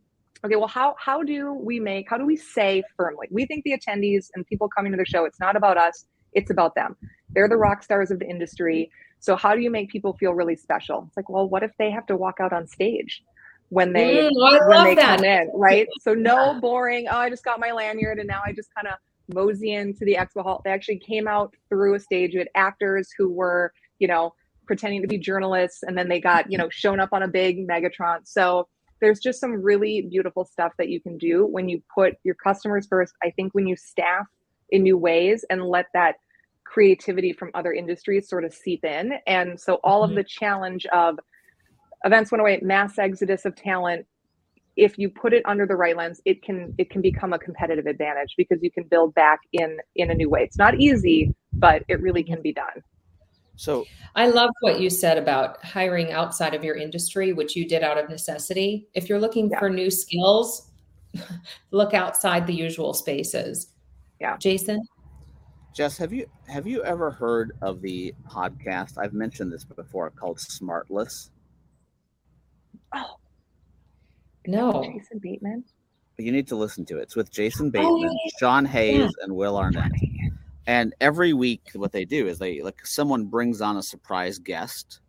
okay 0.45 0.57
well 0.57 0.69
how 0.69 0.95
how 0.99 1.23
do 1.23 1.53
we 1.53 1.79
make 1.79 2.09
how 2.09 2.19
do 2.19 2.27
we 2.27 2.37
say 2.37 2.83
firmly? 2.97 3.29
We 3.31 3.47
think 3.47 3.65
the 3.65 3.79
attendees 3.79 4.27
and 4.35 4.47
people 4.47 4.69
coming 4.69 4.93
to 4.93 4.99
the 4.99 5.05
show 5.07 5.25
it's 5.25 5.41
not 5.41 5.57
about 5.57 5.77
us 5.77 6.07
it's 6.33 6.51
about 6.51 6.75
them. 6.75 6.97
They're 7.35 7.49
the 7.49 7.59
rock 7.59 7.83
stars 7.83 8.11
of 8.11 8.19
the 8.19 8.27
industry. 8.27 8.91
So 9.21 9.37
how 9.37 9.55
do 9.55 9.61
you 9.61 9.71
make 9.71 9.91
people 9.91 10.17
feel 10.17 10.33
really 10.33 10.57
special? 10.57 11.05
It's 11.09 11.17
like 11.17 11.29
well 11.29 11.49
what 11.49 11.63
if 11.63 11.73
they 11.79 11.91
have 11.91 12.07
to 12.07 12.17
walk 12.17 12.37
out 12.41 12.53
on 12.53 12.67
stage 12.67 13.23
when 13.69 13.93
they 13.93 14.29
Mm, 14.31 14.69
when 14.69 14.85
they 14.85 14.95
that. 14.95 15.17
come 15.17 15.25
in 15.25 15.51
right? 15.55 15.87
So 16.01 16.15
no 16.15 16.59
boring 16.61 17.07
oh 17.11 17.17
i 17.17 17.31
just 17.31 17.45
got 17.45 17.61
my 17.61 17.71
lanyard 17.73 18.19
and 18.19 18.29
now 18.29 18.41
i 18.45 18.53
just 18.53 18.71
kind 18.75 18.89
of 18.89 18.95
mosey 19.33 19.73
into 19.73 20.05
the 20.05 20.17
expo 20.23 20.43
hall. 20.43 20.61
They 20.65 20.71
actually 20.71 20.99
came 20.99 21.29
out 21.29 21.55
through 21.69 21.95
a 21.95 22.01
stage 22.01 22.35
with 22.35 22.49
actors 22.55 23.11
who 23.17 23.31
were 23.31 23.73
you 23.99 24.09
know 24.09 24.35
pretending 24.67 25.03
to 25.03 25.09
be 25.09 25.19
journalists 25.19 25.83
and 25.83 25.97
then 25.99 26.09
they 26.09 26.21
got 26.21 26.51
you 26.51 26.59
know 26.59 26.69
shown 26.71 27.01
up 27.01 27.11
on 27.13 27.23
a 27.23 27.29
big 27.29 27.67
megatron. 27.69 28.19
So 28.25 28.69
there's 29.01 29.19
just 29.21 29.41
some 29.41 29.53
really 29.63 30.03
beautiful 30.11 30.45
stuff 30.45 30.73
that 30.79 30.89
you 30.89 31.01
can 31.01 31.19
do 31.19 31.47
when 31.47 31.69
you 31.69 31.83
put 31.93 32.15
your 32.23 32.37
customers 32.37 32.87
first 32.89 33.13
i 33.25 33.31
think 33.31 33.53
when 33.53 33.67
you 33.67 33.75
staff 33.77 34.27
in 34.71 34.83
new 34.85 34.97
ways 34.97 35.45
and 35.51 35.65
let 35.65 35.87
that 35.93 36.15
creativity 36.65 37.33
from 37.33 37.51
other 37.55 37.73
industries 37.73 38.29
sort 38.29 38.45
of 38.45 38.53
seep 38.55 38.85
in. 38.85 39.13
And 39.27 39.61
so 39.61 39.75
all 39.85 40.03
Mhm. 40.07 40.11
of 40.11 40.15
the 40.17 40.25
challenge 40.25 40.87
of 40.87 41.19
events 42.05 42.33
went 42.33 42.41
away 42.41 42.59
mass 42.63 42.99
exodus 42.99 43.45
of 43.45 43.55
talent 43.55 44.07
if 44.77 44.99
you 44.99 45.11
put 45.11 45.35
it 45.35 45.43
under 45.45 45.67
the 45.67 45.77
right 45.77 45.97
lens 45.97 46.21
it 46.25 46.43
can 46.43 46.75
it 46.79 46.89
can 46.91 47.03
become 47.03 47.33
a 47.33 47.39
competitive 47.39 47.87
advantage 47.87 48.35
because 48.37 48.61
you 48.63 48.71
can 48.71 48.85
build 48.85 49.15
back 49.15 49.41
in 49.53 49.79
in 49.97 50.11
a 50.11 50.15
new 50.15 50.29
way. 50.31 50.43
It's 50.43 50.59
not 50.59 50.81
easy 50.81 51.35
but 51.53 51.85
it 51.89 52.01
really 52.01 52.25
can 52.25 52.41
be 52.41 52.53
done 52.53 52.83
So 53.57 53.85
I 54.17 54.29
love 54.29 54.51
what 54.61 54.81
you 54.81 54.91
said 54.91 55.19
about 55.19 55.63
hiring 55.65 56.13
outside 56.13 56.55
of 56.55 56.65
your 56.65 56.75
industry, 56.77 57.33
which 57.33 57.55
you 57.55 57.69
did 57.69 57.83
out 57.83 57.99
of 57.99 58.09
necessity. 58.09 58.89
If 58.95 59.09
you're 59.09 59.21
looking 59.21 59.51
Yeah. 59.51 59.59
for 59.59 59.71
new 59.71 59.91
skills, 59.91 60.71
look 61.71 61.95
outside 61.95 62.47
the 62.47 62.55
usual 62.55 62.95
spaces. 62.95 63.69
Yeah. 64.21 64.37
Jason? 64.39 64.81
Jess, 65.75 65.97
have 65.99 66.13
you 66.13 66.27
have 66.49 66.67
you 66.67 66.83
ever 66.85 67.11
heard 67.11 67.53
of 67.63 67.81
the 67.83 68.15
podcast? 68.29 68.99
I've 68.99 69.15
mentioned 69.15 69.53
this 69.53 69.65
before 69.65 70.11
called 70.11 70.39
Smartless. 70.39 71.31
oh 72.95 73.17
No. 74.47 74.83
jason 74.83 75.19
bateman 75.19 75.65
You 76.19 76.31
need 76.33 76.47
to 76.49 76.57
listen 76.57 76.85
to 76.87 76.99
it. 76.99 77.03
It's 77.03 77.17
with 77.17 77.31
Jason 77.31 77.69
Oh, 77.69 77.71
Bateman, 77.71 78.03
yeah, 78.13 78.31
Sean 78.39 78.65
Hayes, 78.67 79.11
and 79.23 79.35
Will 79.35 79.57
Arnett. 79.57 79.91
And 80.67 80.95
every 81.01 81.33
week, 81.33 81.71
what 81.75 81.93
they 81.93 82.05
do 82.05 82.27
is 82.29 82.39
they 82.39 82.61
like 82.63 82.87
someone 82.87 83.25
brings 83.25 83.61
on 83.61 83.77
a 83.77 83.83
surprise 83.83 84.39
guest, 84.39 85.01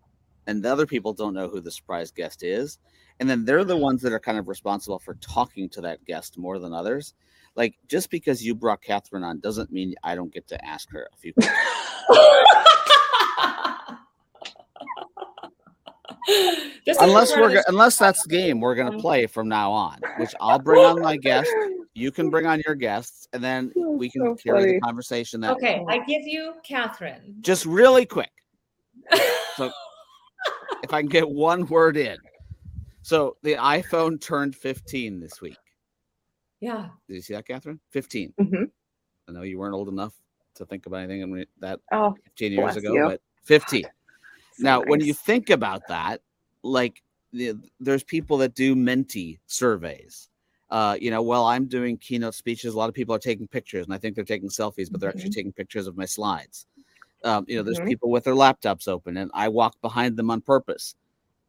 and 0.48 0.64
the 0.64 0.72
other 0.72 0.88
people 0.88 1.14
don't 1.14 1.34
know 1.34 1.48
who 1.48 1.62
the 1.62 1.72
surprise 1.72 2.12
guest 2.12 2.44
is, 2.44 2.80
and 3.20 3.30
then 3.30 3.46
they're 3.46 3.64
the 3.64 3.76
mm-hmm. 3.76 3.84
ones 3.84 4.02
that 4.02 4.14
are 4.14 4.20
kind 4.20 4.38
of 4.38 4.48
responsible 4.48 5.00
for 5.00 5.16
talking 5.16 5.70
to 5.70 5.82
that 5.82 6.04
guest 6.06 6.38
more 6.38 6.60
than 6.60 6.74
others. 6.74 7.14
Like 7.56 7.76
just 7.88 8.10
because 8.10 8.44
you 8.44 8.56
brought 8.56 8.82
Catherine 8.82 9.24
on 9.24 9.40
doesn't 9.40 9.72
mean 9.72 9.94
I 10.04 10.16
don't 10.16 10.34
get 10.34 10.48
to 10.48 10.66
ask 10.66 10.90
her 10.92 11.08
a 11.14 11.18
few 11.18 11.34
questions. 11.34 11.58
This 16.86 16.98
is 16.98 17.02
unless 17.04 17.32
we're 17.36 17.48
of 17.48 17.54
go- 17.54 17.62
unless 17.68 17.98
that's 17.98 18.22
the 18.24 18.30
game 18.30 18.60
we're 18.60 18.76
gonna 18.76 19.00
play 19.00 19.26
from 19.26 19.48
now 19.48 19.72
on, 19.72 20.00
which 20.18 20.34
I'll 20.42 20.60
bring 20.60 20.84
on 20.84 21.02
my 21.02 21.16
guest, 21.16 21.50
you 21.94 22.12
can 22.12 22.30
bring 22.30 22.46
on 22.46 22.62
your 22.66 22.76
guests, 22.76 23.28
and 23.32 23.42
then 23.42 23.72
we 23.76 24.10
can 24.10 24.22
so 24.22 24.36
carry 24.36 24.60
funny. 24.64 24.74
the 24.74 24.80
conversation 24.82 25.40
that 25.42 25.56
way. 25.58 25.76
Okay, 25.76 25.86
I 25.88 26.00
give 26.00 26.24
you 26.24 26.56
Catherine. 26.64 27.36
Just 27.42 27.66
really 27.66 28.06
quick, 28.06 28.32
So, 29.56 29.72
if 30.84 30.94
I 30.94 31.02
can 31.02 31.10
get 31.10 31.30
one 31.30 31.66
word 31.68 31.96
in. 31.96 32.18
So 33.02 33.38
the 33.44 33.56
iPhone 33.56 34.20
turned 34.20 34.56
15 34.56 35.20
this 35.20 35.42
week. 35.42 35.58
yeah. 36.60 36.88
Did 37.08 37.16
you 37.16 37.22
see 37.22 37.34
that, 37.34 37.46
Catherine? 37.48 37.80
15. 37.92 38.34
Mhm. 38.42 38.70
I 39.30 39.32
know 39.32 39.42
you 39.44 39.58
weren't 39.58 39.74
old 39.74 39.88
enough 39.90 40.14
to 40.56 40.66
think 40.66 40.86
about 40.86 41.04
anything 41.10 41.46
that 41.60 41.80
oh 41.92 42.14
15 42.26 42.52
years 42.52 42.76
ago, 42.76 42.94
you. 42.94 43.06
but 43.06 43.22
15. 43.44 43.86
Now, 44.58 44.82
when 44.84 45.02
you 45.02 45.14
think 45.14 45.50
about 45.50 45.88
that, 45.88 46.22
like 46.64 47.02
the, 47.34 47.54
there's 47.80 48.04
people 48.04 48.38
that 48.40 48.56
do 48.56 48.76
Menti 48.76 49.40
surveys. 49.48 50.30
Uh, 50.70 50.98
you 51.00 51.12
know, 51.12 51.22
while 51.22 51.46
I'm 51.46 51.68
doing 51.68 51.98
keynote 51.98 52.34
speeches, 52.36 52.74
a 52.74 52.78
lot 52.78 52.90
of 52.90 52.96
people 52.96 53.14
are 53.16 53.20
taking 53.20 53.48
pictures, 53.48 53.86
and 53.86 53.94
I 53.94 53.98
think 54.00 54.16
they're 54.16 54.26
taking 54.26 54.50
selfies, 54.50 54.92
but 54.92 55.00
they're 55.02 55.10
actually 55.10 55.30
taking 55.32 55.54
pictures 55.54 55.88
of 55.88 55.98
my 55.98 56.06
slides. 56.06 56.66
Um, 57.24 57.46
you 57.48 57.58
know, 57.58 57.64
there's 57.64 57.80
Mhm. 57.80 57.88
people 57.88 58.12
with 58.12 58.26
their 58.26 58.36
laptops 58.36 58.88
open, 58.88 59.18
and 59.18 59.32
I 59.34 59.50
walk 59.50 59.82
behind 59.82 60.18
them 60.18 60.32
on 60.32 60.42
purpose, 60.42 60.96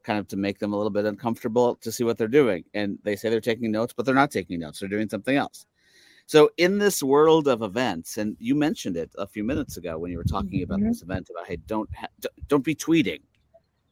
kind 0.04 0.18
of 0.20 0.28
to 0.28 0.36
make 0.36 0.58
them 0.60 0.72
a 0.74 0.76
little 0.76 0.90
bit 0.90 1.06
uncomfortable 1.06 1.76
to 1.76 1.92
see 1.92 2.04
what 2.04 2.18
they're 2.18 2.28
doing. 2.28 2.64
And 2.74 2.98
they 3.04 3.16
say 3.16 3.30
they're 3.30 3.40
taking 3.40 3.72
notes, 3.72 3.94
but 3.96 4.06
they're 4.06 4.14
not 4.14 4.30
taking 4.32 4.60
notes; 4.60 4.80
they're 4.80 4.88
doing 4.90 5.08
something 5.10 5.36
else. 5.36 5.66
So, 6.26 6.50
in 6.56 6.78
this 6.78 7.02
world 7.02 7.48
of 7.48 7.62
events, 7.62 8.16
and 8.16 8.36
you 8.38 8.54
mentioned 8.54 8.96
it 8.96 9.10
a 9.18 9.26
few 9.26 9.44
minutes 9.44 9.76
ago 9.76 9.98
when 9.98 10.10
you 10.10 10.16
were 10.18 10.24
talking 10.24 10.62
about 10.62 10.80
Mhm. 10.80 10.88
this 10.88 11.02
event 11.02 11.28
about 11.30 11.46
hey, 11.46 11.56
don't 11.66 11.88
ha- 11.94 12.08
don't 12.48 12.64
be 12.64 12.74
tweeting 12.74 13.20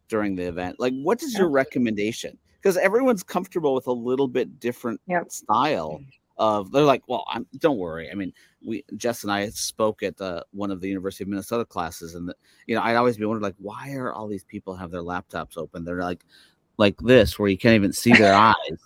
during 0.09 0.35
the 0.35 0.45
event. 0.45 0.81
Like, 0.81 0.95
what 1.03 1.23
is 1.23 1.35
your 1.37 1.49
recommendation? 1.51 2.39
Because 2.61 2.77
everyone's 2.77 3.23
comfortable 3.23 3.75
with 3.75 3.87
a 3.87 3.93
little 3.93 4.29
bit 4.29 4.61
different 4.61 5.01
Yep. 5.09 5.31
style 5.31 6.01
of. 6.39 6.71
They're 6.73 6.85
like, 6.85 7.03
well, 7.09 7.25
I'm, 7.29 7.47
don't 7.59 7.77
worry. 7.79 8.11
I 8.11 8.15
mean, 8.15 8.33
we 8.65 8.85
Jess 8.97 9.25
and 9.25 9.33
I 9.33 9.49
spoke 9.51 10.03
at 10.03 10.19
uh, 10.21 10.43
one 10.53 10.71
of 10.71 10.81
the 10.81 10.89
University 10.89 11.25
of 11.25 11.29
Minnesota 11.29 11.65
classes, 11.65 12.15
and 12.15 12.29
the, 12.29 12.37
you 12.67 12.75
know, 12.75 12.83
I'd 12.83 12.97
always 12.97 13.17
be 13.19 13.25
wondering 13.27 13.43
like, 13.43 13.57
why 13.59 13.93
are 13.93 14.13
all 14.13 14.27
these 14.29 14.45
people 14.45 14.75
have 14.77 14.91
their 14.91 15.03
laptops 15.03 15.59
open? 15.59 15.85
They're 15.85 16.03
like, 16.03 16.25
like 16.79 16.97
this, 17.01 17.39
where 17.39 17.49
you 17.51 17.59
can't 17.59 17.75
even 17.75 17.93
see 17.93 18.13
their 18.13 18.35
eyes, 18.35 18.79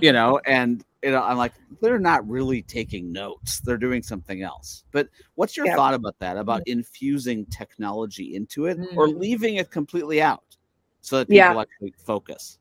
you 0.00 0.12
know, 0.12 0.40
and 0.46 0.84
you 1.02 1.10
know, 1.10 1.22
I'm 1.22 1.38
like, 1.38 1.52
they're 1.80 1.98
not 1.98 2.28
really 2.28 2.62
taking 2.62 3.12
notes; 3.12 3.60
they're 3.60 3.76
doing 3.78 4.02
something 4.02 4.42
else. 4.42 4.84
But 4.92 5.08
what's 5.34 5.56
your 5.56 5.66
Yeah. 5.66 5.76
thought 5.76 5.94
about 5.94 6.18
that? 6.20 6.36
About 6.36 6.62
infusing 6.66 7.46
technology 7.46 8.34
into 8.34 8.66
it, 8.66 8.78
or 8.96 9.08
Mm. 9.08 9.18
leaving 9.18 9.56
it 9.56 9.70
completely 9.70 10.20
out, 10.20 10.56
so 11.00 11.18
that 11.18 11.28
people 11.28 11.36
Yeah. 11.36 11.60
actually 11.60 11.94
focus? 12.04 12.58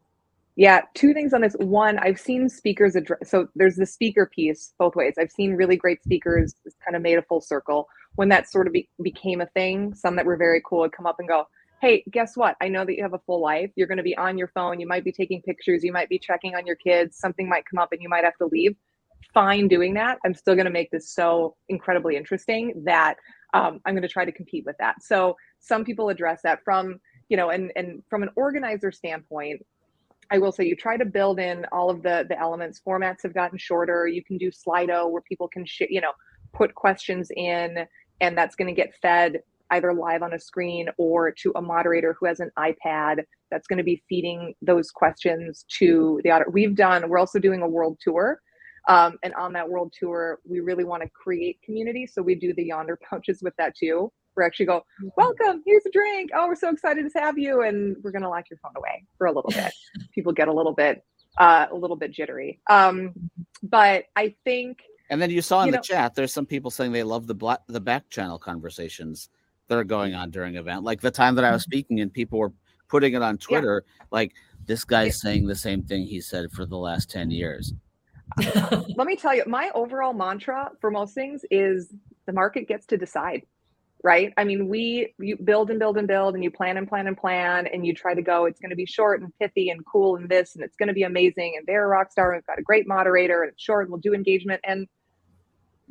Yeah, 0.56 0.82
two 0.94 1.14
things 1.14 1.34
on 1.34 1.42
this. 1.42 1.56
One, 1.60 2.00
I've 2.00 2.20
seen 2.20 2.50
speakers 2.50 2.96
address. 2.96 3.30
So 3.30 3.48
there's 3.56 3.76
the 3.78 3.86
speaker 3.86 4.30
piece 4.34 4.74
both 4.78 4.96
ways. 4.96 5.16
I've 5.18 5.32
seen 5.32 5.54
really 5.54 5.78
great 5.78 6.04
speakers 6.04 6.54
it's 6.66 6.76
kind 6.86 6.96
of 6.98 7.02
made 7.02 7.18
a 7.18 7.22
full 7.22 7.40
circle 7.42 7.88
when 8.16 8.28
that 8.30 8.50
sort 8.50 8.68
of 8.68 8.74
be, 8.74 8.90
became 9.02 9.40
a 9.40 9.46
thing. 9.48 9.94
Some 9.94 10.16
that 10.18 10.26
were 10.26 10.36
very 10.38 10.62
cool 10.66 10.80
would 10.80 10.92
come 10.92 11.06
up 11.06 11.16
and 11.20 11.28
go, 11.30 11.46
"Hey, 11.82 12.04
guess 12.12 12.36
what? 12.36 12.56
I 12.62 12.68
know 12.68 12.86
that 12.86 12.96
you 12.96 13.04
have 13.04 13.14
a 13.14 13.20
full 13.20 13.42
life. 13.42 13.72
You're 13.76 13.88
going 13.88 13.98
to 13.98 14.04
be 14.04 14.18
on 14.18 14.38
your 14.38 14.50
phone. 14.50 14.80
You 14.80 14.88
might 14.88 15.04
be 15.04 15.12
taking 15.12 15.42
pictures. 15.42 15.84
You 15.84 15.92
might 15.94 16.10
be 16.10 16.20
checking 16.20 16.56
on 16.56 16.66
your 16.66 16.76
kids. 16.76 17.18
Something 17.18 17.50
might 17.50 17.66
come 17.66 17.80
up 17.82 17.92
and 17.92 18.02
you 18.02 18.10
might 18.10 18.24
have 18.24 18.38
to 18.38 18.48
leave. 18.48 18.76
Fine 19.34 19.68
doing 19.68 19.94
that. 19.96 20.18
I'm 20.26 20.34
still 20.34 20.56
going 20.56 20.66
to 20.66 20.72
make 20.72 20.92
this 20.92 21.14
so 21.14 21.56
incredibly 21.70 22.16
interesting 22.18 22.74
that 22.86 23.16
um, 23.54 23.80
I'm 23.86 23.94
going 23.94 24.04
to 24.04 24.08
try 24.10 24.26
to 24.26 24.32
compete 24.32 24.66
with 24.66 24.78
that. 24.80 25.04
So 25.04 25.36
some 25.60 25.84
people 25.84 26.10
address 26.10 26.42
that 26.44 26.64
from 26.64 27.00
you 27.30 27.38
know, 27.38 27.50
and 27.52 27.72
and 27.76 28.02
from 28.10 28.24
an 28.24 28.30
organizer 28.36 28.92
standpoint 28.92 29.62
I 30.32 30.38
will 30.38 30.52
say 30.52 30.66
you 30.66 30.76
try 30.76 30.98
to 30.98 31.06
build 31.06 31.40
in 31.40 31.66
all 31.72 31.90
of 31.90 32.04
the 32.04 32.26
the 32.28 32.40
elements. 32.40 32.82
Formats 32.86 33.24
have 33.24 33.34
gotten 33.34 33.58
shorter. 33.58 34.08
You 34.08 34.24
can 34.24 34.38
do 34.38 34.52
Slido 34.52 35.10
where 35.10 35.22
people 35.22 35.48
can 35.48 35.66
sh- 35.66 35.84
you 35.90 36.02
know 36.02 36.12
put 36.54 36.76
questions 36.76 37.30
in, 37.36 37.86
and 38.22 38.38
that's 38.38 38.56
going 38.56 38.68
to 38.68 38.74
get 38.74 38.94
fed 39.02 39.40
either 39.72 39.94
live 39.94 40.24
on 40.24 40.34
a 40.34 40.40
screen 40.40 40.88
or 40.98 41.32
to 41.32 41.52
a 41.56 41.62
moderator 41.62 42.16
who 42.20 42.26
has 42.26 42.40
an 42.40 42.52
iPad 42.58 43.24
that's 43.52 43.68
going 43.68 43.78
to 43.78 43.84
be 43.84 44.02
feeding 44.08 44.54
those 44.62 44.92
questions 44.92 45.66
to 45.80 46.20
the 46.24 46.32
audience. 46.32 46.52
We've 46.54 46.76
done. 46.76 47.10
We're 47.10 47.20
also 47.20 47.40
doing 47.40 47.62
a 47.62 47.68
world 47.68 47.98
tour. 48.02 48.40
Um, 48.88 49.18
and 49.24 49.34
on 49.36 49.54
that 49.54 49.70
world 49.70 49.94
tour, 49.98 50.40
we 50.50 50.62
really 50.62 50.84
want 50.84 51.04
to 51.04 51.10
create 51.10 51.62
community. 51.64 52.08
So 52.08 52.22
we 52.22 52.36
do 52.36 52.54
the 52.54 52.70
Yondr 52.70 52.96
pouches 53.10 53.42
with 53.42 53.54
that 53.58 53.76
too 53.76 54.12
We're 54.36 54.44
actually 54.44 54.68
go, 54.68 54.84
welcome, 55.18 55.62
here's 55.66 55.86
a 55.86 55.92
drink. 55.92 56.32
Oh, 56.34 56.48
we're 56.48 56.56
so 56.56 56.70
excited 56.70 57.12
to 57.12 57.20
have 57.20 57.38
you. 57.38 57.62
And 57.62 57.98
we're 58.02 58.12
going 58.12 58.24
to 58.24 58.30
lock 58.30 58.46
your 58.50 58.60
phone 58.60 58.74
away 58.76 59.06
for 59.18 59.28
a 59.28 59.32
little 59.32 59.52
bit. 59.52 59.72
People 60.14 60.34
get 60.34 60.48
a 60.48 60.54
little 60.54 60.74
bit, 60.74 61.04
uh, 61.38 61.68
a 61.72 61.76
little 61.76 61.98
bit 61.98 62.12
jittery. 62.12 62.60
Um, 62.70 63.14
but 63.62 64.06
I 64.16 64.36
think. 64.44 64.80
And 65.12 65.22
then 65.22 65.30
you 65.32 65.42
saw 65.42 65.62
in 65.62 65.68
you 65.68 65.72
the 65.74 65.78
know, 65.78 65.82
chat, 65.82 66.16
there's 66.16 66.32
some 66.32 66.46
people 66.46 66.70
saying 66.70 66.92
they 66.92 67.04
love 67.04 67.26
the 67.26 67.34
black, 67.34 67.62
the 67.68 67.82
back 67.82 68.10
channel 68.10 68.38
conversations 68.38 69.30
that 69.70 69.78
are 69.78 69.84
going 69.84 70.14
on 70.14 70.30
during 70.30 70.56
event. 70.56 70.84
Like 70.84 71.02
the 71.02 71.12
time 71.12 71.36
that 71.36 71.46
I 71.46 71.52
was 71.52 71.64
mm-hmm. 71.64 71.72
speaking 71.72 72.00
and 72.02 72.12
people 72.12 72.40
were 72.40 72.54
putting 72.90 73.14
it 73.14 73.22
on 73.22 73.38
Twitter, 73.38 73.86
yeah. 73.86 74.06
like 74.12 74.34
this 74.66 74.84
guy's 74.84 75.22
saying 75.22 75.48
the 75.48 75.56
same 75.56 75.84
thing 75.84 76.04
he 76.04 76.20
said 76.20 76.52
for 76.52 76.66
the 76.66 76.78
last 76.78 77.10
10 77.10 77.32
years. 77.32 77.74
Let 78.38 79.08
me 79.08 79.16
tell 79.16 79.34
you, 79.34 79.44
my 79.48 79.72
overall 79.74 80.14
mantra 80.14 80.72
for 80.82 80.92
most 80.92 81.16
things 81.16 81.42
is 81.50 81.94
the 82.26 82.34
market 82.34 82.68
gets 82.68 82.86
to 82.88 82.98
decide 82.98 83.44
right? 84.04 84.34
I 84.38 84.44
mean, 84.44 84.68
we 84.68 85.14
you 85.20 85.38
build 85.38 85.70
and 85.70 85.80
build 85.80 85.98
and 85.98 86.08
build, 86.08 86.36
and 86.36 86.44
you 86.44 86.52
plan 86.52 86.78
and 86.78 86.88
plan 86.88 87.08
and 87.08 87.18
plan, 87.18 87.68
and 87.68 87.86
you 87.86 87.94
try 87.94 88.14
to 88.14 88.22
go. 88.22 88.46
It's 88.46 88.60
going 88.60 88.70
to 88.70 88.76
be 88.76 88.86
short 88.86 89.22
and 89.22 89.32
pithy 89.40 89.70
and 89.70 89.86
cool 89.86 90.16
and 90.16 90.30
this, 90.30 90.56
and 90.56 90.64
it's 90.64 90.76
going 90.76 90.88
to 90.88 90.94
be 90.94 91.04
amazing. 91.04 91.56
And 91.58 91.68
they're 91.68 91.86
a 91.86 91.88
rock 91.88 92.12
star. 92.12 92.32
And 92.32 92.38
we've 92.38 92.46
got 92.46 92.60
a 92.60 92.64
great 92.64 92.88
moderator, 92.88 93.44
and 93.44 93.52
it's 93.52 93.62
short. 93.62 93.86
And 93.86 93.92
we'll 93.92 94.02
do 94.02 94.14
engagement, 94.14 94.62
and 94.64 94.88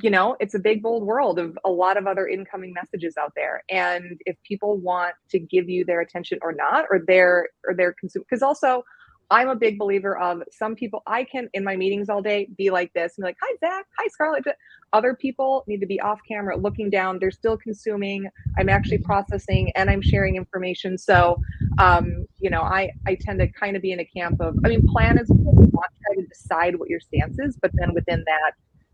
you 0.00 0.10
know, 0.10 0.36
it's 0.38 0.54
a 0.54 0.58
big 0.58 0.82
bold 0.82 1.02
world 1.02 1.38
of 1.38 1.58
a 1.64 1.70
lot 1.70 1.96
of 1.96 2.06
other 2.06 2.28
incoming 2.28 2.72
messages 2.72 3.16
out 3.16 3.32
there. 3.34 3.62
And 3.68 4.20
if 4.26 4.36
people 4.44 4.76
want 4.76 5.14
to 5.30 5.38
give 5.40 5.68
you 5.68 5.84
their 5.84 6.00
attention 6.00 6.38
or 6.40 6.52
not, 6.52 6.86
or 6.90 7.00
their 7.06 7.48
or 7.66 7.74
their 7.74 7.94
consume, 7.94 8.22
because 8.28 8.42
also 8.42 8.84
I'm 9.30 9.48
a 9.48 9.56
big 9.56 9.78
believer 9.78 10.16
of 10.16 10.42
some 10.50 10.74
people 10.74 11.02
I 11.06 11.24
can 11.24 11.50
in 11.52 11.62
my 11.64 11.76
meetings 11.76 12.08
all 12.08 12.22
day 12.22 12.48
be 12.56 12.70
like 12.70 12.92
this 12.94 13.14
and 13.16 13.24
be 13.24 13.28
like, 13.28 13.36
hi 13.42 13.56
Zach, 13.58 13.86
hi 13.98 14.06
Scarlett. 14.08 14.44
Other 14.92 15.14
people 15.14 15.64
need 15.66 15.80
to 15.80 15.86
be 15.86 16.00
off 16.00 16.20
camera 16.26 16.56
looking 16.56 16.88
down. 16.88 17.18
They're 17.18 17.30
still 17.30 17.58
consuming. 17.58 18.28
I'm 18.56 18.68
actually 18.68 18.98
processing 18.98 19.70
and 19.74 19.90
I'm 19.90 20.00
sharing 20.00 20.36
information. 20.36 20.96
So 20.96 21.40
um, 21.78 22.24
you 22.38 22.50
know, 22.50 22.62
I 22.62 22.90
I 23.06 23.16
tend 23.20 23.40
to 23.40 23.48
kind 23.48 23.74
of 23.74 23.82
be 23.82 23.90
in 23.90 23.98
a 23.98 24.04
camp 24.04 24.40
of 24.40 24.56
I 24.64 24.68
mean, 24.68 24.86
plan 24.86 25.18
is 25.18 25.28
what 25.28 25.54
you 25.56 25.70
want, 25.72 25.90
try 26.06 26.14
to 26.14 26.26
decide 26.28 26.78
what 26.78 26.88
your 26.88 27.00
stance 27.00 27.36
is, 27.40 27.58
but 27.60 27.72
then 27.74 27.94
within 27.94 28.22
that, 28.26 28.52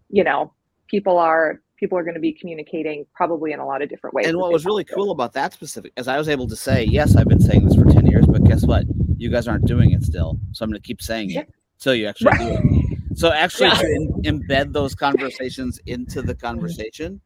you 0.08 0.24
know, 0.24 0.52
people 0.88 1.18
are 1.18 1.60
people 1.76 1.98
are 1.98 2.04
going 2.04 2.14
to 2.14 2.20
be 2.20 2.32
communicating 2.32 3.04
probably 3.14 3.52
in 3.52 3.58
a 3.58 3.66
lot 3.66 3.82
of 3.82 3.88
different 3.88 4.14
ways. 4.14 4.26
And 4.26 4.38
what 4.38 4.52
was 4.52 4.64
really 4.64 4.84
cool 4.84 5.10
about 5.10 5.32
that 5.32 5.52
specific 5.52 5.92
as 5.96 6.08
I 6.08 6.16
was 6.16 6.28
able 6.28 6.46
to 6.48 6.56
say, 6.56 6.84
yes, 6.84 7.16
I've 7.16 7.28
been 7.28 7.40
saying 7.40 7.66
this 7.66 7.74
for 7.74 7.84
10 7.84 8.06
years, 8.06 8.26
but 8.26 8.44
guess 8.44 8.64
what? 8.64 8.84
You 9.16 9.28
guys 9.28 9.48
aren't 9.48 9.66
doing 9.66 9.90
it 9.90 10.02
still. 10.04 10.38
So 10.52 10.64
I'm 10.64 10.70
going 10.70 10.80
to 10.80 10.86
keep 10.86 11.02
saying 11.02 11.32
it 11.32 11.52
until 11.78 11.94
you 11.94 12.06
actually 12.06 12.38
do 12.38 12.48
it. 12.48 12.98
So 13.16 13.30
actually 13.30 13.68
yeah. 13.68 13.74
to 13.74 13.86
in, 14.24 14.40
embed 14.40 14.72
those 14.72 14.92
conversations 14.94 15.78
into 15.86 16.20
the 16.20 16.34
mm-hmm. 16.34 16.46
conversation. 16.46 17.20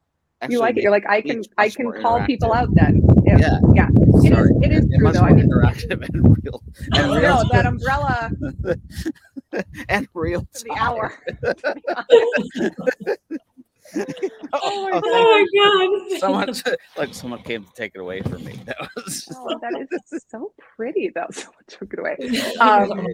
You 0.48 0.58
like 0.60 0.76
it. 0.76 0.82
You're 0.82 0.92
like, 0.92 1.08
I 1.08 1.22
can, 1.22 1.42
I 1.56 1.70
can 1.70 1.90
call 2.02 2.24
people 2.26 2.52
out 2.52 2.68
then. 2.74 3.02
Yeah. 3.24 3.38
Yeah. 3.38 3.58
yeah. 3.74 3.88
It 4.22 4.32
is, 4.32 4.50
it 4.62 4.72
is 4.72 4.86
true 4.98 5.12
though. 5.12 5.20
I 5.20 5.32
mean, 5.32 5.48
interactive 5.48 6.06
and 6.06 6.36
real. 6.44 6.62
And 6.92 7.10
real. 7.12 7.22
No, 7.22 7.44
that 7.50 7.66
umbrella. 7.66 8.30
and 9.88 10.08
real. 10.14 10.46
To 10.52 10.64
the 10.64 10.76
hour. 10.78 11.14
oh, 14.52 14.88
my, 14.88 15.00
oh 15.04 15.46
my 15.54 16.08
god! 16.10 16.18
Someone 16.20 16.54
like 16.96 17.14
someone 17.14 17.42
came 17.42 17.64
to 17.64 17.72
take 17.72 17.92
it 17.94 18.00
away 18.00 18.20
from 18.22 18.44
me. 18.44 18.60
That 18.66 18.76
was 18.96 19.24
just... 19.24 19.32
oh, 19.34 19.58
that 19.60 19.86
is 19.90 20.24
so 20.28 20.52
pretty 20.76 21.10
though. 21.14 21.26
Someone 21.30 21.64
took 21.66 21.92
it 21.92 21.98
away. 21.98 22.16
Um, 22.60 23.06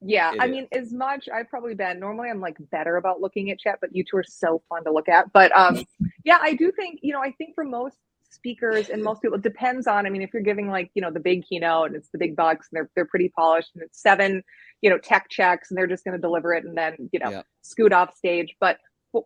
yeah, 0.00 0.32
it 0.32 0.40
I 0.40 0.46
is. 0.46 0.50
mean, 0.50 0.68
as 0.72 0.92
much 0.92 1.28
I've 1.32 1.48
probably 1.48 1.74
been. 1.74 2.00
Normally, 2.00 2.30
I'm 2.30 2.40
like 2.40 2.56
better 2.70 2.96
about 2.96 3.20
looking 3.20 3.50
at 3.50 3.58
chat, 3.58 3.78
but 3.80 3.94
you 3.94 4.04
two 4.04 4.16
are 4.16 4.24
so 4.24 4.62
fun 4.68 4.84
to 4.84 4.92
look 4.92 5.08
at. 5.08 5.32
But 5.32 5.56
um, 5.56 5.84
yeah, 6.24 6.38
I 6.40 6.54
do 6.54 6.72
think 6.72 7.00
you 7.02 7.12
know. 7.12 7.20
I 7.20 7.32
think 7.32 7.54
for 7.54 7.64
most 7.64 7.96
speakers 8.30 8.88
and 8.88 9.02
most 9.02 9.22
people, 9.22 9.36
it 9.36 9.42
depends 9.42 9.86
on. 9.86 10.06
I 10.06 10.10
mean, 10.10 10.22
if 10.22 10.30
you're 10.32 10.42
giving 10.42 10.68
like 10.68 10.90
you 10.94 11.02
know 11.02 11.10
the 11.10 11.20
big 11.20 11.44
keynote 11.48 11.88
and 11.88 11.96
it's 11.96 12.08
the 12.10 12.18
big 12.18 12.34
bucks 12.34 12.68
and 12.70 12.76
they're 12.76 12.90
they're 12.94 13.06
pretty 13.06 13.28
polished 13.28 13.70
and 13.74 13.82
it's 13.82 14.00
seven 14.00 14.42
you 14.80 14.90
know 14.90 14.98
tech 14.98 15.28
checks 15.30 15.70
and 15.70 15.78
they're 15.78 15.86
just 15.86 16.04
going 16.04 16.16
to 16.16 16.20
deliver 16.20 16.52
it 16.52 16.64
and 16.64 16.76
then 16.76 17.08
you 17.12 17.20
know 17.20 17.30
yeah. 17.30 17.42
scoot 17.62 17.92
off 17.92 18.16
stage. 18.16 18.56
But 18.60 18.78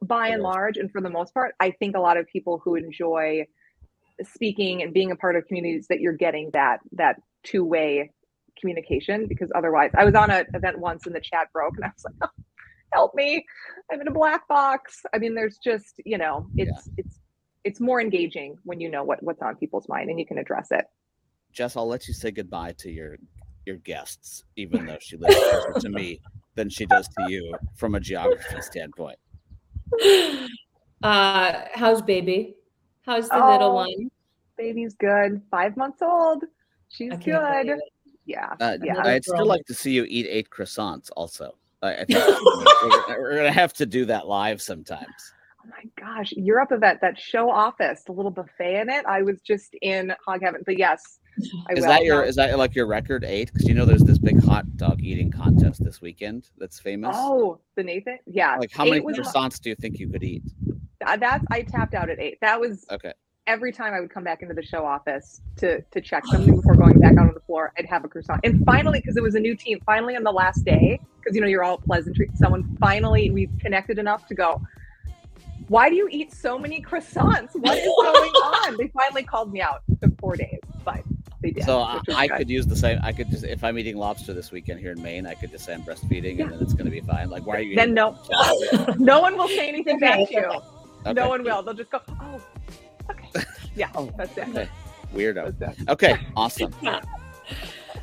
by 0.03 0.29
and 0.29 0.43
large 0.43 0.77
and 0.77 0.91
for 0.91 1.01
the 1.01 1.11
most 1.11 1.33
part 1.33 1.55
i 1.61 1.71
think 1.71 1.97
a 1.97 2.01
lot 2.01 2.17
of 2.17 2.27
people 2.27 2.61
who 2.65 2.75
enjoy 2.75 3.45
speaking 4.23 4.83
and 4.83 4.93
being 4.93 5.11
a 5.11 5.17
part 5.17 5.37
of 5.37 5.47
communities 5.47 5.87
that 5.89 6.01
you're 6.01 6.13
getting 6.13 6.51
that 6.53 6.81
that 6.93 7.17
two-way 7.43 8.11
communication 8.59 9.27
because 9.27 9.51
otherwise 9.55 9.91
i 9.97 10.05
was 10.05 10.15
on 10.15 10.31
an 10.31 10.45
event 10.55 10.79
once 10.79 11.07
and 11.07 11.15
the 11.15 11.21
chat 11.21 11.49
broke 11.53 11.75
and 11.77 11.85
i 11.85 11.89
was 11.89 12.05
like 12.05 12.15
oh, 12.23 12.43
help 12.93 13.15
me. 13.15 13.45
I'm 13.93 14.01
in 14.01 14.09
a 14.09 14.13
black 14.13 14.49
box. 14.49 15.03
I 15.15 15.19
mean 15.19 15.35
there's 15.35 15.59
just 15.63 16.01
you 16.05 16.19
know 16.19 16.47
it's 16.57 16.71
yeah. 16.87 16.95
it's 16.97 17.21
it's 17.65 17.81
more 17.81 18.01
engaging 18.01 18.57
when 18.65 18.81
you 18.81 18.91
know 18.91 19.05
what 19.05 19.23
what's 19.23 19.43
on 19.43 19.57
people's 19.57 19.89
mind 19.89 20.11
and 20.11 20.19
you 20.19 20.27
can 20.27 20.39
address 20.39 20.69
it. 20.71 20.87
Jess 21.53 21.77
i'll 21.77 21.89
let 21.89 22.07
you 22.07 22.15
say 22.15 22.31
goodbye 22.31 22.75
to 22.79 22.91
your 22.91 23.17
your 23.65 23.77
guests 23.77 24.45
even 24.57 24.87
though 24.87 24.99
she 25.01 25.17
lives 25.17 25.37
closer 25.37 25.81
to 25.81 25.89
me 25.89 26.21
than 26.55 26.69
she 26.69 26.85
does 26.87 27.09
to 27.09 27.31
you 27.31 27.55
from 27.77 27.95
a 27.95 28.01
geography 28.01 28.61
standpoint 28.61 29.19
uh, 31.03 31.61
how's 31.75 32.03
baby? 32.03 32.57
How's 33.05 33.29
the 33.29 33.43
oh, 33.43 33.53
little 33.53 33.75
one? 33.75 34.11
Baby's 34.57 34.95
good. 34.95 35.43
Five 35.51 35.77
months 35.77 36.03
old. 36.03 36.45
She's 36.89 37.13
good. 37.19 37.79
Yeah. 38.25 38.55
Uh, 38.61 38.79
yeah. 38.83 39.03
I'd 39.05 39.25
still 39.25 39.47
like 39.47 39.65
to 39.67 39.75
see 39.75 39.93
you 39.93 40.05
eat 40.09 40.27
eight 40.29 40.51
croissants. 40.51 41.11
Also, 41.17 41.55
I, 41.83 41.95
I 41.95 42.05
think 42.05 42.19
we're, 43.09 43.21
we're 43.21 43.37
gonna 43.37 43.53
have 43.53 43.73
to 43.75 43.87
do 43.87 44.05
that 44.07 44.27
live 44.27 44.61
sometimes. 44.61 45.33
Oh 45.65 45.69
my 45.71 45.91
gosh, 46.01 46.33
Europe 46.33 46.73
event, 46.73 47.01
that 47.01 47.19
show 47.19 47.51
office, 47.51 48.03
the 48.05 48.13
little 48.13 48.31
buffet 48.31 48.81
in 48.81 48.89
it. 48.89 49.05
I 49.07 49.23
was 49.23 49.41
just 49.41 49.75
in 49.83 50.13
hog 50.25 50.43
heaven, 50.43 50.63
but 50.65 50.79
yes, 50.79 51.21
I 51.69 51.75
is 51.75 51.85
that 51.85 52.05
your 52.05 52.23
is 52.23 52.37
that 52.37 52.57
like 52.59 52.75
your 52.75 52.87
record 52.87 53.25
eight? 53.25 53.53
Because 53.53 53.69
you 53.69 53.75
know 53.75 53.85
there's 53.85 54.03
this 54.03 54.19
big 54.19 54.43
hot 54.43 54.77
dog 54.77 55.01
eating 55.01 55.31
contest 55.31 55.85
this 55.85 56.01
weekend 56.01 56.51
that's 56.59 56.79
famous. 56.79 57.17
Oh, 57.19 57.59
the 57.75 57.83
Nathan, 57.83 58.19
yeah. 58.27 58.57
Like 58.57 58.73
how 58.73 58.85
many 58.85 59.01
croissants 59.01 59.61
do 59.61 59.69
you 59.69 59.77
think 59.77 59.99
you 59.99 60.09
could 60.09 60.23
eat? 60.23 60.43
That's 61.01 61.45
I 61.51 61.63
tapped 61.63 61.95
out 61.95 62.11
at 62.11 62.19
eight. 62.19 62.39
That 62.41 62.61
was 62.61 62.87
okay. 62.91 63.13
Every 63.47 63.73
time 63.73 63.95
I 63.95 64.01
would 64.01 64.11
come 64.11 64.25
back 64.25 64.43
into 64.43 64.55
the 64.55 64.65
show 64.65 64.85
office 64.85 65.41
to 65.59 65.81
to 65.83 66.01
check 66.01 66.27
something 66.27 66.57
before 66.57 66.75
going 66.75 66.99
back 66.99 67.13
out 67.13 67.29
on 67.29 67.35
the 67.35 67.41
floor, 67.41 67.73
I'd 67.79 67.87
have 67.87 68.05
a 68.05 68.09
croissant. 68.09 68.41
And 68.43 68.65
finally, 68.65 69.01
because 69.01 69.17
it 69.17 69.23
was 69.23 69.35
a 69.35 69.41
new 69.41 69.55
team, 69.55 69.81
finally 69.87 70.17
on 70.17 70.25
the 70.25 70.33
last 70.33 70.65
day, 70.65 70.99
because 71.21 71.35
you 71.35 71.41
know 71.41 71.47
you're 71.47 71.65
all 71.65 71.79
pleasantry. 71.79 72.31
Someone 72.35 72.77
finally 72.81 73.31
we 73.31 73.49
connected 73.61 73.99
enough 73.99 74.27
to 74.29 74.35
go 74.35 74.61
why 75.69 75.89
do 75.89 75.97
you 75.97 76.09
eat 76.11 76.33
so 76.33 76.59
many 76.59 76.81
croissants? 76.81 77.51
What 77.55 77.79
is 77.79 77.85
going 77.85 78.31
on? 78.35 78.77
They 78.77 78.89
finally 78.89 79.23
called 79.23 79.53
me 79.53 79.61
out. 79.61 79.83
It 79.89 80.01
took 80.01 80.19
four 80.21 80.37
days, 80.37 80.61
but 80.85 81.03
they. 81.41 81.55
So 81.63 81.81
I, 81.81 82.01
I 82.11 82.29
could 82.29 82.49
use 82.49 82.67
the 82.67 82.77
same. 82.77 82.99
I 83.03 83.13
could 83.13 83.31
just 83.31 83.45
if 83.45 83.63
I'm 83.63 83.79
eating 83.79 83.97
lobster 83.97 84.33
this 84.33 84.51
weekend 84.51 84.81
here 84.81 84.93
in 84.93 85.03
Maine, 85.03 85.27
I 85.27 85.35
could 85.35 85.51
just 85.51 85.65
say 85.65 85.75
I'm 85.75 85.83
breastfeeding, 85.83 86.39
yeah. 86.39 86.45
and 86.45 86.53
then 86.53 86.63
it's 86.63 86.73
going 86.73 86.87
to 86.87 86.91
be 86.91 87.01
fine. 87.01 87.31
Like, 87.31 87.47
why 87.47 87.57
are 87.57 87.61
you? 87.61 87.77
Then 87.77 87.95
no, 87.95 88.19
no 88.99 89.21
one 89.21 89.37
will 89.37 89.49
say 89.49 89.69
anything 89.69 89.99
back 89.99 90.29
to 90.29 90.35
you. 90.35 90.61
Okay. 91.07 91.13
No 91.13 91.29
one 91.29 91.45
will. 91.45 91.63
They'll 91.63 91.75
just 91.75 91.91
go, 91.91 92.01
oh, 92.09 92.41
okay, 93.11 93.45
yeah, 93.77 93.91
oh, 93.95 94.13
that's 94.17 94.37
it. 94.37 94.49
Okay. 94.49 94.69
Weirdo. 95.15 95.57
That's 95.59 95.81
it. 95.81 95.89
Okay, 95.89 96.17
awesome. 96.37 96.75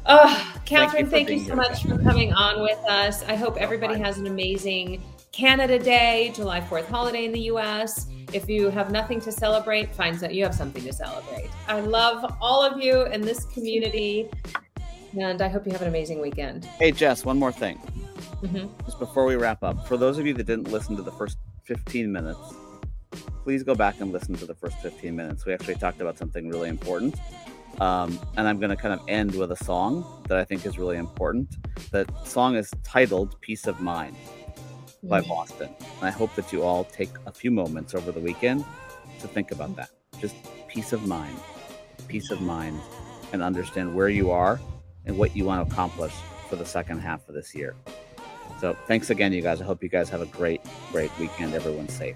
Oh, 0.06 0.54
Catherine, 0.66 1.10
thank 1.10 1.30
you, 1.30 1.40
thank 1.40 1.42
you 1.42 1.48
so 1.48 1.56
much 1.56 1.84
for 1.84 1.98
coming 1.98 2.34
on 2.34 2.62
with 2.62 2.80
us. 2.90 3.24
I 3.24 3.36
hope 3.36 3.58
everybody 3.58 4.00
has 4.00 4.18
an 4.18 4.28
amazing 4.28 5.04
Canada 5.32 5.80
Day, 5.80 6.32
July 6.36 6.62
4th 6.62 6.86
holiday 6.86 7.26
in 7.26 7.32
the 7.32 7.42
US. 7.42 8.08
If 8.34 8.50
you 8.50 8.72
have 8.72 8.92
nothing 8.92 9.22
to 9.22 9.32
celebrate, 9.32 9.94
find 9.94 10.20
that 10.20 10.34
you 10.34 10.44
have 10.44 10.56
something 10.56 10.84
to 10.84 10.92
celebrate. 10.92 11.52
I 11.68 11.82
love 11.82 12.36
all 12.42 12.64
of 12.64 12.82
you 12.82 13.04
in 13.04 13.22
this 13.22 13.46
community, 13.46 14.28
and 15.16 15.40
I 15.40 15.48
hope 15.48 15.68
you 15.68 15.72
have 15.72 15.84
an 15.84 15.88
amazing 15.88 16.20
weekend. 16.20 16.66
Hey, 16.66 16.92
Jess, 16.92 17.24
one 17.24 17.38
more 17.38 17.52
thing. 17.52 17.78
Mm-hmm. 18.42 18.86
Just 18.86 18.98
before 18.98 19.26
we 19.26 19.36
wrap 19.36 19.62
up, 19.62 19.88
for 19.88 19.98
those 19.98 20.18
of 20.18 20.26
you 20.26 20.34
that 20.34 20.46
didn't 20.48 20.72
listen 20.72 20.96
to 20.96 21.04
the 21.04 21.12
first 21.12 21.38
15 21.66 22.12
minutes, 22.12 22.40
please 23.44 23.62
go 23.62 23.76
back 23.76 24.02
and 24.02 24.12
listen 24.12 24.34
to 24.36 24.48
the 24.48 24.56
first 24.56 24.78
15 24.80 25.16
minutes. 25.16 25.46
We 25.46 25.54
actually 25.54 25.76
talked 25.76 26.02
about 26.02 26.18
something 26.18 26.50
really 26.50 26.70
important. 26.70 27.16
Um, 27.80 28.20
and 28.36 28.48
I'm 28.48 28.60
going 28.60 28.72
to 28.72 28.76
kind 28.76 29.00
of 29.00 29.02
end 29.08 29.36
with 29.36 29.52
a 29.52 29.64
song 29.64 30.24
that 30.28 30.40
I 30.40 30.44
think 30.44 30.66
is 30.66 30.80
really 30.80 30.98
important. 30.98 31.56
That 31.92 32.10
song 32.28 32.56
is 32.56 32.72
titled 32.84 33.40
Peace 33.42 33.68
of 33.68 33.80
Mind 33.80 34.16
by. 35.04 35.22
Boston. 35.22 35.70
And 35.80 36.08
I 36.08 36.12
hope 36.12 36.34
that 36.36 36.52
you 36.52 36.64
all 36.64 36.84
take 36.86 37.10
a 37.26 37.32
few 37.32 37.52
moments 37.52 37.94
over 37.94 38.12
the 38.12 38.20
weekend 38.20 38.66
to 39.20 39.28
think 39.28 39.52
about 39.52 39.76
that. 39.76 39.90
Just 40.20 40.36
peace 40.68 40.94
of 40.94 41.08
mind, 41.08 41.38
peace 42.08 42.32
of 42.32 42.42
mind, 42.42 42.80
and 43.32 43.42
understand 43.42 43.94
where 43.94 44.10
you 44.10 44.32
are 44.32 44.60
and 45.06 45.18
what 45.18 45.36
you 45.36 45.46
want 45.46 45.68
to 45.68 45.74
accomplish 45.74 46.14
for 46.50 46.56
the 46.56 46.66
second 46.66 47.00
half 47.00 47.28
of 47.28 47.36
this 47.36 47.54
year. 47.54 47.76
So 48.60 48.76
thanks 48.88 49.10
again, 49.10 49.34
you 49.34 49.42
guys. 49.42 49.62
I 49.62 49.66
hope 49.66 49.84
you 49.84 49.90
guys 49.90 50.10
have 50.10 50.22
a 50.22 50.26
great, 50.28 50.62
great 50.92 51.12
weekend. 51.20 51.54
Everyone's 51.54 51.94
safe. 51.94 52.16